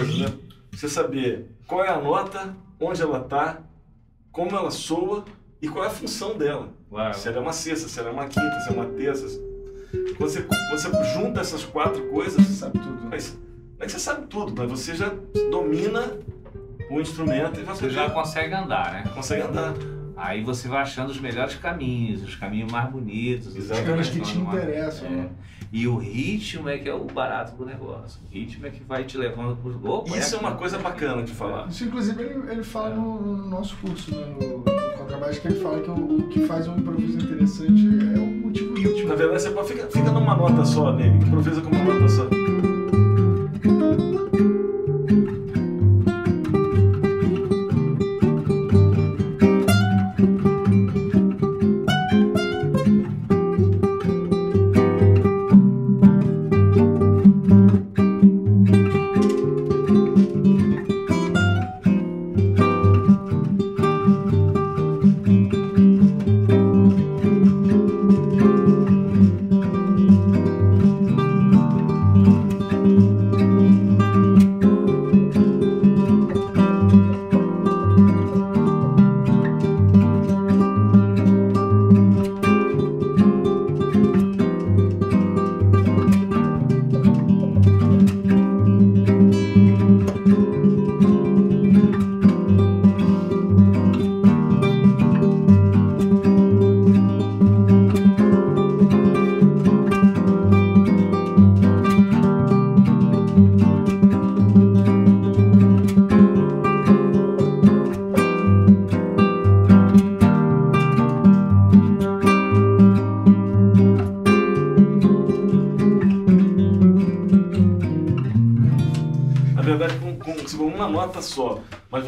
né? 0.00 0.32
Você 0.72 0.88
saber 0.88 1.46
qual 1.66 1.84
é 1.84 1.88
a 1.88 1.98
nota, 2.00 2.54
onde 2.80 3.00
ela 3.02 3.18
está, 3.18 3.60
como 4.30 4.56
ela 4.56 4.70
soa 4.70 5.24
e 5.60 5.68
qual 5.68 5.84
é 5.84 5.88
a 5.88 5.90
função 5.90 6.36
dela. 6.36 6.68
Claro. 6.90 7.14
Se 7.14 7.28
ela 7.28 7.38
é 7.38 7.40
uma 7.40 7.52
sexta, 7.52 7.88
se 7.88 7.98
ela 7.98 8.10
é 8.10 8.12
uma 8.12 8.26
quinta, 8.26 8.60
se 8.60 8.68
é 8.68 8.72
uma 8.72 8.86
terça. 8.86 9.26
Quando 10.16 10.30
você, 10.30 10.46
você 10.70 11.04
junta 11.14 11.40
essas 11.40 11.64
quatro 11.64 12.02
coisas, 12.08 12.34
Você 12.46 12.52
sabe 12.52 12.78
tudo. 12.78 13.06
mas, 13.10 13.38
não 13.78 13.82
é 13.82 13.86
que 13.86 13.92
você 13.92 13.98
sabe 13.98 14.26
tudo, 14.26 14.52
mas 14.56 14.70
você 14.70 14.94
já 14.94 15.12
domina 15.50 16.12
o 16.90 17.00
instrumento 17.00 17.60
e 17.60 17.64
vai 17.64 17.74
Você 17.74 17.90
já 17.90 18.10
consegue 18.10 18.54
andar, 18.54 18.92
né? 18.92 19.12
consegue 19.14 19.42
andar. 19.42 19.74
Aí 20.16 20.42
você 20.42 20.66
vai 20.66 20.82
achando 20.82 21.10
os 21.10 21.20
melhores 21.20 21.54
caminhos, 21.56 22.22
os 22.22 22.34
caminhos 22.34 22.72
mais 22.72 22.90
bonitos. 22.90 23.48
os 23.48 23.56
Exatamente. 23.56 23.82
Aquelas 23.82 24.08
que 24.08 24.20
caminhos 24.20 24.32
te 24.32 24.56
interessam. 24.56 25.08
É. 25.08 25.10
né? 25.10 25.28
E 25.72 25.86
o 25.86 25.96
ritmo 25.96 26.68
é 26.68 26.78
que 26.78 26.88
é 26.88 26.94
o 26.94 27.04
barato 27.04 27.56
do 27.56 27.66
negócio. 27.66 28.20
O 28.24 28.32
ritmo 28.32 28.66
é 28.66 28.70
que 28.70 28.82
vai 28.84 29.04
te 29.04 29.18
levando 29.18 29.56
por. 29.56 29.74
Opa, 29.84 30.16
Isso 30.16 30.36
é 30.36 30.38
uma 30.38 30.54
coisa 30.54 30.78
bacana 30.78 31.22
de 31.22 31.32
falar. 31.32 31.68
Isso, 31.68 31.84
inclusive, 31.84 32.22
ele, 32.22 32.50
ele 32.50 32.62
fala 32.62 32.94
no, 32.94 33.20
no 33.20 33.48
nosso 33.48 33.76
curso, 33.76 34.14
né, 34.14 34.26
no, 34.40 34.58
no 34.58 34.64
Contrabaixo, 34.96 35.40
que 35.40 35.48
ele 35.48 35.60
fala 35.60 35.80
que 35.80 35.90
o, 35.90 36.18
o 36.18 36.28
que 36.28 36.40
faz 36.46 36.66
um 36.68 36.76
improviso 36.76 37.18
interessante 37.18 37.86
é 38.14 38.18
o 38.18 38.26
motivo 38.26 38.74
ritmo. 38.74 39.08
Na 39.08 39.14
verdade, 39.16 39.42
você 39.42 39.64
fica, 39.64 39.86
fica 39.88 40.10
numa 40.10 40.34
nota 40.34 40.64
só, 40.64 40.92
né? 40.92 41.08
Improvisa 41.08 41.60
com 41.60 41.70
uma 41.70 41.84
nota 41.84 42.08
só. 42.08 42.26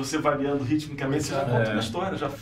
Você 0.09 0.19
variando 0.19 0.63
ritmicamente, 0.65 1.25
você 1.25 1.35
já 1.35 1.41
conta 1.45 1.71
É. 1.71 1.73
uma 1.73 1.81
história, 1.81 2.17
já, 2.19 2.29
já 2.29 2.35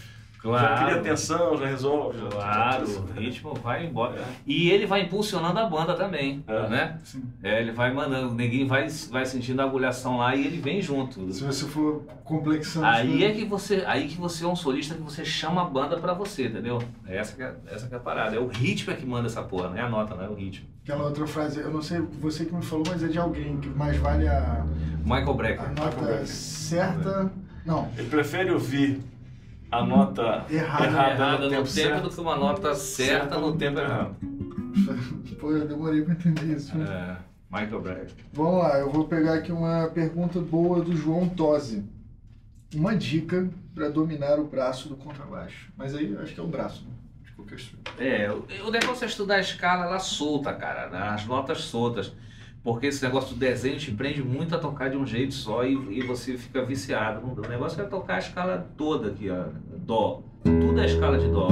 Claro. 0.42 0.86
cria 0.86 1.02
tensão, 1.02 1.56
já 1.56 1.66
resolve. 1.66 2.18
Já, 2.20 2.28
Claro, 2.28 2.86
já- 2.86 3.00
o 3.00 3.06
ritmo 3.18 3.54
vai 3.54 3.86
embora. 3.86 4.22
E 4.46 4.70
ele 4.70 4.86
vai 4.86 5.02
impulsionando 5.02 5.58
a 5.58 5.66
banda 5.66 5.94
também, 5.94 6.44
É. 6.46 6.68
né? 6.68 6.98
Sim. 7.02 7.24
É, 7.42 7.60
ele 7.60 7.72
vai 7.72 7.92
mandando, 7.92 8.28
o 8.30 8.34
neguinho 8.34 8.68
vai, 8.68 8.86
vai 9.10 9.26
sentindo 9.26 9.60
a 9.60 9.64
agulhação 9.64 10.18
lá 10.18 10.36
e 10.36 10.46
ele 10.46 10.58
vem 10.60 10.80
junto. 10.80 11.32
Se 11.32 11.42
você 11.42 11.64
for 11.66 12.04
complexando... 12.22 12.86
Aí 12.86 13.18
né? 13.18 13.24
é 13.26 13.32
que 13.32 13.44
você, 13.44 13.82
aí 13.88 14.06
que 14.06 14.16
você 14.18 14.44
é 14.44 14.46
um 14.46 14.54
solista 14.54 14.94
que 14.94 15.02
você 15.02 15.24
chama 15.24 15.62
a 15.62 15.64
banda 15.64 15.96
pra 15.96 16.12
você, 16.12 16.46
entendeu? 16.46 16.80
É 17.08 17.16
Essa 17.16 17.34
que 17.34 17.42
é, 17.42 17.52
essa 17.72 17.88
que 17.88 17.94
é 17.94 17.96
a 17.96 18.00
parada. 18.00 18.36
É 18.36 18.38
o 18.38 18.46
ritmo 18.46 18.92
é 18.92 18.96
que 18.96 19.04
manda 19.06 19.26
essa 19.26 19.42
porra, 19.42 19.70
não 19.70 19.76
é 19.76 19.80
a 19.80 19.88
nota, 19.88 20.14
não 20.14 20.24
é 20.24 20.28
o 20.28 20.34
ritmo. 20.34 20.66
Aquela 20.84 21.04
outra 21.06 21.26
frase, 21.26 21.58
eu 21.58 21.70
não 21.72 21.82
sei 21.82 21.98
você 22.20 22.44
que 22.44 22.54
me 22.54 22.62
falou, 22.62 22.84
mas 22.88 23.02
é 23.02 23.08
de 23.08 23.18
alguém, 23.18 23.56
que 23.56 23.68
mais 23.70 23.96
vale 23.96 24.28
a, 24.28 24.64
Michael 25.04 25.30
a 25.30 25.34
Brecker. 25.34 25.68
nota 25.74 25.96
Brecker. 25.96 26.26
certa... 26.28 27.32
Não, 27.66 27.90
Ele 27.98 28.08
prefere 28.08 28.50
ouvir 28.50 29.00
a 29.70 29.84
nota 29.84 30.46
Errada. 30.48 30.84
errada, 30.84 31.10
Errada 31.10 31.38
no 31.38 31.44
no 31.44 31.50
tempo 31.50 31.62
tempo 31.62 31.66
certo. 31.66 32.02
do 32.04 32.10
que 32.10 32.20
uma 32.20 32.36
nota 32.36 32.74
certa 32.74 33.38
no 33.38 33.56
tempo 33.56 33.80
errado. 33.80 34.14
pô, 35.40 35.50
eu 35.52 35.66
demorei 35.66 36.02
pra 36.02 36.14
entender 36.14 36.56
isso. 36.56 36.72
É, 36.80 37.16
Michael 37.50 37.80
Brecker. 37.80 38.14
Vamos 38.32 38.62
lá, 38.62 38.78
eu 38.78 38.90
vou 38.90 39.06
pegar 39.08 39.34
aqui 39.34 39.50
uma 39.50 39.88
pergunta 39.92 40.40
boa 40.40 40.80
do 40.80 40.96
João 40.96 41.28
Tosi. 41.28 41.84
Uma 42.74 42.94
dica 42.96 43.48
para 43.74 43.88
dominar 43.88 44.38
o 44.38 44.44
braço 44.44 44.88
do 44.88 44.96
contrabaixo. 44.96 45.72
Mas 45.76 45.94
aí 45.94 46.12
eu 46.12 46.20
acho 46.20 46.34
que 46.34 46.40
é 46.40 46.42
o 46.42 46.46
braço, 46.48 46.84
né? 46.84 46.90
De 47.24 47.32
qualquer. 47.32 47.58
É, 47.98 48.30
o, 48.30 48.44
o 48.66 48.70
negócio 48.70 49.04
é 49.04 49.08
estudar 49.08 49.36
a 49.36 49.40
escala 49.40 49.84
ela 49.86 49.98
solta, 49.98 50.52
cara, 50.54 50.88
né? 50.88 50.98
as 50.98 51.26
notas 51.26 51.58
soltas. 51.62 52.12
Porque 52.66 52.88
esse 52.88 53.00
negócio 53.00 53.32
do 53.32 53.38
desenho 53.38 53.78
te 53.78 53.92
prende 53.92 54.20
muito 54.24 54.52
a 54.52 54.58
tocar 54.58 54.90
de 54.90 54.96
um 54.96 55.06
jeito 55.06 55.32
só 55.32 55.64
e, 55.64 56.00
e 56.00 56.02
você 56.04 56.36
fica 56.36 56.64
viciado. 56.64 57.24
O 57.24 57.48
negócio 57.48 57.80
é 57.80 57.84
tocar 57.84 58.16
a 58.16 58.18
escala 58.18 58.68
toda 58.76 59.10
aqui, 59.10 59.30
ó. 59.30 59.44
Dó. 59.78 60.24
Tudo 60.42 60.80
é 60.80 60.86
escala 60.86 61.16
de 61.16 61.28
dó. 61.28 61.46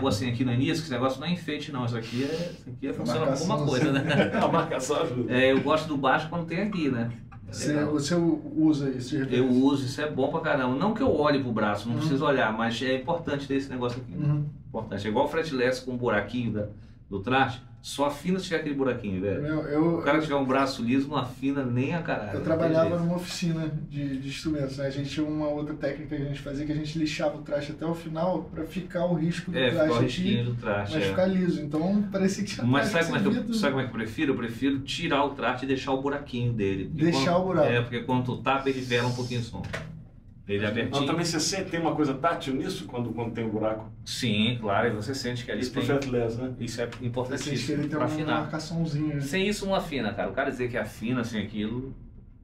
Negocinho 0.00 0.32
aqui 0.32 0.44
no 0.44 0.52
início, 0.52 0.76
que 0.76 0.80
esse 0.82 0.90
negócio 0.90 1.20
não 1.20 1.26
é 1.26 1.32
enfeite, 1.32 1.70
não. 1.70 1.84
Isso 1.84 1.96
aqui 1.96 2.24
é, 2.24 2.52
isso 2.58 2.68
aqui 2.70 2.88
é 2.88 2.92
funciona 2.92 3.26
pra 3.26 3.34
alguma 3.34 3.64
coisa, 3.66 3.92
né? 3.92 4.02
A 4.42 4.48
marcação 4.48 5.02
ajuda. 5.02 5.32
É, 5.32 5.52
eu 5.52 5.60
gosto 5.60 5.86
do 5.88 5.96
baixo 5.96 6.28
quando 6.28 6.46
tem 6.46 6.62
aqui, 6.62 6.88
né? 6.90 7.10
É 7.48 7.84
Você, 7.84 8.14
usa 8.14 8.90
isso 8.90 9.16
Eu 9.16 9.48
uso, 9.48 9.84
isso 9.84 10.00
é 10.00 10.08
bom 10.08 10.28
pra 10.30 10.40
caramba. 10.40 10.76
Não 10.76 10.94
que 10.94 11.02
eu 11.02 11.12
olhe 11.14 11.40
pro 11.42 11.52
braço, 11.52 11.86
não 11.88 11.94
Uhum. 11.94 12.00
preciso 12.00 12.24
olhar, 12.24 12.52
mas 12.56 12.80
é 12.80 12.94
importante 12.94 13.46
ter 13.48 13.54
esse 13.56 13.68
negócio 13.68 14.00
aqui. 14.00 14.12
Uhum. 14.14 14.44
Importante. 14.68 15.06
É 15.06 15.10
igual 15.10 15.24
o 15.26 15.28
fretless 15.28 15.84
com 15.84 15.92
um 15.92 15.96
buraquinho 15.96 16.52
da, 16.52 16.66
do 17.08 17.18
traste, 17.20 17.60
só 17.82 18.04
afina 18.06 18.38
se 18.38 18.44
tiver 18.44 18.56
aquele 18.60 18.74
buraquinho, 18.74 19.20
velho. 19.22 19.46
Eu, 19.46 19.62
eu, 19.62 19.98
O 19.98 20.02
cara 20.02 20.18
que 20.18 20.24
tiver 20.24 20.36
um 20.36 20.44
braço 20.44 20.82
liso 20.82 21.08
não 21.08 21.16
afina 21.16 21.64
nem 21.64 21.94
a 21.94 22.02
caralho. 22.02 22.38
eu 22.38 22.42
trabalhava 22.42 22.98
numa 22.98 23.16
oficina 23.16 23.70
de, 23.88 24.18
de 24.18 24.28
instrumentos, 24.28 24.76
né? 24.76 24.86
A 24.86 24.90
gente 24.90 25.08
tinha 25.08 25.26
uma 25.26 25.48
outra 25.48 25.74
técnica 25.74 26.14
que 26.14 26.22
a 26.22 26.26
gente 26.26 26.40
fazia, 26.40 26.66
que 26.66 26.72
a 26.72 26.74
gente 26.74 26.98
lixava 26.98 27.38
o 27.38 27.42
traste 27.42 27.72
até 27.72 27.86
o 27.86 27.94
final 27.94 28.44
para 28.54 28.64
ficar 28.64 29.06
o 29.06 29.14
risco 29.14 29.50
do 29.50 29.58
É, 29.58 29.68
o 29.68 29.72
traste 29.72 30.02
risquinho 30.02 30.40
aqui, 30.42 30.50
do 30.50 30.56
traste. 30.56 30.94
mas 30.94 31.04
é. 31.04 31.08
ficar 31.08 31.26
liso. 31.26 31.62
Então 31.62 32.02
parecia 32.12 32.44
que 32.44 32.50
tinha 32.54 32.66
Mas 32.66 32.88
sabe 32.88 33.04
como, 33.06 33.16
é 33.16 33.20
que 33.20 33.26
eu, 33.50 33.54
sabe 33.54 33.72
como 33.72 33.80
é 33.80 33.84
que 33.86 33.90
eu 33.90 33.94
prefiro? 33.98 34.32
Eu 34.32 34.36
prefiro 34.36 34.78
tirar 34.80 35.24
o 35.24 35.30
traste 35.30 35.64
e 35.64 35.68
deixar 35.68 35.92
o 35.92 36.02
buraquinho 36.02 36.52
dele. 36.52 36.84
Deixar 36.92 37.32
quando- 37.32 37.40
o 37.42 37.46
buraco. 37.46 37.66
É, 37.72 37.80
porque 37.80 38.00
quando 38.00 38.24
tu 38.26 38.36
tapa 38.42 38.68
ele 38.68 38.80
vela 38.82 39.08
um 39.08 39.14
pouquinho 39.14 39.40
o 39.40 39.44
som. 39.44 39.62
Ele 40.48 40.64
é 40.64 40.68
abertinho. 40.68 41.00
Não, 41.00 41.06
também 41.06 41.24
você 41.24 41.38
sente, 41.38 41.70
tem 41.70 41.78
uma 41.80 41.94
coisa 41.94 42.12
tátil 42.14 42.54
nisso 42.54 42.86
quando, 42.86 43.10
quando 43.12 43.32
tem 43.32 43.44
um 43.44 43.50
buraco? 43.50 43.90
Sim, 44.04 44.58
claro, 44.60 44.88
e 44.88 44.90
você 44.90 45.14
sente 45.14 45.44
que 45.44 45.52
ali 45.52 45.60
Isso 45.60 45.72
tem... 45.72 45.82
fretless, 45.84 46.36
né? 46.40 46.52
Isso 46.58 46.80
é 46.80 46.86
Você 46.86 46.90
sente 46.90 46.98
que 46.98 47.06
importantíssimo 47.06 47.72
ele 47.74 47.80
tem 47.82 47.90
pra 47.90 47.98
uma 48.00 48.06
afinar. 48.06 48.40
marcaçãozinha. 48.40 49.20
Sem 49.20 49.46
isso 49.46 49.64
não 49.66 49.74
afina, 49.74 50.12
cara. 50.12 50.28
O 50.30 50.32
cara 50.32 50.50
dizer 50.50 50.68
que 50.68 50.76
afina 50.76 51.22
sem 51.22 51.40
aquilo, 51.42 51.94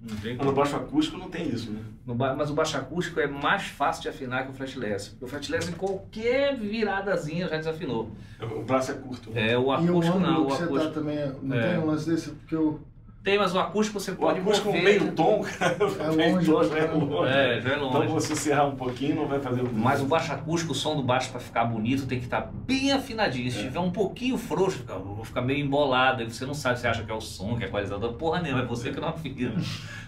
não 0.00 0.16
tem 0.18 0.36
Mas 0.36 0.46
no 0.46 0.52
baixo 0.52 0.76
acústico 0.76 1.18
não 1.18 1.28
tem 1.28 1.48
isso, 1.48 1.70
né? 1.72 1.80
No 2.06 2.14
ba- 2.14 2.34
Mas 2.36 2.48
o 2.48 2.54
baixo 2.54 2.76
acústico 2.76 3.18
é 3.18 3.26
mais 3.26 3.64
fácil 3.64 4.02
de 4.02 4.08
afinar 4.08 4.44
que 4.44 4.50
o 4.52 4.54
fretless. 4.54 5.10
Porque 5.10 5.24
o 5.24 5.28
fretless 5.28 5.68
em 5.68 5.74
qualquer 5.74 6.56
viradazinha 6.56 7.48
já 7.48 7.56
desafinou. 7.56 8.12
O 8.40 8.62
braço 8.62 8.92
é 8.92 8.94
curto. 8.94 9.30
né? 9.32 9.50
É, 9.52 9.58
o 9.58 9.62
E 9.62 9.64
o 9.64 9.72
acústico 9.72 10.18
não. 10.20 10.44
O 10.44 10.46
tá 10.46 10.64
acústico... 10.64 10.94
também, 10.94 11.32
não 11.42 11.56
É. 11.56 11.70
tem 11.72 11.78
um 11.80 11.86
lance 11.86 12.08
desse? 12.08 12.30
Porque 12.30 12.54
eu... 12.54 12.80
Tem, 13.26 13.36
mas 13.40 13.52
o 13.52 13.58
acústico 13.58 13.98
você 13.98 14.12
O 14.12 14.16
pode 14.16 14.38
acústico 14.38 14.68
mover. 14.68 14.84
meio 14.84 15.10
tom, 15.10 15.42
cara, 15.58 15.74
É 15.74 16.30
longe 16.30 16.46
já 16.46 16.78
é 16.78 16.84
longe. 16.92 17.28
É, 17.28 17.60
já 17.60 17.70
é 17.72 17.76
longe. 17.76 17.96
Então 17.96 18.08
você 18.08 18.36
serrar 18.36 18.68
um 18.68 18.76
pouquinho 18.76 19.16
não 19.16 19.26
vai 19.26 19.40
fazer 19.40 19.62
o 19.62 19.72
Mas 19.72 20.00
o 20.00 20.04
baixo 20.04 20.30
acústico, 20.32 20.70
o 20.70 20.74
som 20.76 20.94
do 20.94 21.02
baixo 21.02 21.32
para 21.32 21.40
ficar 21.40 21.64
bonito 21.64 22.06
tem 22.06 22.20
que 22.20 22.26
estar 22.26 22.42
bem 22.42 22.92
afinadinho. 22.92 23.50
Se 23.50 23.58
É. 23.58 23.62
tiver 23.64 23.80
um 23.80 23.90
pouquinho 23.90 24.38
frouxo, 24.38 24.78
fica, 24.78 24.94
fica 25.24 25.42
meio 25.42 25.58
embolado. 25.66 26.22
Aí 26.22 26.30
você 26.30 26.46
não 26.46 26.54
sabe, 26.54 26.78
você 26.78 26.86
acha 26.86 27.02
que 27.02 27.10
é 27.10 27.14
o 27.16 27.20
som, 27.20 27.56
que 27.56 27.64
é 27.64 27.66
equalizador. 27.66 28.12
Porra 28.12 28.40
nenhuma, 28.40 28.62
é 28.62 28.64
você 28.64 28.92
que 28.92 29.00
não 29.00 29.08
afina. 29.08 29.54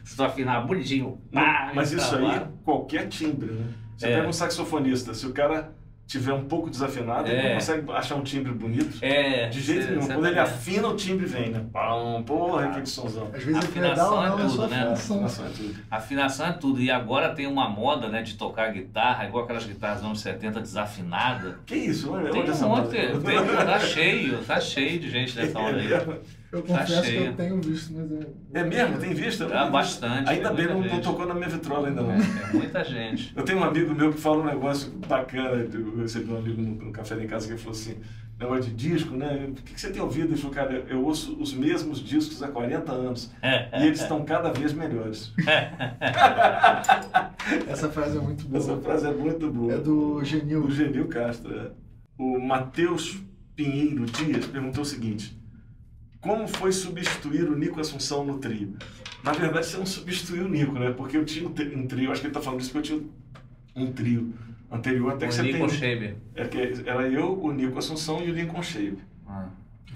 Se 0.04 0.14
tu 0.14 0.22
afinar 0.22 0.64
bonitinho, 0.64 1.20
pá, 1.33 1.72
Mas 1.74 1.90
isso 1.90 2.14
aí, 2.14 2.20
trabalho. 2.24 2.52
qualquer 2.64 3.09
timbre, 3.09 3.50
né? 3.50 3.64
Você 3.96 4.07
É. 4.07 4.14
pega 4.14 4.28
um 4.28 4.33
saxofonista, 4.33 5.12
se 5.12 5.26
o 5.26 5.33
cara 5.33 5.72
tiver 6.09 6.33
um 6.33 6.44
pouco 6.44 6.71
desafinado, 6.71 7.29
ele 7.29 7.37
É. 7.38 7.49
não 7.51 7.55
consegue 7.57 7.92
achar 7.92 8.14
um 8.16 8.23
timbre 8.23 8.51
bonito. 8.51 8.97
É, 9.03 9.47
De 9.49 9.61
jeito 9.61 9.83
cê- 9.85 9.90
nenhum. 9.90 10.03
cê 10.03 10.12
Quando 10.14 10.23
tá 10.25 10.31
ele 10.31 10.38
afina, 10.40 10.88
o 10.88 10.97
timbre 10.97 11.27
vem, 11.27 11.51
né? 11.51 11.62
Pão, 11.73 12.23
porra, 12.27 12.64
aquele 12.66 12.87
somzão. 12.87 13.29
Às 13.33 13.44
vezes 13.44 13.55
é 13.55 13.59
Afinação 13.59 14.11
pedal, 14.11 14.25
é 14.25 14.29
não, 14.31 14.38
é 14.38 14.49
tudo, 14.49 14.66
né? 14.68 14.77
afinação. 14.79 15.16
Afinação 15.25 15.47
é 15.47 15.49
tudo. 15.51 15.75
Afinação 15.90 16.47
é 16.47 16.53
tudo. 16.53 16.81
E 16.81 16.90
agora 16.90 17.35
tem 17.35 17.47
uma 17.47 17.68
moda, 17.68 18.09
né, 18.09 18.23
de 18.23 18.35
tocar 18.38 18.73
guitarra, 18.73 19.27
igual 19.27 19.44
aquelas 19.44 19.64
guitarras 19.66 19.99
dos 19.99 20.07
anos 20.07 20.21
70 20.21 20.61
desafinadas. 20.61 21.55
Que 21.66 21.75
isso? 21.77 22.11
Olha, 22.11 22.31
Tem 22.31 22.40
olha 22.40 22.51
um 22.51 22.53
essa 22.55 22.66
monte, 22.66 22.81
moda. 22.87 23.21
tem, 23.21 23.66
tá 23.66 23.79
cheio, 23.79 24.38
tá 24.44 24.61
cheio 24.61 24.99
de 24.99 25.11
gente 25.11 25.37
nessa 25.38 25.59
onda 25.59 25.77
aí. 25.79 25.88
Eu 26.50 26.62
Tá 26.62 26.78
confesso 26.78 27.02
que 27.02 27.16
eu 27.16 27.34
tenho 27.34 27.61
visto, 27.61 27.92
mas 27.92 28.11
é... 28.11 28.61
É 28.61 28.64
mesmo? 28.64 28.98
Tem 28.98 29.12
visto? 29.12 29.44
Ah, 29.52 29.68
bastante, 29.68 30.30
Ainda 30.30 30.48
tem 30.54 30.66
bem, 30.66 30.74
não, 30.74 30.80
não 30.82 31.00
tocou 31.02 31.26
na 31.26 31.34
minha 31.34 31.48
vitrola 31.48 31.88
ainda 31.88 32.00
não. 32.02 32.12
É, 32.12 32.52
muita 32.54 32.82
gente. 32.84 33.32
Eu 33.37 33.42
tenho 33.44 33.58
um 33.58 33.64
amigo 33.64 33.94
meu 33.94 34.12
que 34.12 34.18
fala 34.18 34.42
um 34.42 34.46
negócio 34.46 34.90
bacana. 35.06 35.66
Eu 35.72 35.96
recebi 35.98 36.32
um 36.32 36.38
amigo 36.38 36.61
no, 36.62 36.87
no 36.87 36.92
café 36.92 37.14
lá 37.16 37.22
em 37.22 37.26
casa 37.26 37.46
que 37.46 37.52
ele 37.52 37.61
falou 37.61 37.76
assim: 37.78 37.96
negócio 38.40 38.64
de 38.64 38.74
disco, 38.74 39.14
né? 39.14 39.46
O 39.50 39.54
que, 39.54 39.74
que 39.74 39.80
você 39.80 39.90
tem 39.90 40.00
ouvido? 40.00 40.28
Ele 40.28 40.37
falou, 40.37 40.54
cara, 40.54 40.72
eu, 40.72 40.87
eu 40.88 41.04
ouço 41.04 41.37
os 41.38 41.52
mesmos 41.52 41.98
discos 42.00 42.42
há 42.42 42.48
40 42.48 42.92
anos 42.92 43.30
e 43.42 43.84
eles 43.87 44.00
estão 44.00 44.24
cada 44.24 44.50
vez 44.50 44.72
melhores. 44.72 45.32
Essa 47.68 47.88
frase 47.88 48.16
é 48.16 48.20
muito 48.20 48.44
boa. 48.46 48.62
Essa 48.62 48.76
frase 48.78 49.06
é 49.06 49.12
muito 49.12 49.50
boa. 49.50 49.74
É 49.74 49.78
do 49.78 50.22
Genil. 50.24 50.62
Do 50.62 50.70
Genil 50.70 51.08
Castro. 51.08 51.54
é. 51.54 51.70
O 52.18 52.38
Matheus 52.40 53.18
Pinheiro 53.54 54.04
Dias 54.06 54.46
perguntou 54.46 54.82
o 54.82 54.87
seguinte: 54.87 55.38
Como 56.29 56.47
foi 56.47 56.71
substituir 56.73 57.45
o 57.49 57.57
Nico 57.57 57.81
Assunção 57.81 58.23
no 58.23 58.37
trio? 58.38 58.75
Na 59.25 59.33
verdade, 59.33 59.64
você 59.64 59.79
não 59.79 59.87
substituiu 59.87 60.45
o 60.45 60.49
Nico, 60.49 60.73
né? 60.79 60.91
Porque 60.91 61.17
eu 61.17 61.25
tinha 61.25 61.49
um 61.49 61.53
tri- 61.55 61.75
um 61.75 61.87
trio, 61.87 62.12
acho 62.12 62.21
que 62.21 62.27
ele 62.27 62.35
tá 62.35 62.41
falando 62.43 62.61
isso 62.61 62.71
porque 62.71 62.93
eu 62.93 62.99
tinha 62.99 63.11
um 63.87 63.91
trio 63.93 64.35
anterior, 64.71 65.14
até 65.14 65.27
que 65.27 65.33
o 65.33 65.37
você 65.37 65.43
Nico 65.43 65.59
tem. 65.67 65.69
Shabe. 65.71 66.17
É 66.35 66.45
que 66.47 66.83
era 66.87 67.09
eu, 67.09 67.43
o 67.43 67.51
Nico 67.51 67.79
Assunção 67.79 68.23
e 68.23 68.31
o 68.31 68.35
Lincoln 68.35 68.62
Shape. 68.62 68.99
Ah. 69.27 69.47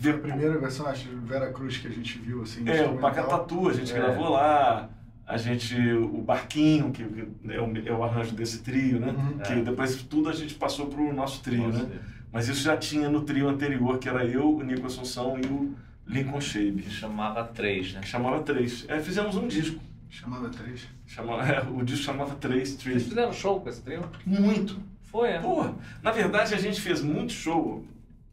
A 0.09 0.13
primeira 0.15 0.59
versão, 0.59 0.87
acho, 0.87 1.07
de 1.07 1.15
Vera 1.17 1.53
Cruz 1.53 1.77
que 1.77 1.87
a 1.87 1.91
gente 1.91 2.19
viu, 2.19 2.41
assim, 2.43 2.67
É, 2.67 2.89
o. 2.89 2.97
Pacatatu, 2.97 3.69
a 3.69 3.73
gente 3.75 3.93
É. 3.93 3.95
gravou 3.95 4.31
lá. 4.31 4.89
A 5.27 5.37
gente, 5.37 5.77
o 5.97 6.23
Barquinho, 6.23 6.91
que, 6.93 7.05
que 7.05 7.53
é, 7.53 7.61
o, 7.61 7.73
é 7.89 7.93
o 7.93 8.03
arranjo 8.03 8.35
desse 8.35 8.61
trio, 8.63 8.99
né? 8.99 9.09
Uhum. 9.17 9.39
Que 9.39 9.53
É. 9.53 9.63
depois 9.63 10.03
tudo 10.03 10.31
a 10.31 10.33
gente 10.33 10.55
passou 10.55 10.87
pro 10.87 11.13
nosso 11.13 11.43
trio, 11.43 11.69
Nossa, 11.69 11.85
né? 11.85 11.99
Mas 12.33 12.49
isso 12.49 12.63
já 12.63 12.75
tinha 12.77 13.11
no 13.11 13.21
trio 13.21 13.49
anterior, 13.51 13.99
que 13.99 14.09
era 14.09 14.25
eu, 14.25 14.57
o 14.57 14.63
Nico 14.63 14.87
Assunção 14.87 15.39
e 15.39 15.47
o 15.47 15.75
Lincoln 16.07 16.41
Shape, 16.41 16.83
que 16.83 16.91
chamava 16.91 17.45
três, 17.45 17.93
né? 17.93 18.01
que 18.01 18.09
chamava 18.09 18.41
Três. 18.43 18.85
É, 18.89 18.99
fizemos 19.01 19.37
um 19.37 19.47
disco. 19.47 19.81
Chamava 20.11 20.49
três. 20.51 20.87
Chamava, 21.07 21.43
é, 21.47 21.61
o 21.63 21.83
disco 21.83 22.05
chamava 22.05 22.35
Três, 22.35 22.71
Vocês 22.71 22.83
Três. 22.83 23.03
fizeram 23.05 23.33
show 23.33 23.61
com 23.61 23.69
esse 23.69 23.81
trio? 23.83 24.05
Muito. 24.27 24.79
Foi, 25.05 25.29
é? 25.31 25.39
Pô, 25.39 25.65
na 26.03 26.11
verdade 26.11 26.55
a 26.55 26.59
gente 26.59 26.81
fez 26.81 27.03
muito 27.03 27.33
show, 27.33 27.85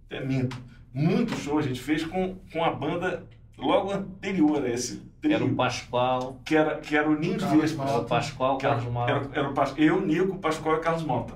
até 0.06 0.24
minto, 0.26 0.58
muito 0.94 1.36
show 1.36 1.58
a 1.60 1.62
gente 1.62 1.80
fez 1.80 2.04
com, 2.06 2.36
com 2.52 2.64
a 2.64 2.72
banda 2.72 3.24
logo 3.58 3.92
anterior 3.92 4.64
a 4.64 4.70
esse 4.70 5.02
trio, 5.22 5.36
Era 5.36 5.44
o 5.46 5.54
Pascoal, 5.56 6.40
que, 6.46 6.56
era, 6.56 6.78
que 6.80 6.96
era 6.96 7.10
o 7.10 7.18
Ninho 7.20 7.34
de 7.38 7.44
Carlos 7.46 7.62
Vespa. 7.62 7.84
era 7.84 7.98
o 8.00 8.06
Pascoal, 8.06 8.58
era, 8.62 8.70
Carlos 8.76 8.94
Mauro. 8.94 9.12
era, 9.12 9.30
era 9.40 9.50
o 9.50 9.54
Pas- 9.54 9.74
eu, 9.78 10.02
Nico, 10.06 10.38
Pascoal 10.40 10.78
e 10.78 10.80
Carlos 10.80 11.04
Mota. 11.04 11.34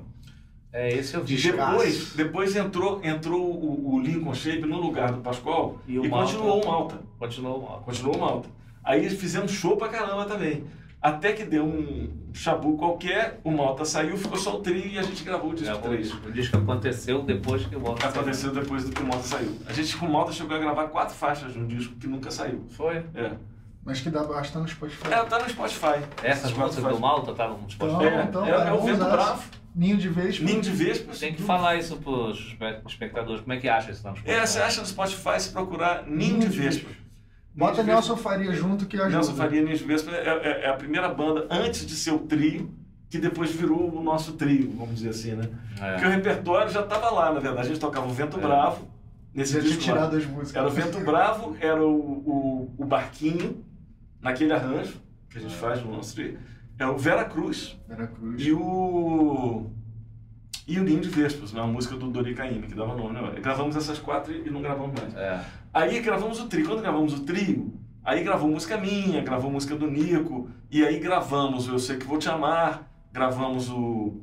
É, 0.74 0.92
esse 0.92 1.14
eu 1.14 1.24
vi. 1.24 1.36
Depois, 1.40 2.14
depois 2.16 2.56
entrou, 2.56 3.00
entrou 3.04 3.42
o, 3.42 3.94
o 3.96 4.00
Lincoln 4.02 4.34
Shape 4.34 4.62
no 4.66 4.82
lugar 4.82 5.12
do 5.12 5.22
Pascoal 5.22 5.78
E 5.88 5.94
e, 5.94 6.00
o 6.00 6.10
Malta. 6.10 6.26
continuou 6.34 6.64
o 6.64 6.68
Malta. 6.68 7.00
Continuou 7.20 7.62
mal. 7.62 7.82
Continuou 7.86 8.16
o 8.18 8.20
Malta. 8.20 8.50
Aí 8.84 9.08
fizemos 9.12 9.52
show 9.52 9.78
pra 9.78 9.88
caramba 9.88 10.26
também. 10.26 10.64
Até 11.00 11.34
que 11.34 11.44
deu 11.44 11.64
um 11.66 12.10
chabu 12.34 12.78
qualquer, 12.78 13.40
o 13.44 13.52
Malta 13.52 13.84
saiu, 13.86 14.18
ficou 14.18 14.38
só 14.38 14.56
o 14.56 14.62
trio 14.62 14.88
e 14.88 14.98
a 14.98 15.04
gente 15.04 15.22
gravou 15.24 15.52
o 15.52 15.54
disco 15.54 15.74
Gravou 15.74 15.90
3. 15.92 16.08
isso. 16.08 16.22
O 16.26 16.32
disco 16.32 16.58
aconteceu 16.58 17.22
depois 17.22 17.66
que 17.66 17.76
o 17.76 17.80
Walter 17.80 18.08
Aconteceu 18.08 18.52
depois 18.52 18.86
do 18.86 18.92
que 18.92 19.02
o 19.04 19.06
Malta 19.06 19.28
saiu. 19.28 19.56
A 19.68 19.74
gente 19.74 19.96
com 19.98 20.06
o 20.06 20.12
Malta 20.12 20.32
chegou 20.32 20.56
a 20.56 20.60
gravar 20.60 20.88
quatro 20.88 21.14
faixas 21.14 21.54
de 21.54 21.60
um 21.60 21.68
disco 21.68 21.94
que 21.96 22.08
nunca 22.08 22.32
saiu. 22.32 22.64
Foi. 22.70 23.04
É. 23.14 23.32
Mas 23.86 24.00
que 24.00 24.10
dá 24.10 24.24
basta 24.24 24.60
no 24.60 24.68
Spotify. 24.68 25.08
É, 25.12 25.24
tá 25.24 25.40
no 25.40 25.50
Spotify. 25.50 26.04
Essas 26.24 26.52
músicas 26.54 26.94
do. 26.96 27.00
Malta 27.00 27.32
estavam 27.32 27.58
no 27.58 27.70
Spotify. 27.70 27.98
Então, 28.06 28.20
É, 28.20 28.24
então, 28.24 28.46
é, 28.46 28.50
é 28.50 28.68
é 28.70 28.74
o 28.74 28.82
Vento. 28.82 29.00
Bravo, 29.04 29.44
Ninho 29.76 29.98
de 29.98 30.08
Vespa. 30.08 30.46
Ninho 30.46 30.62
de 30.62 30.70
Vespas. 30.70 31.20
Tem 31.20 31.34
que 31.34 31.42
falar 31.42 31.76
isso 31.76 31.98
pros 31.98 32.38
espe- 32.40 32.82
espectadores. 32.88 33.42
Como 33.42 33.52
é 33.54 33.58
que 33.58 33.68
acha 33.68 33.92
isso 33.92 34.02
lá 34.06 34.12
no 34.12 34.18
Spotify? 34.18 34.40
É, 34.42 34.46
você 34.46 34.60
acha 34.60 34.82
no 34.82 34.88
Spotify 34.88 35.40
se 35.40 35.50
procurar 35.52 36.06
Ninho 36.08 36.40
de 36.40 36.48
Vespas. 36.48 36.94
Bota 37.56 37.74
Ninho 37.74 37.86
de 37.86 37.92
Nelson 37.92 38.16
Faria 38.18 38.54
junto 38.54 38.86
que 38.86 38.96
ajuda. 38.96 39.10
Nelson 39.16 39.34
Faria 39.36 39.62
Ninho 39.62 39.78
de 39.78 39.84
Vespas 39.84 40.14
é, 40.14 40.18
é- 40.28 40.62
é 40.66 40.70
a 40.70 40.74
primeira 40.76 41.10
banda 41.10 41.46
antes 41.50 41.86
de 41.86 41.94
ser 41.96 42.12
o 42.12 42.20
trio, 42.20 42.74
que 43.10 43.18
depois 43.20 43.52
virou 43.52 43.94
o 43.96 44.02
nosso 44.02 44.34
trio, 44.34 44.74
vamos 44.78 44.96
dizer 44.96 45.10
assim, 45.10 45.32
né? 45.34 45.50
Porque 45.76 46.06
o 46.06 46.10
É. 46.10 46.16
repertório 46.16 46.72
já 46.72 46.82
estava 46.82 47.10
lá, 47.10 47.34
na 47.34 47.40
verdade. 47.40 47.68
A 47.68 47.70
gente 47.72 47.80
tocava 47.80 48.08
o 48.08 48.14
Vento 48.14 48.38
É. 48.38 48.42
Bravo, 48.42 48.88
nesse 49.34 49.54
Já 49.54 49.60
tinha 49.60 49.72
disco 49.76 49.92
lá. 49.92 49.98
tirado 49.98 50.16
as 50.18 50.26
músicas. 50.26 50.56
Era 50.56 50.68
o 50.68 50.72
Vento 50.72 51.00
Bravo, 51.02 51.58
era 51.60 51.84
o, 51.84 51.92
o, 51.96 52.76
o 52.78 52.86
Barquinho, 52.86 53.64
naquele 54.24 54.54
arranjo 54.54 54.96
que 55.30 55.38
a 55.38 55.42
gente 55.42 55.56
faz 55.56 55.84
no 55.84 55.92
nosso 55.92 56.16
trio. 56.16 56.40
É 56.80 56.88
o 56.88 56.98
Vera 56.98 57.26
Cruz 57.26 57.78
Vera 57.88 58.08
Cruz. 58.08 58.42
e 58.44 58.52
o. 58.52 59.70
E 60.66 60.80
o 60.80 60.84
Ninho 60.84 61.02
de 61.02 61.10
Vespas, 61.10 61.52
né? 61.52 61.60
uma 61.62 61.74
música 61.74 61.96
do 61.98 62.10
Dori 62.10 62.34
Caymmi, 62.34 62.68
que 62.68 62.74
dava 62.74 62.96
nome, 62.96 63.14
né? 63.14 63.40
Gravamos 63.42 63.76
essas 63.76 64.00
quatro 64.00 64.34
e 64.34 64.50
não 64.50 64.62
gravamos 64.62 64.98
mais. 64.98 65.14
É. 65.14 65.44
Aí 65.74 66.00
gravamos 66.00 66.40
o 66.40 66.48
trio. 66.48 66.66
Quando 66.66 66.82
gravamos 66.82 67.14
o 67.14 67.26
trio, 67.26 67.74
aí 68.02 68.24
gravou 68.24 68.50
música 68.50 68.78
minha, 68.78 69.22
gravou 69.22 69.52
música 69.52 69.76
do 69.76 69.92
Nico, 69.92 70.50
e 70.72 70.86
aí 70.86 71.00
gravamos 71.00 71.68
o 71.68 71.74
Eu 71.74 71.80
Sei 71.80 71.98
Que 71.98 72.06
Vou 72.06 72.18
Te 72.18 72.30
Amar, 72.30 72.90
gravamos 73.12 73.70
o, 73.70 74.22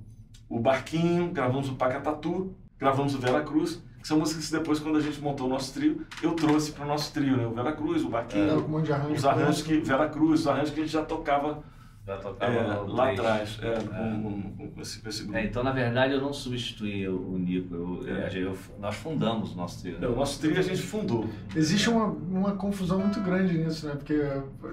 o 0.48 0.58
Barquinho, 0.58 1.30
gravamos 1.30 1.68
o 1.68 1.74
Pacatatu, 1.74 2.56
gravamos 2.78 3.14
o 3.14 3.18
Vera 3.18 3.42
Cruz, 3.42 3.82
que 4.00 4.08
são 4.08 4.18
músicas 4.18 4.46
que 4.46 4.52
depois, 4.52 4.78
quando 4.80 4.96
a 4.96 5.00
gente 5.00 5.20
montou 5.20 5.46
o 5.46 5.50
nosso 5.50 5.72
trio, 5.74 6.02
eu 6.22 6.32
trouxe 6.32 6.72
para 6.72 6.84
o 6.84 6.88
nosso 6.88 7.12
trio, 7.12 7.36
né? 7.36 7.46
O 7.46 7.52
Vera 7.54 7.72
Cruz, 7.72 8.02
o 8.02 8.06
Era 8.06 8.10
Barquinho, 8.10 8.62
com 8.62 8.68
um 8.68 8.68
monte 8.68 8.86
de 8.86 8.92
arranjo. 8.92 9.14
os 9.14 9.24
arranjos 9.24 9.62
que. 9.62 9.78
Vera 9.80 10.08
Cruz, 10.08 10.40
os 10.40 10.46
arranjos 10.48 10.70
que 10.70 10.80
a 10.80 10.82
gente 10.84 10.92
já 10.92 11.02
tocava 11.04 11.62
Já 12.06 12.16
tocava 12.16 12.52
é, 12.52 12.62
lá 12.88 13.04
três. 13.04 13.20
atrás, 13.20 13.58
é, 13.62 13.74
com, 13.82 14.22
com- 14.56 14.68
com 14.70 14.80
esse, 14.80 15.00
com 15.00 15.08
esse 15.10 15.22
grupo. 15.24 15.36
É, 15.38 15.44
então, 15.44 15.62
na 15.62 15.70
verdade, 15.70 16.14
eu 16.14 16.20
não 16.20 16.32
substituí 16.32 17.06
o 17.06 17.34
o 17.34 17.38
Nico. 17.38 17.74
Eu, 17.74 18.06
eu- 18.06 18.42
eu- 18.42 18.56
nós 18.80 18.94
fundamos 18.96 19.52
o 19.52 19.56
nosso 19.56 19.80
trio. 19.82 19.98
né? 19.98 20.06
É, 20.06 20.08
o 20.08 20.16
nosso 20.16 20.40
trio 20.40 20.58
a 20.58 20.62
gente 20.62 20.80
fundou. 20.82 21.28
Existe 21.54 21.90
uma, 21.90 22.06
uma 22.06 22.52
confusão 22.56 22.98
muito 22.98 23.20
grande 23.20 23.56
nisso, 23.58 23.86
né? 23.86 23.94
Porque 23.94 24.18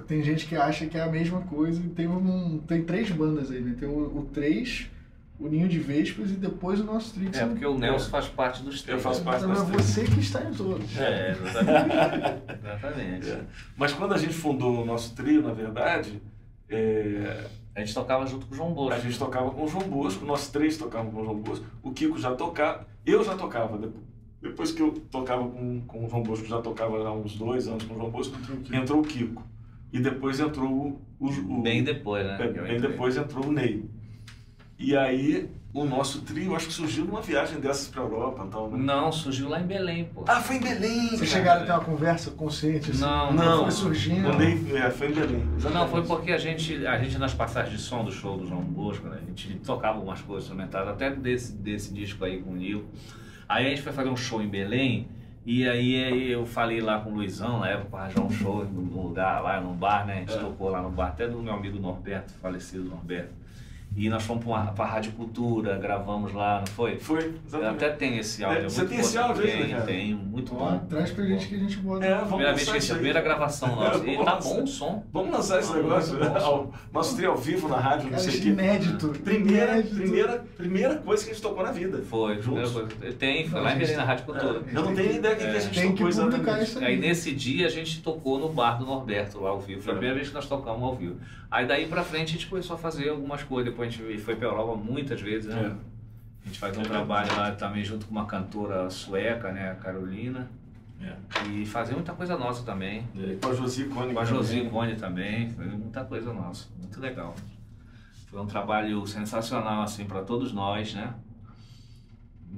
tem 0.07 0.23
gente 0.23 0.47
que 0.47 0.55
acha 0.55 0.85
que 0.87 0.97
é 0.97 1.01
a 1.03 1.11
mesma 1.11 1.41
coisa 1.41 1.81
e 1.81 1.89
tem, 1.89 2.07
um, 2.07 2.59
tem 2.65 2.83
três 2.83 3.11
bandas 3.11 3.51
aí, 3.51 3.59
né? 3.59 3.75
Tem 3.77 3.87
o, 3.89 4.19
o 4.19 4.25
3, 4.33 4.89
o 5.39 5.47
Ninho 5.47 5.67
de 5.67 5.79
Vespas 5.79 6.31
e 6.31 6.33
depois 6.35 6.79
o 6.79 6.83
nosso 6.83 7.13
trio. 7.13 7.29
que 7.29 7.37
É, 7.37 7.45
porque 7.45 7.65
o 7.65 7.77
Nelson 7.77 8.09
faz 8.09 8.27
parte 8.27 8.63
dos 8.63 8.81
três. 8.81 8.97
Eu 8.97 9.03
faço 9.03 9.23
parte 9.23 9.43
Então 9.43 9.51
é 9.51 9.55
das 9.55 9.67
três. 9.67 9.83
você 9.85 10.03
que 10.05 10.19
está 10.19 10.43
em 10.43 10.53
todos. 10.53 10.97
É, 10.97 11.31
exatamente. 11.31 12.53
exatamente. 12.59 13.29
É. 13.29 13.41
Mas 13.75 13.93
quando 13.93 14.13
a 14.13 14.17
gente 14.17 14.33
fundou 14.33 14.81
o 14.81 14.85
nosso 14.85 15.13
trio, 15.15 15.41
na 15.43 15.53
verdade, 15.53 16.21
é, 16.69 17.45
A 17.75 17.79
gente 17.79 17.93
tocava 17.93 18.25
junto 18.25 18.45
com 18.47 18.53
o 18.53 18.57
João 18.57 18.73
Bosco. 18.73 18.93
A 18.93 18.99
gente 18.99 19.19
tocava 19.19 19.51
com 19.51 19.63
o 19.63 19.67
João 19.67 19.87
Bosco, 19.87 20.25
nós 20.25 20.49
três 20.49 20.77
tocavam 20.77 21.11
com 21.11 21.21
o 21.21 21.23
João 21.23 21.37
Bosco, 21.39 21.65
o 21.83 21.91
Kiko 21.91 22.17
já 22.17 22.33
tocava, 22.35 22.85
eu 23.05 23.23
já 23.23 23.35
tocava, 23.35 23.77
depois, 24.41 24.71
que 24.71 24.81
eu 24.81 24.91
tocava 25.11 25.47
com, 25.47 25.81
com 25.81 26.05
o 26.05 26.09
João 26.09 26.23
Bosco, 26.23 26.47
já 26.47 26.61
tocava 26.61 26.97
há 27.07 27.11
uns 27.11 27.35
dois 27.35 27.67
anos 27.67 27.83
com 27.83 27.93
o 27.93 27.97
João 27.97 28.09
Bosco, 28.09 28.35
entrou 28.73 29.01
o 29.01 29.03
Kiko. 29.03 29.43
E 29.93 29.99
depois 29.99 30.39
entrou 30.39 30.69
o. 30.69 31.01
o, 31.19 31.27
o 31.27 31.61
Bem 31.61 31.83
depois, 31.83 32.25
né? 32.25 32.37
é, 32.39 32.47
bem 32.47 32.79
depois 32.81 33.15
entrou 33.15 33.45
o 33.45 33.51
Ney. 33.51 33.85
E 34.79 34.95
aí 34.95 35.49
o 35.73 35.85
nosso 35.85 36.21
trio, 36.21 36.55
acho 36.55 36.67
que 36.67 36.73
surgiu 36.73 37.05
numa 37.05 37.21
viagem 37.21 37.59
dessas 37.59 37.87
pra 37.87 38.01
Europa 38.01 38.45
e 38.47 38.49
tal, 38.49 38.69
né? 38.71 38.77
Não, 38.79 39.11
surgiu 39.11 39.47
lá 39.47 39.59
em 39.59 39.65
Belém, 39.65 40.05
pô. 40.05 40.23
Ah, 40.27 40.41
foi 40.41 40.55
em 40.55 40.59
Belém! 40.59 41.09
Vocês 41.09 41.19
cara. 41.19 41.31
chegaram 41.31 41.61
a 41.61 41.65
ter 41.65 41.71
uma 41.71 41.81
conversa 41.81 42.31
consciente? 42.31 42.91
Assim, 42.91 43.01
Não, 43.01 43.31
Não, 43.33 43.61
Foi 43.63 43.71
surgindo. 43.71 44.27
Mandei, 44.29 44.57
é, 44.75 44.89
foi 44.89 45.09
em 45.09 45.13
Belém. 45.13 45.43
Não, 45.45 45.55
exatamente. 45.57 45.91
foi 45.91 46.03
porque 46.03 46.31
a 46.31 46.37
gente, 46.37 46.85
a 46.87 46.97
gente 46.97 47.17
nas 47.19 47.33
passagens 47.33 47.75
de 47.77 47.81
som 47.81 48.03
do 48.03 48.11
show 48.11 48.37
do 48.37 48.47
João 48.47 48.61
Bosco, 48.61 49.07
né, 49.07 49.19
a 49.21 49.25
gente 49.25 49.55
tocava 49.59 49.97
algumas 49.97 50.21
coisas 50.21 50.45
instrumentais, 50.45 50.87
até 50.87 51.11
desse, 51.11 51.53
desse 51.53 51.93
disco 51.93 52.23
aí 52.25 52.41
com 52.41 52.51
o 52.51 52.55
Nil. 52.55 52.85
Aí 53.47 53.67
a 53.67 53.69
gente 53.69 53.81
foi 53.81 53.91
fazer 53.93 54.09
um 54.09 54.17
show 54.17 54.41
em 54.41 54.47
Belém, 54.47 55.07
e 55.45 55.67
aí 55.67 56.31
eu 56.31 56.45
falei 56.45 56.81
lá 56.81 56.99
com 56.99 57.11
o 57.11 57.15
Luizão, 57.15 57.59
na 57.59 57.69
época, 57.69 57.89
para 57.91 57.99
arranjar 58.05 58.21
um 58.21 58.29
show 58.31 58.65
num 58.65 59.01
lugar 59.01 59.41
lá, 59.43 59.61
num 59.61 59.73
bar, 59.73 60.05
né? 60.07 60.15
A 60.15 60.19
gente 60.19 60.33
É. 60.33 60.39
tocou 60.39 60.69
lá 60.69 60.81
no 60.81 60.89
bar, 60.89 61.07
até 61.09 61.27
do 61.27 61.41
meu 61.41 61.53
amigo 61.53 61.79
Norberto, 61.79 62.33
falecido 62.41 62.83
Norberto. 62.83 63.33
E 63.95 64.09
nós 64.09 64.21
fomos 64.21 64.45
para 64.45 64.71
a 64.77 64.85
Rádio 64.87 65.11
Cultura, 65.13 65.75
gravamos 65.79 66.31
lá, 66.31 66.59
não 66.59 66.67
foi? 66.67 66.99
Foi, 66.99 67.17
Eu 67.17 67.33
exatamente. 67.47 67.83
até 67.83 67.89
tenho 67.95 68.19
esse 68.19 68.43
áudio. 68.43 68.61
É, 68.61 68.65
é 68.65 68.69
você 68.69 68.77
muito 68.81 68.89
tem 68.91 68.99
esse 68.99 69.17
áudio 69.17 69.43
ainda, 69.43 69.57
Tenho, 69.57 69.69
cara? 69.71 69.83
tenho, 69.85 70.17
muito 70.17 70.53
bom. 70.53 70.85
traz 70.87 71.09
pra 71.09 71.25
gente 71.25 71.47
que 71.47 71.55
a 71.55 71.57
gente 71.57 71.77
bota. 71.77 72.05
É, 72.05 72.09
vamos 72.13 72.27
Primeira 72.27 72.53
vez 72.53 72.69
que 72.69 72.77
a 72.77 72.79
aí. 72.79 72.89
primeira 72.93 73.21
gravação 73.21 73.69
nossa. 73.75 73.97
É, 74.05 74.09
E 74.11 74.11
vamos 74.17 74.25
tá 74.25 74.33
lançar. 74.35 74.49
bom 74.53 74.63
o 74.63 74.67
som. 74.67 75.03
Vamos 75.11 75.31
lançar 75.31 75.59
esse 75.59 75.71
Ah, 75.73 75.75
negócio, 75.77 76.15
bom. 76.19 76.71
nosso 76.93 77.15
trio 77.15 77.31
ao 77.31 77.37
vivo 77.37 77.67
na 77.67 77.77
rádio, 77.79 78.03
não 78.03 78.11
Cara, 78.11 78.21
sei 78.21 78.39
o 78.39 78.43
quê. 78.43 78.49
inédito. 78.49 79.07
Primeira, 79.23 79.71
Inédito. 79.73 79.95
primeira, 79.95 80.45
primeira 80.55 80.95
coisa 80.97 81.23
que 81.23 81.31
a 81.31 81.33
gente 81.33 81.41
tocou 81.41 81.63
na 81.63 81.71
vida. 81.71 81.97
Foi, 82.07 82.37
primeira 82.37 82.67
Juntos. 82.67 82.93
coisa. 82.93 83.15
Tem, 83.15 83.47
foi 83.49 83.57
Não, 83.59 83.65
lá 83.65 83.73
em 83.73 83.79
Belém, 83.79 83.95
na 83.97 84.03
Rádio 84.03 84.25
Cultura. 84.25 84.61
É, 84.71 84.77
eu 84.77 84.83
não 84.83 84.93
tenho 84.93 85.11
ideia 85.15 85.33
do 85.35 85.39
que, 85.39 85.49
que 85.49 85.57
a 85.57 85.59
gente 85.59 85.73
Tem 85.73 85.91
que 85.95 86.03
tocou 86.03 86.11
publicar 86.23 86.37
exatamente. 86.37 86.67
isso 86.69 86.79
aí. 86.79 86.85
Aí 86.85 86.97
nesse 86.97 87.31
dia 87.33 87.65
a 87.65 87.69
gente 87.71 87.99
tocou 88.03 88.37
no 88.37 88.49
bar 88.49 88.77
do 88.77 88.85
Norberto 88.85 89.39
lá 89.39 89.49
ao 89.49 89.59
vivo. 89.59 89.81
Foi 89.81 89.93
a 89.93 89.95
É. 89.95 89.97
primeira 89.97 90.15
vez 90.17 90.27
que 90.29 90.35
nós 90.35 90.45
tocamos 90.45 90.83
ao 90.83 90.95
vivo. 90.95 91.15
Aí 91.49 91.65
daí 91.65 91.87
pra 91.87 92.03
frente 92.03 92.29
a 92.31 92.33
gente 92.33 92.47
começou 92.47 92.75
a 92.75 92.77
fazer 92.77 93.09
algumas 93.09 93.41
coisas. 93.41 93.73
Depois 93.77 93.93
a 93.93 93.97
gente 94.11 94.17
foi 94.23 94.35
pra 94.35 94.47
Europa 94.47 94.75
muitas 94.75 95.21
vezes, 95.21 95.53
né? 95.53 95.61
É. 95.61 96.43
A 96.43 96.47
gente 96.47 96.57
faz 96.57 96.75
um 96.75 96.81
trabalho 96.81 97.29
lá 97.37 97.51
também 97.51 97.83
junto 97.83 98.07
com 98.07 98.11
uma 98.11 98.25
cantora 98.25 98.89
sueca, 98.89 99.51
né? 99.51 99.69
A 99.69 99.75
Carolina. 99.75 100.49
É. 100.99 101.15
E 101.47 101.63
fazer 101.63 101.93
muita 101.93 102.11
coisa 102.13 102.35
nossa 102.35 102.63
também. 102.65 103.07
E 103.13 103.35
com 103.39 103.49
a 103.49 103.53
Josi 103.53 103.83
Cone. 103.85 104.13
Com 104.15 104.19
a 104.19 104.25
Josi 104.25 104.61
Boni 104.63 104.95
também. 104.95 105.51
Foi 105.51 105.65
muita 105.67 106.03
coisa 106.03 106.33
nossa. 106.33 106.67
Muito 106.79 106.99
legal. 106.99 107.35
Foi 108.31 108.41
um 108.41 108.47
trabalho 108.47 109.05
sensacional, 109.05 109.83
assim, 109.83 110.05
para 110.05 110.23
todos 110.23 110.51
nós, 110.51 110.95
né? 110.95 111.13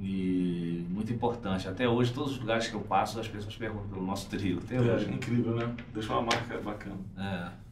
E 0.01 0.85
muito 0.89 1.11
importante. 1.11 1.67
Até 1.67 1.85
hoje, 1.89 2.13
todos 2.13 2.31
os 2.33 2.39
lugares 2.39 2.69
que 2.69 2.75
eu 2.75 2.81
passo, 2.81 3.19
as 3.19 3.27
pessoas 3.27 3.57
perguntam 3.57 3.89
pelo 3.89 4.05
nosso 4.05 4.29
trio. 4.29 4.59
Até 4.63 4.77
É, 4.77 4.79
hoje. 4.79 5.11
incrível, 5.11 5.53
né? 5.55 5.69
Deixou 5.93 6.15
uma 6.17 6.29
marca 6.31 6.57
bacana. 6.61 6.95
É. 7.17 7.68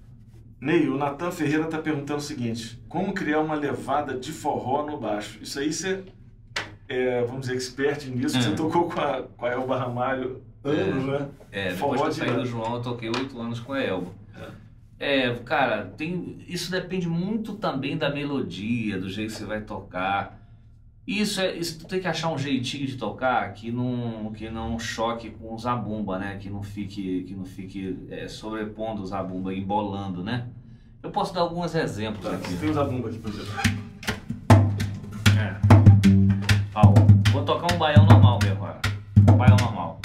Ney, 0.60 0.88
o 0.90 0.98
Natan 0.98 1.32
Ferreira 1.32 1.66
está 1.66 1.78
perguntando 1.78 2.20
o 2.20 2.24
seguinte: 2.24 2.82
como 2.90 3.14
criar 3.14 3.42
uma 3.42 3.56
levada 3.56 4.18
de 4.18 4.32
forró 4.32 4.86
no 4.86 4.98
baixo? 5.00 5.40
Isso 5.42 5.60
aí 5.60 5.72
você 5.72 6.04
é, 6.90 7.22
vamos 7.24 7.42
dizer, 7.42 7.56
expert 7.56 8.06
nisso, 8.08 8.38
É. 8.38 8.42
você 8.42 8.52
tocou 8.56 8.90
com 8.90 9.00
a, 9.00 9.24
com 9.24 9.46
a 9.46 9.50
Elba 9.52 9.78
Ramalho 9.78 10.42
anos, 10.64 11.06
né? 11.06 11.28
É, 11.52 11.72
Forró 11.72 11.94
depois 11.94 12.18
que 12.18 12.24
eu 12.24 12.28
saí 12.28 12.38
do 12.38 12.46
João, 12.46 12.76
eu 12.76 12.82
toquei 12.82 13.10
oito 13.10 13.40
anos 13.40 13.60
com 13.60 13.74
a 13.74 13.82
Elba. 13.82 14.12
É, 15.00 15.32
cara, 15.46 15.86
tem, 15.96 16.44
isso 16.48 16.72
depende 16.72 17.08
muito 17.08 17.54
também 17.54 17.96
da 17.96 18.10
melodia, 18.10 18.98
do 18.98 19.08
jeito 19.08 19.32
que 19.32 19.38
você 19.38 19.46
vai 19.46 19.62
tocar. 19.62 20.37
Isso 21.08 21.40
é, 21.40 21.56
isso 21.56 21.80
tu 21.80 21.88
tem 21.88 22.02
que 22.02 22.08
achar 22.08 22.30
um 22.30 22.38
jeitinho 22.38 22.86
de 22.86 22.98
tocar 22.98 23.54
que 23.54 23.72
não, 23.72 24.30
que 24.36 24.50
não 24.50 24.78
choque 24.78 25.30
com 25.30 25.54
o 25.54 25.58
zabumba, 25.58 26.20
né? 26.20 26.38
Que 26.38 26.50
não 26.50 26.62
fique, 26.62 27.24
que 27.24 27.34
não 27.34 27.46
fique 27.46 27.98
é, 28.10 28.28
sobrepondo 28.28 29.02
o 29.02 29.06
zabumba, 29.06 29.54
embolando, 29.54 30.22
né? 30.22 30.48
Eu 31.02 31.10
posso 31.10 31.34
dar 31.34 31.42
alguns 31.42 31.74
exemplos 31.76 32.26
Tá, 32.26 32.36
aqui. 32.36 32.54
tem 32.58 32.70
os 32.70 32.78
abumba 32.78 33.08
aqui, 33.08 33.20
por 33.20 33.30
exemplo. 33.32 33.54
É. 35.40 35.56
Ó, 36.76 36.94
vou 37.32 37.44
tocar 37.46 37.74
um 37.74 37.78
baião 37.78 38.06
normal 38.06 38.38
mesmo 38.44 38.58
agora. 38.66 38.82
Um 39.32 39.38
baião 39.38 39.56
normal. 39.62 40.02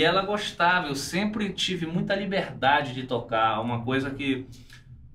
E 0.00 0.04
ela 0.04 0.22
gostava. 0.22 0.88
Eu 0.88 0.94
sempre 0.94 1.50
tive 1.52 1.86
muita 1.86 2.14
liberdade 2.14 2.94
de 2.94 3.02
tocar, 3.04 3.60
uma 3.60 3.82
coisa 3.84 4.10
que 4.10 4.46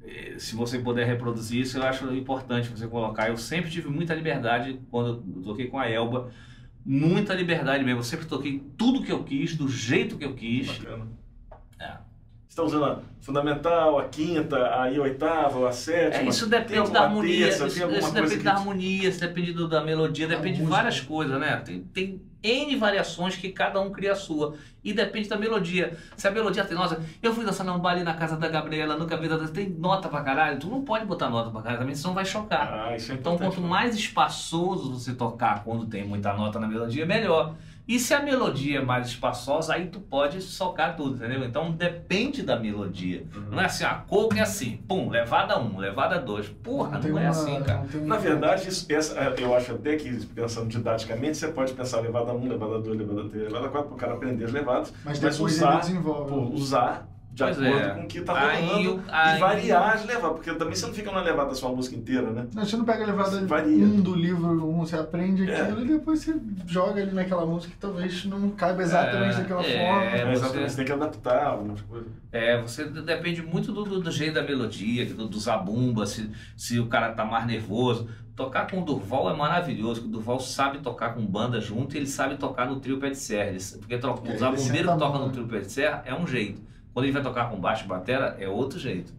eh, 0.03 0.35
se 0.37 0.55
você 0.55 0.77
puder 0.79 1.05
reproduzir 1.07 1.61
isso, 1.61 1.77
eu 1.77 1.83
acho 1.83 2.13
importante 2.13 2.69
você 2.69 2.87
colocar. 2.87 3.29
Eu 3.29 3.37
sempre 3.37 3.71
tive 3.71 3.89
muita 3.89 4.13
liberdade 4.13 4.79
quando 4.91 5.23
eu 5.35 5.41
toquei 5.43 5.67
com 5.67 5.79
a 5.79 5.89
Elba, 5.89 6.29
muita 6.85 7.33
liberdade 7.33 7.83
mesmo. 7.83 7.99
Eu 7.99 8.03
sempre 8.03 8.25
toquei 8.27 8.61
tudo 8.77 9.01
que 9.03 9.11
eu 9.11 9.23
quis, 9.23 9.55
do 9.55 9.67
jeito 9.67 10.17
que 10.17 10.25
eu 10.25 10.33
quis. 10.35 10.67
Bacana. 10.77 11.07
É. 11.79 11.87
Você 12.47 12.61
está 12.61 12.63
usando 12.63 12.85
a 12.85 12.99
fundamental, 13.19 13.97
a 13.99 14.07
quinta, 14.07 14.55
aí 14.79 14.95
a 14.97 15.01
oitava, 15.01 15.67
a 15.67 15.71
sétima. 15.71 16.23
É, 16.23 16.29
isso 16.29 16.47
depende 16.47 16.91
da 16.91 17.01
harmonia, 17.01 17.47
terça, 17.47 17.67
isso, 17.67 17.77
isso 17.91 18.13
depende 18.13 18.37
que 18.37 18.43
da 18.43 18.53
harmonia, 18.53 19.09
isso 19.09 19.19
depende 19.19 19.51
do- 19.51 19.67
da 19.67 19.83
melodia, 19.83 20.27
depende 20.27 20.57
de 20.57 20.61
música. 20.61 20.75
várias 20.77 21.01
coisas, 21.01 21.37
né? 21.39 21.57
Tem, 21.65 21.81
tem 21.81 22.21
N 22.45 22.75
variações 22.75 23.35
que 23.35 23.49
cada 23.49 23.79
um 23.81 23.91
cria 23.91 24.11
a 24.11 24.15
sua. 24.15 24.55
E 24.83 24.93
depende 24.93 25.27
da 25.27 25.35
melodia. 25.35 25.97
Se 26.15 26.27
a 26.27 26.31
melodia 26.31 26.63
tem 26.63 26.77
nota, 26.77 27.01
eu 27.21 27.33
fui 27.33 27.43
dançar 27.43 27.65
num 27.65 27.79
baile 27.79 28.03
na 28.03 28.13
casa 28.13 28.37
da 28.37 28.47
Gabriela, 28.47 28.95
nunca 28.95 29.17
vi 29.17 29.27
nada, 29.27 29.47
tem 29.47 29.67
nota 29.69 30.07
pra 30.07 30.21
caralho, 30.21 30.59
tu 30.59 30.67
não 30.67 30.83
pode 30.83 31.05
botar 31.05 31.27
nota 31.29 31.49
pra 31.49 31.61
caralho 31.61 31.79
também, 31.79 31.95
senão 31.95 32.13
vai 32.13 32.23
chocar. 32.23 32.71
Ah, 32.71 32.95
isso 32.95 33.11
é 33.11 33.15
Então, 33.15 33.35
quanto 33.37 33.61
mais 33.61 33.95
espaçoso 33.95 34.93
você 34.93 35.13
tocar 35.13 35.63
quando 35.63 35.87
tem 35.87 36.05
muita 36.05 36.33
nota 36.33 36.59
na 36.59 36.67
melodia, 36.67 37.05
melhor. 37.05 37.55
E 37.87 37.99
se 37.99 38.13
a 38.13 38.21
melodia 38.21 38.79
é 38.79 38.83
mais 38.83 39.07
espaçosa, 39.07 39.73
aí 39.75 39.87
tu 39.87 39.99
pode 39.99 40.41
socar 40.41 40.95
tudo, 40.95 41.15
entendeu? 41.17 41.43
Então 41.45 41.71
depende 41.71 42.41
da 42.41 42.57
melodia. 42.59 43.25
Uhum. 43.35 43.43
Não 43.51 43.61
é 43.61 43.65
assim, 43.65 43.83
a 43.83 43.93
coco 43.93 44.35
é 44.35 44.41
assim, 44.41 44.77
pum, 44.87 45.09
levada 45.09 45.59
1, 45.59 45.63
um, 45.75 45.77
levada 45.77 46.17
2. 46.19 46.49
Porra, 46.49 46.99
tem 46.99 47.11
não, 47.11 47.19
é 47.19 47.23
uma- 47.23 47.29
assim, 47.29 47.61
cara. 47.61 47.83
não 47.93 48.01
um- 48.03 48.07
Na 48.07 48.17
verdade, 48.17 48.67
isso, 48.69 48.85
essa, 48.91 49.13
eu 49.39 49.55
acho 49.55 49.73
até 49.73 49.95
que, 49.97 50.25
pensando 50.27 50.67
didaticamente, 50.67 51.37
você 51.37 51.47
pode 51.49 51.73
pensar 51.73 51.99
levada 52.01 52.33
1, 52.33 52.47
levada 52.47 52.79
2, 52.79 52.97
levada 52.97 53.29
3, 53.29 53.43
levada 53.51 53.69
4, 53.69 53.87
para 53.89 53.95
o 53.95 53.99
cara 53.99 54.13
aprender 54.13 54.45
as 54.45 54.51
levadas, 54.51 54.91
Mas 55.03 55.19
mas 55.19 55.35
depois 55.35 55.53
usar, 55.55 55.71
ele 55.73 55.81
desenvolve. 55.81 56.29
pô, 56.31 56.39
usar 56.55 57.07
de 57.35 57.43
Pois 57.43 57.61
acordo 57.61 57.77
é. 57.85 57.89
com 57.89 58.01
o 58.03 58.07
que 58.07 58.19
está 58.19 58.49
Aí 58.49 58.65
rolando 58.65 59.03
e 59.35 59.39
variar 59.39 59.93
as 59.95 60.05
levadas, 60.05 60.31
porque 60.37 60.53
também 60.53 60.73
você 60.73 60.87
não 60.87 60.93
fica 60.93 61.11
numa 61.11 61.21
levada 61.21 61.53
só 61.53 61.67
a 61.67 61.75
música 61.75 61.93
inteira, 61.93 62.31
né? 62.31 62.47
Não, 62.53 62.63
você 62.63 62.77
não 62.77 62.85
pega 62.85 63.03
a 63.03 63.07
levada 63.07 63.45
Varia. 63.45 63.83
um 63.85 63.99
do 63.99 64.15
livro, 64.15 64.47
um, 64.69 64.79
você 64.85 64.95
aprende 64.95 65.51
É. 65.51 65.61
aquilo 65.61 65.81
e 65.83 65.87
depois 65.89 66.21
você 66.21 66.33
joga 66.65 67.01
ali 67.01 67.11
naquela 67.11 67.45
música 67.45 67.73
que 67.73 67.77
talvez 67.79 68.23
não 68.23 68.51
caiba 68.51 68.81
exatamente 68.81 69.35
É, 69.35 69.37
daquela 69.41 69.65
é, 69.65 69.85
forma. 69.85 70.03
É, 70.05 70.17
você- 70.25 70.31
exatamente, 70.31 70.69
você 70.71 70.75
tem 70.77 70.85
que 70.85 70.91
adaptar 70.93 71.45
algumas 71.45 71.81
coisas. 71.81 72.07
É, 72.31 72.61
você 72.61 72.85
depende 72.85 73.41
muito 73.41 73.73
do, 73.73 73.83
do- 73.83 73.99
do 73.99 74.11
jeito 74.11 74.33
da 74.35 74.41
melodia, 74.41 75.05
do, 75.13 75.27
do 75.27 75.37
zabumba, 75.39 76.05
se, 76.05 76.29
se 76.55 76.79
o 76.79 76.87
cara 76.87 77.11
tá 77.11 77.25
mais 77.25 77.45
nervoso. 77.45 78.07
Tocar 78.33 78.69
com 78.69 78.81
o 78.81 78.85
Durval 78.85 79.29
é 79.29 79.33
maravilhoso, 79.35 80.01
porque 80.01 80.09
o 80.09 80.11
Durval 80.19 80.39
sabe 80.41 80.79
tocar 80.79 81.13
com 81.13 81.25
banda 81.25 81.59
junto 81.61 81.95
e 81.95 81.97
ele 81.99 82.07
sabe 82.07 82.35
tocar 82.37 82.65
no 82.69 82.79
trio 82.81 82.97
pé 82.97 83.09
de 83.09 83.17
serra. 83.17 83.51
Porque 83.79 83.95
o 83.95 84.37
zabumbeiro 84.37 84.91
que 84.93 84.97
toca 84.99 85.17
no 85.19 85.25
né? 85.27 85.31
trio 85.33 85.47
pé 85.47 85.59
de 85.59 85.71
serra 85.71 86.01
é 86.05 86.13
um 86.13 86.25
jeito. 86.27 86.61
Quando 86.95 87.03
ele 87.07 87.11
vai 87.11 87.21
tocar 87.21 87.49
com 87.49 87.59
baixo 87.59 87.83
e 87.83 87.87
batera, 87.89 88.37
é 88.39 88.47
outro 88.47 88.79
jeito. 88.79 89.13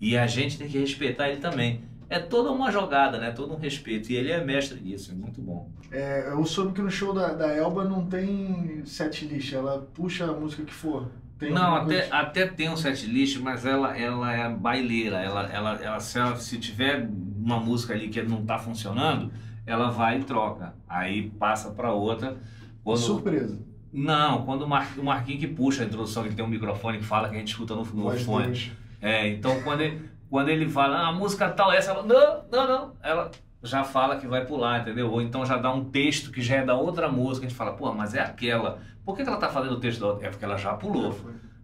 E 0.00 0.16
a 0.16 0.26
gente 0.26 0.56
tem 0.56 0.66
que 0.66 0.78
respeitar 0.78 1.28
ele 1.28 1.38
também. 1.38 1.82
É 2.08 2.18
toda 2.18 2.50
uma 2.50 2.72
jogada, 2.72 3.18
né? 3.18 3.30
Todo 3.30 3.52
um 3.52 3.58
respeito. 3.58 4.10
E 4.10 4.16
ele 4.16 4.32
é 4.32 4.42
mestre 4.42 4.80
nisso, 4.80 5.12
é 5.12 5.14
muito 5.14 5.38
bom. 5.42 5.70
É, 5.92 6.30
eu 6.30 6.42
soube 6.46 6.72
que 6.72 6.80
no 6.80 6.90
show 6.90 7.12
da, 7.12 7.34
da 7.34 7.52
Elba 7.54 7.84
não 7.84 8.06
tem 8.06 8.82
set 8.86 9.26
list, 9.26 9.52
ela 9.52 9.86
puxa 9.92 10.24
a 10.30 10.32
música 10.32 10.64
que 10.64 10.72
for. 10.72 11.10
Tem 11.38 11.52
não, 11.52 11.74
até, 11.76 12.00
coisa- 12.00 12.14
até 12.16 12.46
tem 12.46 12.70
um 12.70 12.76
set 12.78 13.04
list, 13.04 13.38
mas 13.38 13.66
ela, 13.66 13.94
ela 13.94 14.32
é 14.32 14.48
baileira. 14.48 15.18
Ela, 15.18 15.42
ela, 15.52 15.74
ela, 15.82 16.00
se, 16.00 16.18
ela- 16.18 16.36
se 16.36 16.58
tiver 16.58 17.06
uma 17.36 17.60
música 17.60 17.92
ali 17.92 18.08
que 18.08 18.22
não 18.22 18.46
tá 18.46 18.58
funcionando, 18.58 19.30
ela 19.66 19.90
vai 19.90 20.20
e 20.20 20.24
troca. 20.24 20.74
Aí 20.88 21.28
passa 21.38 21.70
para 21.70 21.92
outra. 21.92 22.38
Quando, 22.82 22.96
Surpresa. 22.96 23.58
Não, 23.92 24.44
quando 24.44 24.62
o, 24.62 24.68
Mar, 24.68 24.88
o 24.96 25.02
Marquinhos 25.02 25.40
que 25.40 25.48
puxa 25.48 25.82
a 25.82 25.86
introdução, 25.86 26.22
que 26.24 26.34
tem 26.34 26.44
um 26.44 26.48
microfone 26.48 26.98
que 26.98 27.04
fala 27.04 27.28
que 27.28 27.34
a 27.34 27.38
gente 27.38 27.48
escuta 27.48 27.74
no, 27.74 27.84
no 27.84 28.10
fone. 28.18 28.46
Deus. 28.46 28.70
É, 29.00 29.28
então 29.28 29.60
quando 29.62 29.80
ele, 29.80 30.08
quando 30.28 30.48
ele 30.48 30.68
fala, 30.68 30.98
ah, 30.98 31.08
a 31.08 31.12
música 31.12 31.48
tal, 31.48 31.72
essa, 31.72 31.90
ela, 31.90 32.02
não, 32.02 32.44
não, 32.50 32.68
não, 32.68 32.92
ela 33.02 33.30
já 33.62 33.82
fala 33.82 34.16
que 34.16 34.26
vai 34.26 34.44
pular, 34.44 34.80
entendeu? 34.80 35.10
Ou 35.10 35.20
então 35.20 35.44
já 35.44 35.56
dá 35.56 35.72
um 35.72 35.84
texto 35.84 36.30
que 36.30 36.40
já 36.40 36.56
é 36.56 36.64
da 36.64 36.74
outra 36.74 37.08
música, 37.08 37.46
a 37.46 37.48
gente 37.48 37.58
fala, 37.58 37.72
pô, 37.72 37.92
mas 37.92 38.14
é 38.14 38.20
aquela. 38.20 38.78
Por 39.04 39.16
que, 39.16 39.22
que 39.22 39.28
ela 39.28 39.38
tá 39.38 39.48
fazendo 39.48 39.72
o 39.72 39.80
texto 39.80 40.00
da 40.00 40.06
outra? 40.06 40.26
É 40.26 40.30
porque 40.30 40.44
ela 40.44 40.56
já 40.56 40.74
pulou, 40.74 41.18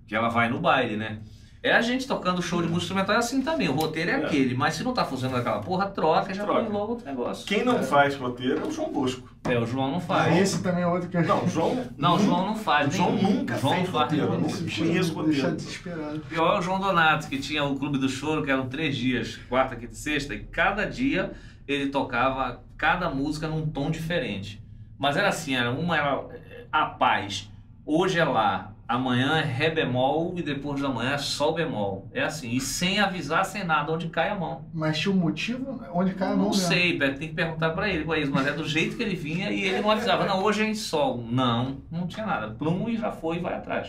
que 0.06 0.14
ela 0.14 0.28
vai 0.28 0.48
no 0.48 0.58
baile, 0.58 0.96
né? 0.96 1.20
É 1.66 1.72
a 1.72 1.80
gente 1.82 2.06
tocando 2.06 2.40
show 2.40 2.60
de 2.62 2.68
música 2.68 2.84
instrumental 2.84 3.16
é 3.16 3.18
assim 3.18 3.42
também, 3.42 3.68
o 3.68 3.72
roteiro 3.72 4.10
é, 4.10 4.14
É. 4.14 4.16
aquele, 4.24 4.54
mas 4.54 4.74
se 4.74 4.84
não 4.84 4.94
tá 4.94 5.04
funcionando 5.04 5.38
aquela 5.40 5.58
porra, 5.60 5.86
troca 5.86 6.30
e 6.30 6.34
já 6.34 6.44
Troca. 6.44 6.60
põe 6.64 6.72
logo 6.72 6.92
outro 6.92 7.06
negócio. 7.06 7.46
Quem 7.46 7.64
não 7.64 7.78
é. 7.78 7.82
faz 7.82 8.14
roteiro 8.14 8.60
é 8.60 8.66
o 8.66 8.70
João 8.70 8.92
Bosco. 8.92 9.28
É, 9.44 9.58
o 9.58 9.66
João 9.66 9.88
não 9.90 9.98
Ah, 9.98 10.00
faz. 10.00 10.36
esse 10.38 10.62
também 10.62 10.82
é 10.82 10.86
outro 10.86 11.08
que 11.08 11.16
eu 11.16 11.22
Não, 11.26 11.44
o 11.44 11.48
João. 11.48 11.84
Não, 11.96 12.14
o 12.16 12.18
João 12.18 12.46
não 12.46 12.54
faz. 12.56 12.88
O 12.88 12.96
João 12.96 13.12
nenhum. 13.14 13.30
nunca 13.38 13.54
O 13.56 13.58
João 13.58 13.72
fez 13.74 13.84
não 13.86 13.92
faz 13.92 14.10
roteiro, 14.12 14.32
nunca. 14.40 14.46
Esse 14.46 14.80
conheço 14.80 15.14
roteiro. 15.14 15.52
desesperado. 15.56 16.20
Pior 16.28 16.54
é 16.54 16.58
o 16.58 16.62
João 16.62 16.78
Donato, 16.80 17.28
que 17.28 17.38
tinha 17.38 17.64
o 17.64 17.76
Clube 17.76 17.98
do 17.98 18.08
Choro, 18.08 18.42
que 18.44 18.50
eram 18.50 18.68
três 18.68 18.96
dias, 18.96 19.36
quarta, 19.48 19.74
quinta 19.76 19.92
e 19.92 19.96
sexta, 19.96 20.34
e 20.34 20.40
cada 20.44 20.84
dia 20.84 21.32
ele 21.66 21.88
tocava 21.90 22.62
cada 22.76 23.10
música 23.10 23.48
num 23.48 23.66
tom 23.66 23.90
diferente. 23.90 24.62
Mas 24.98 25.16
era 25.16 25.28
assim, 25.28 25.54
era 25.56 25.70
uma 25.70 25.96
era 25.96 26.24
eh, 26.30 26.64
a 26.72 26.86
paz, 26.86 27.50
hoje 27.84 28.18
é 28.18 28.24
lá, 28.24 28.72
amanhã 28.88 29.38
é 29.38 29.42
ré 29.42 29.68
bemol 29.70 30.32
e 30.36 30.42
depois 30.42 30.80
da 30.80 30.88
manhã 30.88 31.12
é 31.12 31.18
sol 31.18 31.54
bemol. 31.54 32.08
É 32.12 32.22
assim, 32.22 32.50
e 32.50 32.60
sem 32.60 33.00
avisar, 33.00 33.44
sem 33.44 33.64
nada, 33.64 33.92
onde 33.92 34.08
cai 34.08 34.28
a 34.30 34.34
mão. 34.34 34.64
Mas 34.72 34.98
tinha 34.98 35.12
um 35.14 35.18
motivo 35.18 35.80
onde 35.92 36.14
cai 36.14 36.28
a 36.28 36.30
mão 36.30 36.38
não 36.46 36.50
mesmo. 36.50 36.68
sei, 36.68 36.96
Beto, 36.98 37.18
tem 37.18 37.28
que 37.28 37.34
perguntar 37.34 37.70
pra 37.70 37.88
ele, 37.88 38.04
Guaís, 38.04 38.28
mas 38.28 38.46
é 38.46 38.52
do 38.52 38.66
jeito 38.66 38.96
que 38.96 39.02
ele 39.02 39.16
vinha 39.16 39.50
e 39.50 39.62
ele 39.64 39.80
não 39.80 39.90
avisava, 39.90 40.24
não, 40.24 40.42
hoje 40.42 40.62
é 40.62 40.66
em 40.68 40.74
sol. 40.74 41.24
Não, 41.28 41.78
não 41.90 42.06
tinha 42.06 42.24
nada. 42.26 42.50
Plum 42.50 42.88
e 42.88 42.96
já 42.96 43.10
foi 43.10 43.36
e 43.36 43.40
vai 43.40 43.54
atrás. 43.54 43.88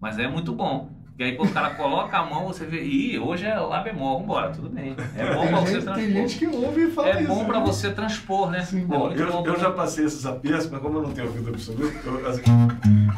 Mas 0.00 0.18
é 0.18 0.26
muito 0.26 0.52
bom. 0.52 0.90
Porque 1.12 1.24
aí 1.24 1.36
quando 1.36 1.50
o 1.50 1.52
cara 1.52 1.74
coloca 1.74 2.16
a 2.16 2.24
mão, 2.24 2.46
você 2.46 2.64
vê, 2.64 2.82
ih, 2.82 3.18
hoje 3.18 3.44
é 3.44 3.54
lá 3.54 3.82
bemol, 3.82 4.18
vambora, 4.20 4.48
tudo 4.50 4.70
bem. 4.70 4.96
É 5.14 5.34
bom 5.34 5.46
pra 5.46 5.60
você 5.60 5.74
gente, 5.74 5.84
tem 5.84 5.92
transpor. 5.94 6.14
gente 6.14 6.38
que 6.38 6.46
ouve 6.46 6.84
e 6.86 6.90
fala 6.90 7.08
É 7.10 7.18
isso. 7.20 7.28
bom 7.28 7.44
pra 7.44 7.60
né? 7.60 7.66
você 7.66 7.90
transpor, 7.92 8.50
né? 8.50 8.62
Sim, 8.62 8.88
Eu, 9.14 9.44
eu 9.44 9.60
já 9.60 9.70
passei 9.70 10.06
esses 10.06 10.24
apertos, 10.24 10.70
mas 10.70 10.80
como 10.80 10.98
eu 10.98 11.02
não 11.02 11.12
tenho 11.12 11.26
ouvido 11.26 11.50
absoluto, 11.50 11.92
eu, 12.02 12.26
assim, 12.30 12.40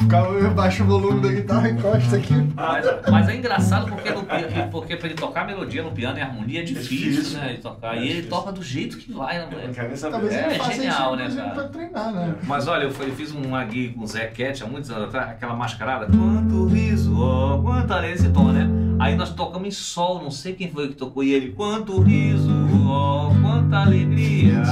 Calma, 0.09 0.50
baixa 0.50 0.82
o 0.82 0.86
volume 0.86 1.20
da 1.20 1.28
guitarra, 1.32 1.70
encosta 1.70 2.16
aqui. 2.16 2.34
Mas, 2.55 2.86
mas 3.11 3.28
é 3.28 3.36
engraçado 3.36 3.86
porque, 3.86 4.11
no, 4.11 4.22
porque 4.70 4.96
pra 4.96 5.07
ele 5.09 5.16
tocar 5.16 5.46
melodia 5.46 5.82
no 5.82 5.90
piano 5.92 6.18
e 6.18 6.20
harmonia 6.22 6.61
é 6.61 6.62
difícil, 6.62 7.11
difícil. 7.11 7.38
né? 7.38 7.52
De 7.55 7.59
tocar. 7.59 7.96
É 7.96 7.98
e 7.98 8.02
ele 8.02 8.09
difícil. 8.09 8.30
toca 8.30 8.52
do 8.52 8.62
jeito 8.62 8.96
que 8.98 9.12
vai, 9.12 9.38
né, 9.38 9.46
moleque? 9.50 9.80
É, 9.80 10.46
ele 10.50 10.55
faça 10.59 10.72
genial, 10.72 11.16
né, 11.16 11.30
cara? 11.34 11.50
pra 11.50 11.64
treinar, 11.68 12.12
né? 12.12 12.34
Mas 12.44 12.68
olha, 12.68 12.84
eu 12.84 12.90
fui- 12.90 13.07
eu 13.09 13.14
fiz 13.14 13.32
uma 13.32 13.64
gig 13.68 13.90
com 13.94 14.02
o 14.02 14.07
Zé 14.07 14.26
Cat 14.26 14.62
há 14.62 14.66
muitos 14.66 14.90
anos 14.90 15.05
atrás, 15.09 15.30
aquela 15.30 15.55
mascarada. 15.55 16.07
Quanto 16.07 16.66
riso, 16.66 17.18
ó, 17.20 17.59
quanta 17.61 17.94
alegria, 17.94 18.14
esse 18.14 18.28
tom, 18.30 18.52
né? 18.52 18.68
Aí 19.00 19.16
nós 19.16 19.30
tocamos 19.30 19.66
em 19.66 19.70
sol, 19.72 20.22
não 20.22 20.30
sei 20.30 20.52
quem 20.55 20.70
foi 20.70 20.88
que 20.88 20.94
tocou, 20.94 21.24
e 21.24 21.32
ele, 21.32 21.52
quanto 21.52 22.00
riso, 22.00 22.50
ó, 22.86 23.30
quanta 23.42 23.78
alegria. 23.78 24.62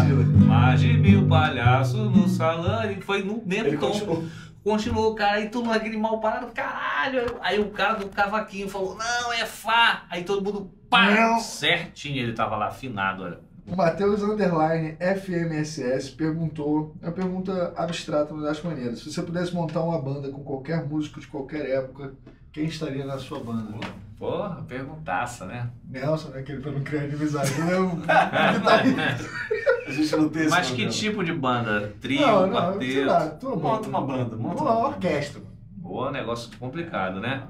Mais 0.46 0.80
de 0.80 0.92
mil 0.92 1.26
palhaços 1.26 1.94
no 2.14 2.28
salão, 2.28 2.90
e 2.90 3.00
foi 3.00 3.22
no 3.24 3.42
mesmo 3.44 3.66
Ele 3.68 3.76
tom. 3.78 3.88
continuou. 3.90 4.24
Continuou, 4.64 5.14
cara, 5.14 5.38
aí 5.38 5.48
todo 5.48 5.64
mundo 5.64 5.76
aquele 5.76 5.96
mal 5.96 6.20
parado, 6.20 6.46
caralho. 6.52 7.36
Aí 7.40 7.58
o 7.58 7.70
cara 7.70 7.94
do 7.94 8.08
cavaquinho 8.08 8.68
falou, 8.68 8.96
não, 8.96 9.32
é 9.32 9.44
Fá. 9.44 10.04
Aí 10.08 10.22
todo 10.22 10.42
mundo, 10.42 10.70
pá, 10.88 11.10
Não. 11.10 11.40
certinho, 11.40 12.22
ele 12.22 12.32
tava 12.32 12.56
lá 12.56 12.68
afinado, 12.68 13.24
olha. 13.24 13.40
O 13.66 13.76
Matheus 13.76 14.22
Underline 14.22 14.96
FMSS 14.98 16.10
perguntou, 16.10 16.96
é 17.00 17.06
uma 17.06 17.12
pergunta 17.12 17.72
abstrata, 17.76 18.34
mas 18.34 18.44
acho 18.44 18.66
maneira. 18.66 18.94
Se 18.96 19.12
você 19.12 19.22
pudesse 19.22 19.54
montar 19.54 19.80
uma 19.82 20.00
banda 20.00 20.28
com 20.30 20.42
qualquer 20.42 20.84
músico 20.84 21.20
de 21.20 21.26
qualquer 21.28 21.68
época, 21.70 22.12
quem 22.52 22.64
estaria 22.64 23.04
na 23.04 23.18
sua 23.18 23.38
banda? 23.40 23.74
Porra, 24.18 24.62
perguntaça, 24.68 25.44
né? 25.46 25.70
Nelson, 25.88 26.28
né? 26.30 26.40
Aquele 26.40 26.60
pra 26.60 26.70
não 26.72 26.82
criar 26.82 27.04
inimizade. 27.04 27.52
Ele 27.60 27.70
é 27.70 27.80
um 27.80 27.96
guitarrista. 28.02 29.30
A 29.92 30.02
gente 30.02 30.16
não 30.16 30.28
tem 30.28 30.42
esse 30.42 30.50
Mas 30.50 30.66
que 30.68 30.72
problema. 30.72 30.92
tipo 30.92 31.24
de 31.24 31.32
banda? 31.32 31.94
Trio, 32.00 32.20
Não, 32.20 32.46
não, 32.46 32.52
quarteto? 32.52 33.06
lá, 33.06 33.38
Monta 33.56 33.88
uma 33.88 34.00
banda, 34.00 34.36
monta 34.36 34.62
Uma 34.62 34.78
orquestra. 34.88 35.42
Boa, 35.76 36.10
negócio 36.10 36.50
complicado, 36.58 37.20
né? 37.20 37.44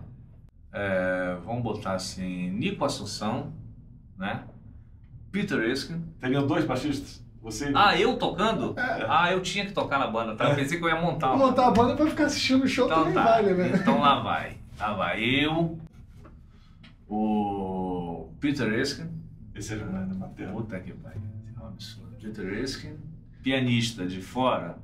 É, 0.72 1.36
vamos 1.44 1.62
botar 1.62 1.92
assim, 1.94 2.50
Nico 2.50 2.84
Assunção, 2.84 3.52
né? 4.18 4.44
Peter 5.30 5.58
Erskine. 5.60 6.02
Teriam 6.20 6.46
dois 6.46 6.64
baixistas? 6.64 7.22
Você 7.42 7.72
Ah, 7.74 7.98
eu 7.98 8.16
tocando? 8.16 8.74
Ah, 8.76 9.32
eu 9.32 9.40
tinha 9.40 9.66
que 9.66 9.72
tocar 9.72 9.98
na 9.98 10.06
banda, 10.06 10.34
tá? 10.36 10.50
Eu 10.50 10.54
pensei 10.56 10.78
que 10.78 10.84
eu 10.84 10.88
ia 10.88 11.00
montar 11.00 11.28
Vou 11.28 11.36
uma. 11.36 11.46
montar 11.48 11.66
a 11.66 11.70
banda 11.70 11.96
pra 11.96 12.06
ficar 12.06 12.24
assistindo 12.26 12.64
o 12.64 12.68
show 12.68 12.86
Então 12.86 12.98
também 13.00 13.14
tá. 13.14 13.24
vale, 13.24 13.54
né? 13.54 13.72
Então 13.74 14.00
lá 14.00 14.20
vai. 14.22 14.56
Lá 14.78 14.92
vai. 14.94 15.20
Eu, 15.22 15.78
o 17.08 18.28
Peter 18.40 18.72
Erskine. 18.72 19.10
Esse 19.54 19.74
era 19.74 19.84
o. 19.84 20.52
Puta 20.52 20.78
que 20.80 20.92
pariu. 20.92 21.20
É 21.58 21.62
um 21.62 21.66
absurdo. 21.68 22.11
Peter 22.22 22.52
Erskine. 22.52 22.98
Pianista 23.42 24.06
de 24.06 24.20
fora. 24.22 24.78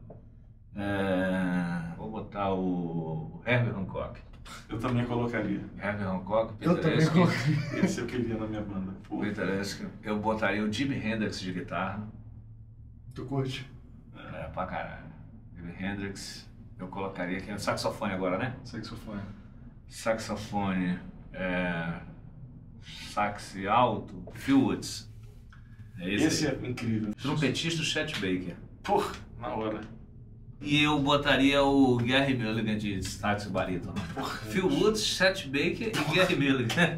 é, 0.75 1.95
Vou 1.97 2.11
botar 2.11 2.53
o 2.55 3.41
Herbie 3.47 3.71
Hancock. 3.71 4.21
Eu 4.69 4.79
também 4.79 5.05
colocaria. 5.05 5.61
Herbie 5.83 6.05
Hancock, 6.05 6.55
Eu 6.61 6.75
Peter 6.75 6.83
também 6.83 6.99
Erskine. 6.99 7.25
coloquei. 7.27 7.81
Esse 7.81 8.01
eu 8.01 8.07
queria 8.07 8.37
na 8.37 8.47
minha 8.47 8.63
banda. 8.63 8.93
Pô. 9.09 9.21
Peter 9.21 9.49
Erskine. 9.49 9.91
Eu 10.03 10.19
botaria 10.19 10.63
o 10.65 10.73
Jimi 10.73 10.97
Hendrix 10.97 11.41
de 11.41 11.53
guitarra. 11.53 12.07
Tu 13.15 13.25
curte? 13.25 13.71
É, 14.17 14.45
pra 14.49 14.67
caralho. 14.67 15.07
Jimi 15.55 15.73
Hendrix. 15.79 16.49
Eu 16.79 16.87
colocaria 16.89 17.39
aqui 17.39 17.51
no 17.51 17.59
saxofone 17.59 18.13
agora, 18.15 18.39
né? 18.39 18.57
Saxofone. 18.65 19.21
Saxofone. 19.89 20.99
É... 21.33 22.01
Sax 23.11 23.57
alto. 23.69 24.15
Phil 24.35 24.61
Woods. 24.63 25.08
É 26.01 26.15
esse, 26.15 26.27
Esse 26.27 26.47
aí. 26.49 26.59
é 26.63 26.69
incrível. 26.69 27.13
Trompetista, 27.15 27.83
Chet 27.83 28.15
Baker. 28.15 28.55
Porra, 28.83 29.13
na 29.41 29.49
hora. 29.49 29.81
E 30.61 30.83
eu 30.83 30.99
botaria 30.99 31.63
o 31.63 31.97
Gary 31.99 32.37
Mulligan 32.37 32.77
de 32.79 33.01
sax 33.03 33.47
barítono. 33.47 33.95
Phil 34.51 34.67
Woods, 34.67 35.05
Chet 35.05 35.47
Baker 35.49 35.93
e 35.93 36.15
Gary 36.17 36.35
Mulligan. 36.37 36.97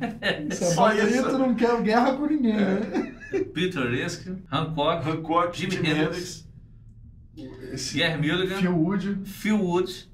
Isso 0.50 0.80
é 0.82 1.22
tu 1.22 1.38
não 1.38 1.54
quer 1.54 1.82
guerra 1.82 2.14
com 2.14 2.26
ninguém, 2.26 2.54
né? 2.56 3.16
Peter 3.52 3.82
Erskine, 3.92 4.42
Hancock, 4.50 5.06
Hancock, 5.08 5.56
Jimi 5.58 5.72
Jimi 5.72 5.88
Hendrix. 5.90 6.48
Hendrix. 7.36 7.72
Esse 7.72 7.98
Gary 7.98 8.16
Mulligan, 8.26 8.56
Phil 8.60 8.76
Wood, 8.76 9.20
Phil 9.24 9.60
Woods 9.62 10.08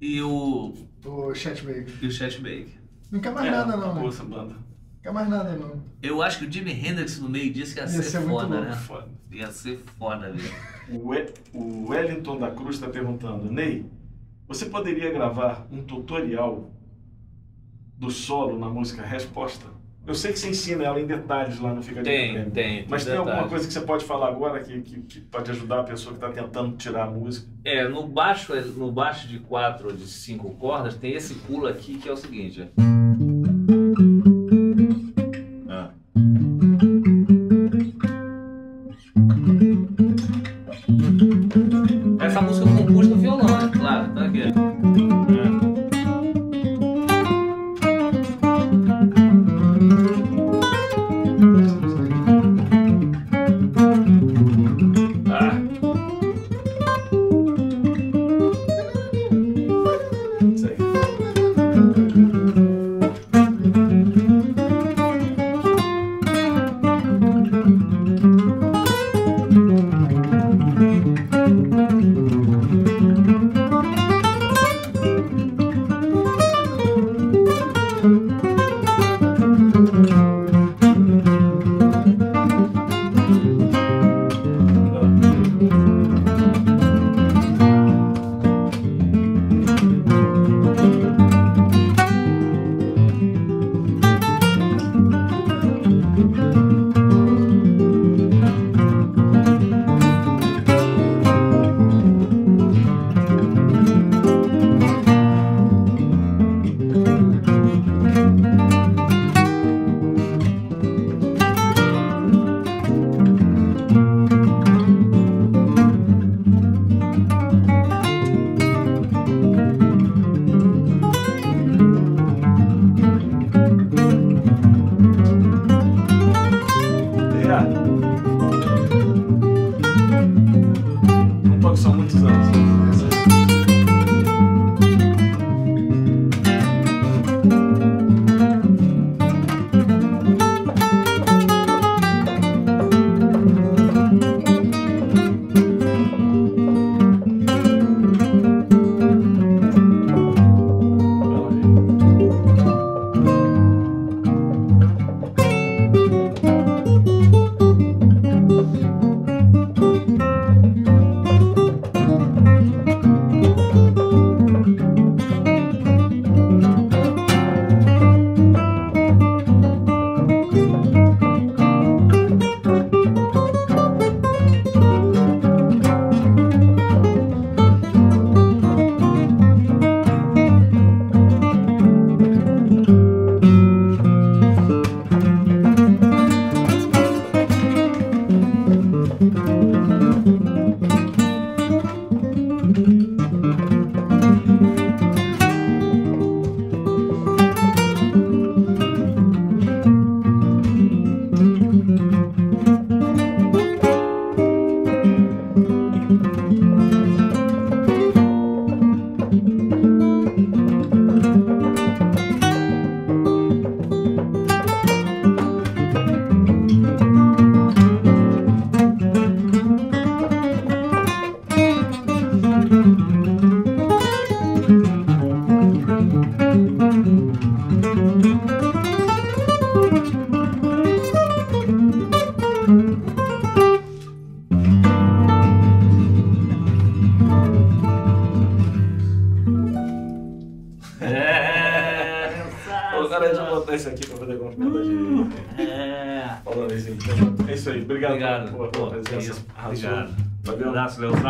e 0.00 0.22
o, 0.22 0.74
o 1.04 1.34
Chet 1.34 1.62
Baker. 1.64 1.88
e 2.00 2.06
o 2.06 2.10
Chet 2.12 2.36
Baker. 2.40 2.78
Não 3.10 3.20
quer 3.20 3.32
mais 3.32 3.46
É, 3.46 3.50
nada, 3.50 3.76
não, 3.76 3.94
né? 3.94 4.06
essa 4.06 4.22
banda. 4.24 4.54
Não 4.98 5.02
quer 5.02 5.12
mais 5.12 5.28
nada, 5.28 5.52
não. 5.56 5.80
Eu 6.02 6.22
acho 6.22 6.38
que 6.40 6.46
o 6.46 6.52
Jimi 6.52 6.72
Hendrix 6.72 7.18
no 7.20 7.28
meio 7.28 7.52
disso 7.52 7.76
ia, 7.76 7.82
Ia 7.82 7.88
ser, 7.88 8.02
ser 8.02 8.18
muito 8.20 8.32
foda, 8.42 8.54
louco. 8.56 8.70
né? 8.70 8.76
Foda. 8.76 9.08
Ia 9.32 9.50
ser 9.52 9.78
foda, 9.98 10.32
velho. 10.32 10.54
O, 10.90 11.08
We- 11.08 11.32
o 11.54 11.88
Wellington 11.88 12.38
da 12.38 12.50
Cruz 12.50 12.76
está 12.76 12.88
perguntando, 12.88 13.50
Ney, 13.50 13.86
você 14.46 14.66
poderia 14.66 15.10
gravar 15.12 15.66
um 15.70 15.82
tutorial 15.82 16.70
do 17.96 18.10
solo 18.10 18.58
na 18.58 18.68
música 18.68 19.02
Resposta? 19.02 19.66
Eu 20.06 20.14
sei 20.14 20.32
que 20.32 20.38
você 20.38 20.48
ensina 20.48 20.84
ela 20.84 20.98
em 20.98 21.06
detalhes 21.06 21.58
lá 21.60 21.74
no 21.74 21.82
Fica 21.82 22.02
de 22.02 22.08
Tem, 22.08 22.32
Prêmio. 22.32 22.50
tem. 22.50 22.86
Mas 22.88 23.04
tem 23.04 23.14
alguma 23.16 23.46
coisa 23.46 23.66
que 23.66 23.72
você 23.74 23.82
pode 23.82 24.06
falar 24.06 24.28
agora 24.28 24.58
que, 24.64 24.80
que, 24.80 25.00
que 25.02 25.20
pode 25.20 25.50
ajudar 25.50 25.80
a 25.80 25.84
pessoa 25.84 26.16
que 26.16 26.24
está 26.24 26.42
tentando 26.42 26.76
tirar 26.78 27.04
a 27.04 27.10
música? 27.10 27.46
É, 27.62 27.86
no 27.86 28.06
baixo, 28.08 28.54
no 28.74 28.90
baixo 28.90 29.28
de 29.28 29.38
quatro 29.38 29.88
ou 29.88 29.92
de 29.94 30.06
cinco 30.06 30.54
cordas 30.54 30.94
tem 30.96 31.12
esse 31.12 31.34
pulo 31.34 31.66
aqui 31.66 31.98
que 31.98 32.08
é 32.08 32.12
o 32.12 32.16
seguinte. 32.16 32.66
ó. 32.78 32.97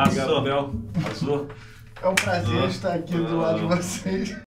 Abraço, 0.08 0.40
Léo. 0.40 0.90
Arrasou. 0.96 1.48
É 2.02 2.08
um 2.08 2.14
prazer 2.14 2.64
estar 2.68 2.94
aqui 2.94 3.12
do 3.12 3.36
lado 3.38 3.60
de 3.60 3.66
vocês. 3.66 4.47